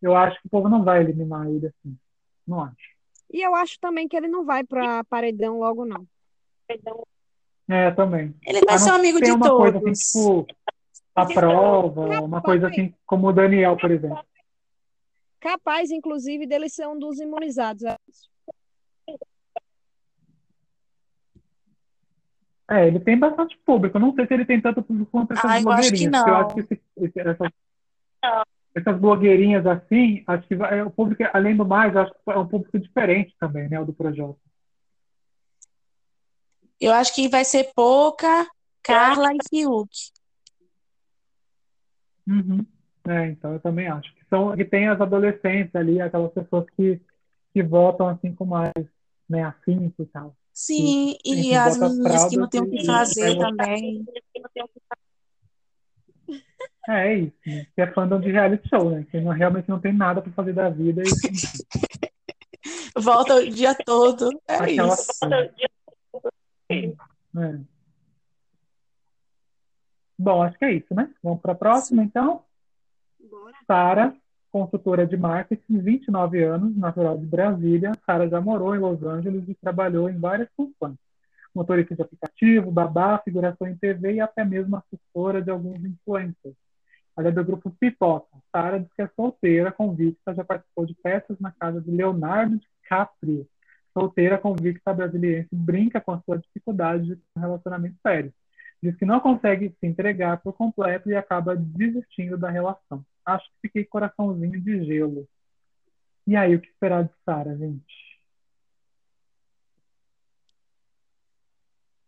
[0.00, 1.96] eu acho que o povo não vai eliminar ele assim.
[2.46, 2.96] Não acho.
[3.32, 6.06] E eu acho também que ele não vai para paredão logo, não.
[7.68, 8.34] É, também.
[8.46, 10.00] Ele vai ser um amigo de uma coisa assim, todos.
[10.00, 10.46] tipo,
[11.14, 14.24] a prova, uma coisa assim, como o Daniel, por exemplo.
[15.40, 17.84] Capaz, inclusive, dele ser um dos imunizados.
[22.70, 23.96] É, ele tem bastante público.
[23.96, 26.26] Eu não sei se ele tem tanto público quanto essas Ah, eu acho que blogueirinhas.
[26.26, 27.50] eu acho que esse- esse- essas,
[28.74, 32.36] essas blogueirinhas assim, acho que vai, é, o público, além do mais, acho que é
[32.38, 34.38] um público diferente também, né, o do Projota.
[36.80, 38.46] Eu acho que vai ser Pouca,
[38.82, 39.88] Carla e Fiuk.
[42.26, 42.64] Uhum.
[43.08, 47.00] É, então eu também acho que são que tem as adolescentes ali, aquelas pessoas que,
[47.54, 48.72] que votam assim com mais,
[49.28, 50.36] né, afinco e tal.
[50.60, 54.04] Sim, Enfim, e as meninas que não têm o que e- fazer e- também.
[56.88, 57.32] É, isso?
[57.76, 59.06] Que é fandom de reality show, né?
[59.08, 61.04] Que não, realmente não tem nada pra fazer da vida e
[62.98, 64.30] Volta o dia todo.
[64.48, 65.24] É aquela isso.
[66.70, 67.60] É.
[70.18, 71.14] Bom, acho que é isso, né?
[71.22, 72.42] Vamos para a próxima, então.
[73.30, 73.54] Bora.
[73.64, 74.16] Sara,
[74.58, 77.92] consultora de marketing, 29 anos, natural de Brasília.
[78.04, 80.96] Sara já morou em Los Angeles e trabalhou em várias funções.
[81.54, 86.56] Motorista de aplicativo, babá, figuração em TV e até mesmo assessora de alguns influencers.
[87.16, 88.26] Ela é do grupo Pipoca.
[88.50, 93.46] Sara diz que é solteira, convicta, já participou de peças na casa de Leonardo DiCaprio.
[93.92, 98.32] Solteira, convicta brasiliense, brinca com a sua dificuldade de ter um relacionamento sério.
[98.82, 103.04] Diz que não consegue se entregar por completo e acaba desistindo da relação.
[103.28, 105.28] Acho que fiquei coraçãozinho de gelo.
[106.26, 107.84] E aí, o que esperar de Sara, gente?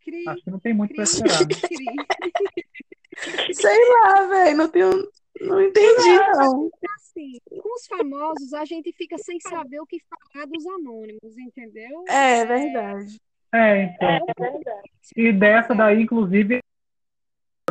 [0.03, 1.41] Cri, Acho que não tem muito para esperar.
[1.45, 1.47] né?
[1.47, 1.85] cri.
[3.53, 4.57] Sei lá, velho.
[4.57, 4.91] Não tenho.
[5.43, 6.71] Não entendi, não.
[6.97, 12.05] Assim, com os famosos, a gente fica sem saber o que falar dos anônimos, entendeu?
[12.09, 13.21] É verdade.
[13.53, 14.27] É, então.
[15.17, 16.61] E dessa daí, inclusive,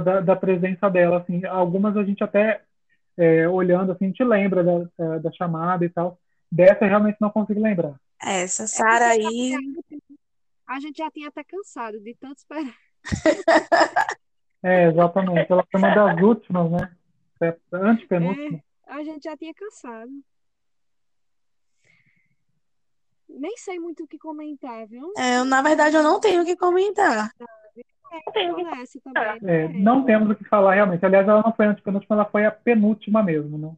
[0.04, 2.64] da, da presença dela, assim, algumas a gente até
[3.18, 6.18] é, olhando, assim, a gente lembra da, da, da chamada e tal.
[6.52, 7.99] Dessa eu realmente não consigo lembrar.
[8.22, 9.56] Essa Sara aí.
[10.68, 12.76] A gente já tinha até cansado de tanto esperar.
[14.61, 15.49] É, exatamente.
[15.49, 16.95] Ela foi uma das últimas, né?
[17.41, 18.61] É, Antepenúltima.
[18.88, 20.11] A gente já tinha cansado.
[23.30, 25.14] Nem sei muito o que comentar, viu?
[25.18, 27.31] É, eu, na verdade, eu não tenho o que comentar.
[29.44, 29.80] É, né?
[29.80, 31.06] não temos o que falar realmente.
[31.06, 33.76] Aliás, ela não foi a antepenúltima, ela foi a penúltima mesmo, né?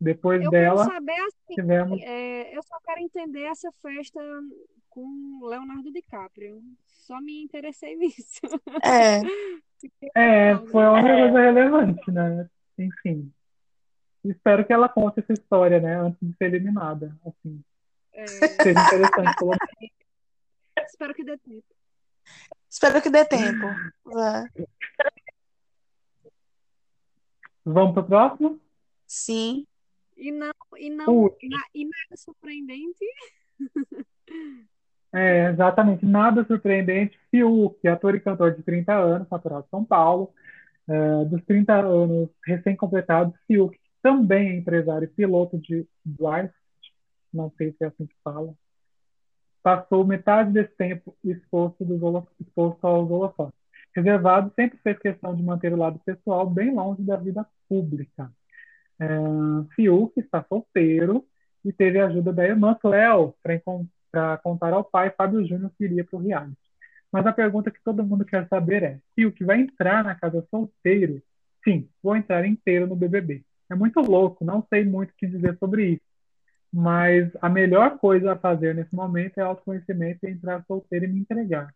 [0.00, 2.00] Depois Eu dela, quero saber assim, tivemos.
[2.02, 4.20] é, eu só quero entender essa festa
[4.88, 6.62] com Leonardo DiCaprio.
[6.86, 8.40] Só me interessei nisso.
[8.84, 9.20] É,
[10.14, 12.48] É, foi a única coisa relevante, né?
[12.78, 13.32] Enfim.
[14.24, 15.96] Espero que ela conte essa história, né?
[15.98, 17.16] Antes de ser eliminada.
[17.24, 17.62] Assim,
[18.12, 19.36] É, seria interessante.
[20.86, 21.64] espero que dê tempo.
[22.70, 23.66] Espero que dê tempo.
[24.04, 24.48] Vá.
[27.64, 28.60] Vamos pro próximo?
[29.06, 29.66] Sim.
[30.16, 33.04] E não, e não, na- e nada surpreendente.
[35.12, 37.18] É, exatamente, nada surpreendente.
[37.30, 40.32] Fiuk, ator e cantor de 30 anos, natural de São Paulo,
[40.88, 46.54] é, dos 30 anos recém-completados, Fiuk, também é empresário e piloto de Dwight,
[47.32, 48.54] não sei se é assim que fala,
[49.62, 53.58] passou metade desse tempo exposto, holo- exposto aos holofotes.
[53.94, 58.30] Reservado, sempre fez questão de manter o lado pessoal bem longe da vida pública.
[59.00, 59.06] É,
[59.74, 61.24] Fiuk está solteiro
[61.64, 63.34] e teve a ajuda da irmã Cleo
[64.12, 66.56] para contar ao pai Fábio Júnior que iria para o reality.
[67.12, 71.20] Mas a pergunta que todo mundo quer saber é: Fiuk vai entrar na casa solteiro?
[71.64, 73.42] Sim, vou entrar inteiro no BBB.
[73.70, 76.09] É muito louco, não sei muito o que dizer sobre isso.
[76.72, 81.20] Mas a melhor coisa a fazer nesse momento é autoconhecimento e entrar solteiro e me
[81.20, 81.74] entregar.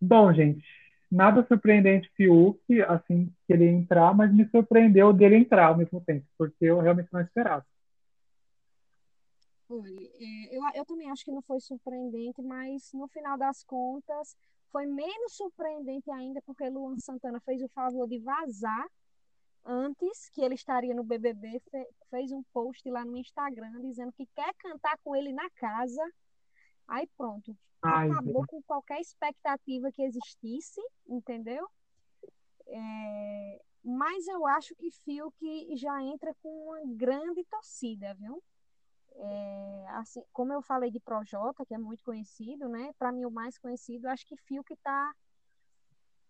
[0.00, 0.64] Bom, gente,
[1.10, 6.26] nada surpreendente Fiuk, assim, que ele entrar, mas me surpreendeu dele entrar ao mesmo tempo,
[6.36, 7.64] porque eu realmente não esperava.
[9.70, 14.36] É, eu, eu também acho que não foi surpreendente, mas no final das contas
[14.70, 18.86] foi menos surpreendente ainda porque Luan Santana fez o favor de vazar
[19.64, 24.26] antes que ele estaria no BBB, fe- fez um post lá no Instagram dizendo que
[24.34, 26.02] quer cantar com ele na casa.
[26.86, 31.66] Aí pronto, Ai, acabou com qualquer expectativa que existisse, entendeu?
[32.66, 38.42] É, mas eu acho que Fiuk já entra com uma grande torcida, viu?
[39.16, 42.92] É, assim, como eu falei de Projota, que é muito conhecido, né?
[42.98, 45.14] Para mim, o mais conhecido, acho que Fiuk está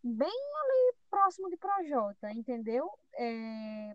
[0.02, 2.90] bem ali próximo de Projota, entendeu?
[3.14, 3.94] É,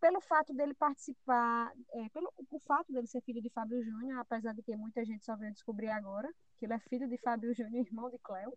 [0.00, 4.54] pelo fato dele participar, é, pelo o fato dele ser filho de Fábio Júnior, apesar
[4.54, 6.28] de que muita gente só veio descobrir agora
[6.58, 8.56] que ele é filho de Fábio Júnior, irmão de Cléo,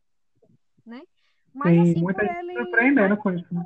[0.86, 1.02] né?
[1.54, 3.54] Mas Tem assim, muita por gente ele, surpreendendo com isso.
[3.54, 3.66] né?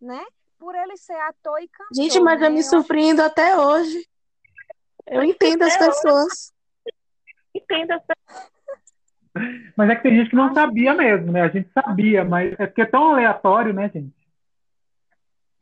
[0.00, 0.24] né?
[0.58, 2.46] Por ele ser ator e cantor, Gente, mas né?
[2.46, 4.06] eu me surpreendo até hoje.
[5.06, 6.52] Eu entendo as pessoas.
[7.54, 8.02] Entenda
[9.76, 11.42] Mas é que tem gente que não sabia mesmo, né?
[11.42, 14.14] A gente sabia, mas é porque é tão aleatório, né, gente?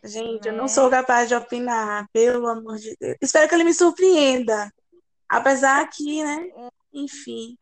[0.02, 0.56] Gente, eu É.
[0.56, 3.16] não sou capaz de opinar, pelo amor de Deus.
[3.22, 4.70] Espero que ele me surpreenda.
[5.28, 6.50] Apesar que, né?
[6.92, 7.56] Enfim.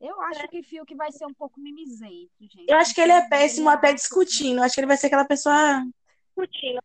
[0.00, 2.64] Eu acho que Fiuk vai ser um pouco mimizento, gente.
[2.68, 4.58] Eu acho que ele é péssimo até discutindo.
[4.58, 5.84] Eu acho que ele vai ser aquela pessoa
[6.28, 6.80] discutindo.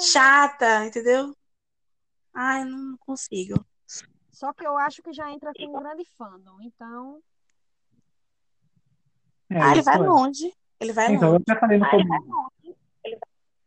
[0.00, 1.34] chata, entendeu?
[2.34, 3.64] Ai, não consigo.
[4.30, 6.58] Só que eu acho que já entra com um grande fandom.
[6.62, 7.20] Então,
[9.54, 9.98] É, Ah, ele vai é.
[9.98, 10.52] longe.
[10.80, 11.44] Ele vai Então, eu longe.
[11.48, 12.52] até falei no Ai, começo.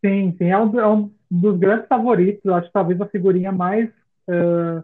[0.04, 2.44] Sim, sim, é um, é um dos grandes favoritos.
[2.46, 3.90] Eu acho que talvez a figurinha mais
[4.30, 4.84] eh,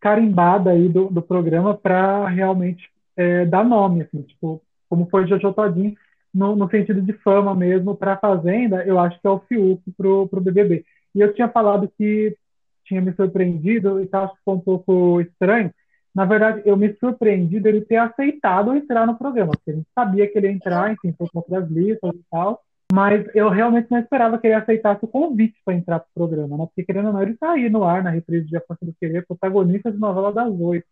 [0.00, 5.52] carimbada aí do, do programa para realmente eh, dar nome, assim, tipo, como foi Jojo
[5.52, 5.94] Todinho,
[6.32, 9.82] no, no sentido de fama mesmo para a Fazenda, eu acho que é o Fiuk
[9.96, 10.84] pro, pro BBB.
[11.14, 12.36] E eu tinha falado que
[12.84, 15.72] tinha me surpreendido e tal, acho que foi um pouco estranho.
[16.18, 20.28] Na verdade, eu me surpreendi dele ter aceitado entrar no programa, porque a gente sabia
[20.28, 22.60] que ele ia entrar, enfim, por conta das listas e tal.
[22.92, 26.66] Mas eu realmente não esperava que ele aceitasse o convite para entrar pro programa, né?
[26.66, 28.92] Porque querendo ou não, ele está aí no ar, na reprise de A Força do
[28.94, 30.88] Querer, protagonista de novela das oito.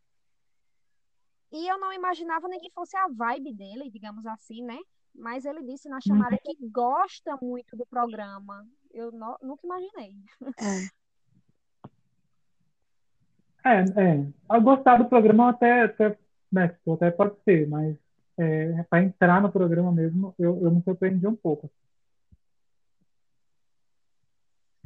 [1.50, 4.78] e eu não imaginava nem que fosse a vibe dele, digamos assim, né?
[5.12, 8.64] Mas ele disse na chamada que gosta muito do programa.
[8.92, 10.14] Eu no- nunca imaginei.
[10.60, 11.05] É.
[13.66, 14.26] É, é.
[14.48, 16.16] A gostar do programa até, até,
[16.52, 17.96] né, tipo, até pode ser, mas
[18.38, 21.68] é, para entrar no programa mesmo, eu, eu me surpreendi um pouco.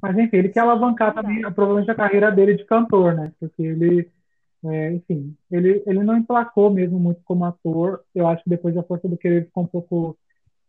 [0.03, 3.33] Mas enfim, ele quer alavancar também, provavelmente, a carreira dele de cantor, né?
[3.39, 4.11] Porque ele,
[4.65, 8.03] é, enfim, ele, ele não emplacou mesmo muito como ator.
[8.15, 10.17] Eu acho que depois da Força do Querer ficou um pouco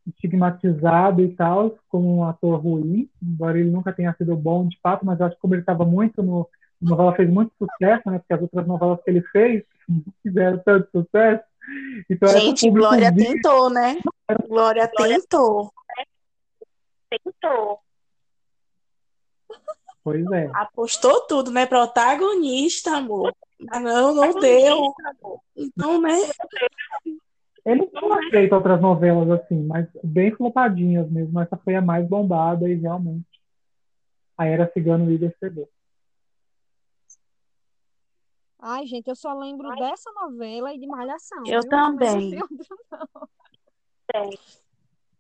[0.06, 5.06] estigmatizado e tal, como um ator ruim, embora ele nunca tenha sido bom de fato,
[5.06, 6.48] mas eu acho que como ele estava muito no.
[6.84, 8.20] A novela fez muito sucesso, né?
[8.20, 11.44] Porque as outras novelas que ele fez não fizeram tanto sucesso.
[12.10, 13.98] Então, Gente, público Glória tentou, né?
[14.48, 15.72] Glória tentou.
[17.10, 17.80] Tentou.
[20.04, 20.50] Pois é.
[20.54, 21.66] Apostou tudo, né?
[21.66, 23.34] Protagonista, amor.
[23.60, 24.94] Mas não, não deu.
[25.56, 26.18] Então, né?
[27.64, 31.40] Ele não feito outras novelas assim, mas bem flopadinhas mesmo.
[31.40, 33.26] Essa foi a mais bombada e realmente
[34.36, 35.70] a Era Cigano Igor pegou.
[38.62, 41.44] Ai, gente, eu só lembro dessa novela e de Malhação.
[41.48, 41.70] Eu viu?
[41.70, 42.10] também.
[42.10, 43.30] Não lembro outro,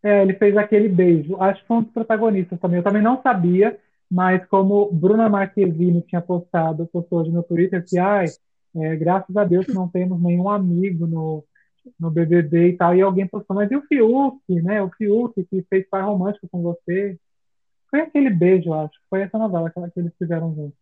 [0.03, 1.35] É, ele fez aquele beijo.
[1.41, 2.77] Acho que foi um dos protagonistas também.
[2.77, 7.97] Eu também não sabia, mas como Bruna Marquezine tinha postado, postou hoje no Twitter que,
[7.97, 8.27] ai,
[8.75, 11.43] é, graças a Deus que não temos nenhum amigo no,
[11.99, 12.95] no BBB e tal.
[12.95, 14.83] E alguém postou, mas e o Fiuk, né?
[14.83, 17.17] O Fiuk que fez par romântico com você.
[17.89, 18.99] Foi aquele beijo, eu acho.
[19.09, 20.80] Foi essa novela que, que eles fizeram juntos.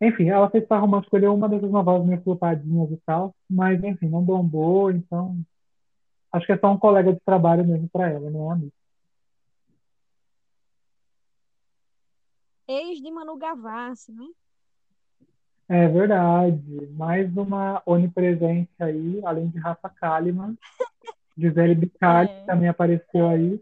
[0.00, 4.08] Enfim, ela fez par romântico, escolheu uma dessas novelas meio flopadinhas e tal, mas enfim,
[4.08, 5.40] não bombou, então
[6.32, 8.72] acho que é só um colega de trabalho mesmo para ela, não é amigo.
[12.68, 14.26] Ex de Manu Gavassi, né?
[15.68, 16.86] É verdade.
[16.92, 20.56] Mais uma onipresente aí, além de Rafa Kalimann.
[21.38, 22.44] Gisele Bicalli É.
[22.46, 23.60] também apareceu aí.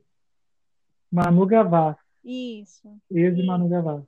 [1.10, 2.88] Manu Gavassi, Isso.
[3.10, 4.06] ex de Manu Gavassi.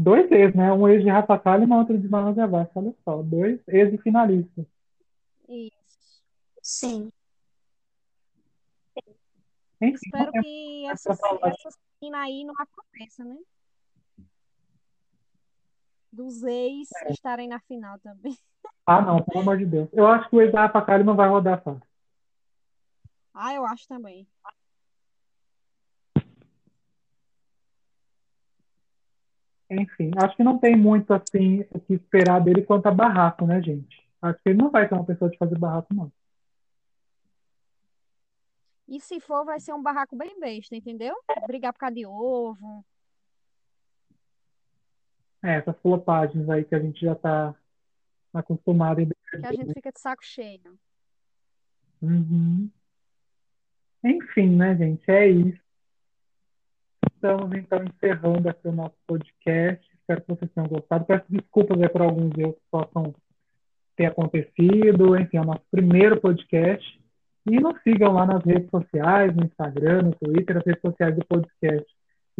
[0.00, 0.72] Dois ex, né?
[0.72, 2.70] Um ex de Rafa Kalimann, outro de Manu Gavassi.
[2.76, 4.64] Olha só, dois ex de finalistas.
[5.48, 6.22] Isso.
[6.62, 7.12] Sim.
[9.80, 13.36] Enfim, Espero não tem que essa, essa cena aí não aconteça, né?
[16.12, 17.10] Dos ex É.
[17.10, 18.38] estarem na final também.
[18.86, 19.88] Ah, não, pelo amor de Deus.
[19.92, 21.82] Eu acho que o ex da Rafa Kalimann vai rodar fácil.
[23.34, 24.28] Ah, eu acho também.
[29.70, 33.62] Enfim, acho que não tem muito assim o que esperar dele quanto a barraco, né,
[33.62, 34.02] gente?
[34.20, 36.10] Acho que ele não vai ser uma pessoa de fazer barraco, não.
[38.88, 41.14] E se for, vai ser um barraco bem besta, entendeu?
[41.46, 42.84] Brigar por causa de ovo.
[45.42, 47.54] É, essas flopagens aí que a gente já tá
[48.32, 50.78] acostumado em Que a gente fica de saco cheio.
[52.00, 52.70] Uhum.
[54.02, 55.08] Enfim, né, gente?
[55.10, 55.67] É isso.
[57.20, 59.84] Estamos então encerrando aqui o nosso podcast.
[59.92, 61.04] Espero que vocês tenham gostado.
[61.04, 63.12] Peço desculpas aí por alguns erros que possam
[63.96, 65.18] ter acontecido.
[65.18, 66.86] Enfim, é o nosso primeiro podcast.
[67.50, 71.24] E nos sigam lá nas redes sociais, no Instagram, no Twitter, as redes sociais do
[71.24, 71.84] podcast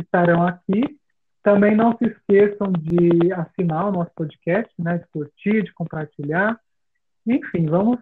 [0.00, 0.96] estarão aqui.
[1.42, 4.98] Também não se esqueçam de assinar o nosso podcast, né?
[4.98, 6.56] De curtir, de compartilhar.
[7.26, 7.98] Enfim, vamos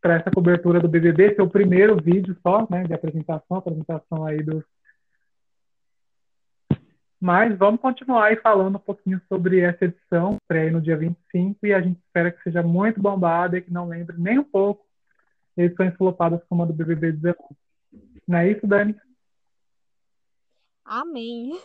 [0.00, 4.40] para essa cobertura do BBB, esse é primeiro vídeo só, né, de apresentação, apresentação aí
[4.40, 4.62] dos
[7.20, 11.72] mas vamos continuar aí falando um pouquinho sobre essa edição, aí no dia 25, e
[11.72, 14.84] a gente espera que seja muito bombada e que não lembre nem um pouco
[15.56, 17.38] edições flopadas como a do BBB 19.
[18.28, 18.94] Não é isso, Dani?
[20.84, 21.58] Amém.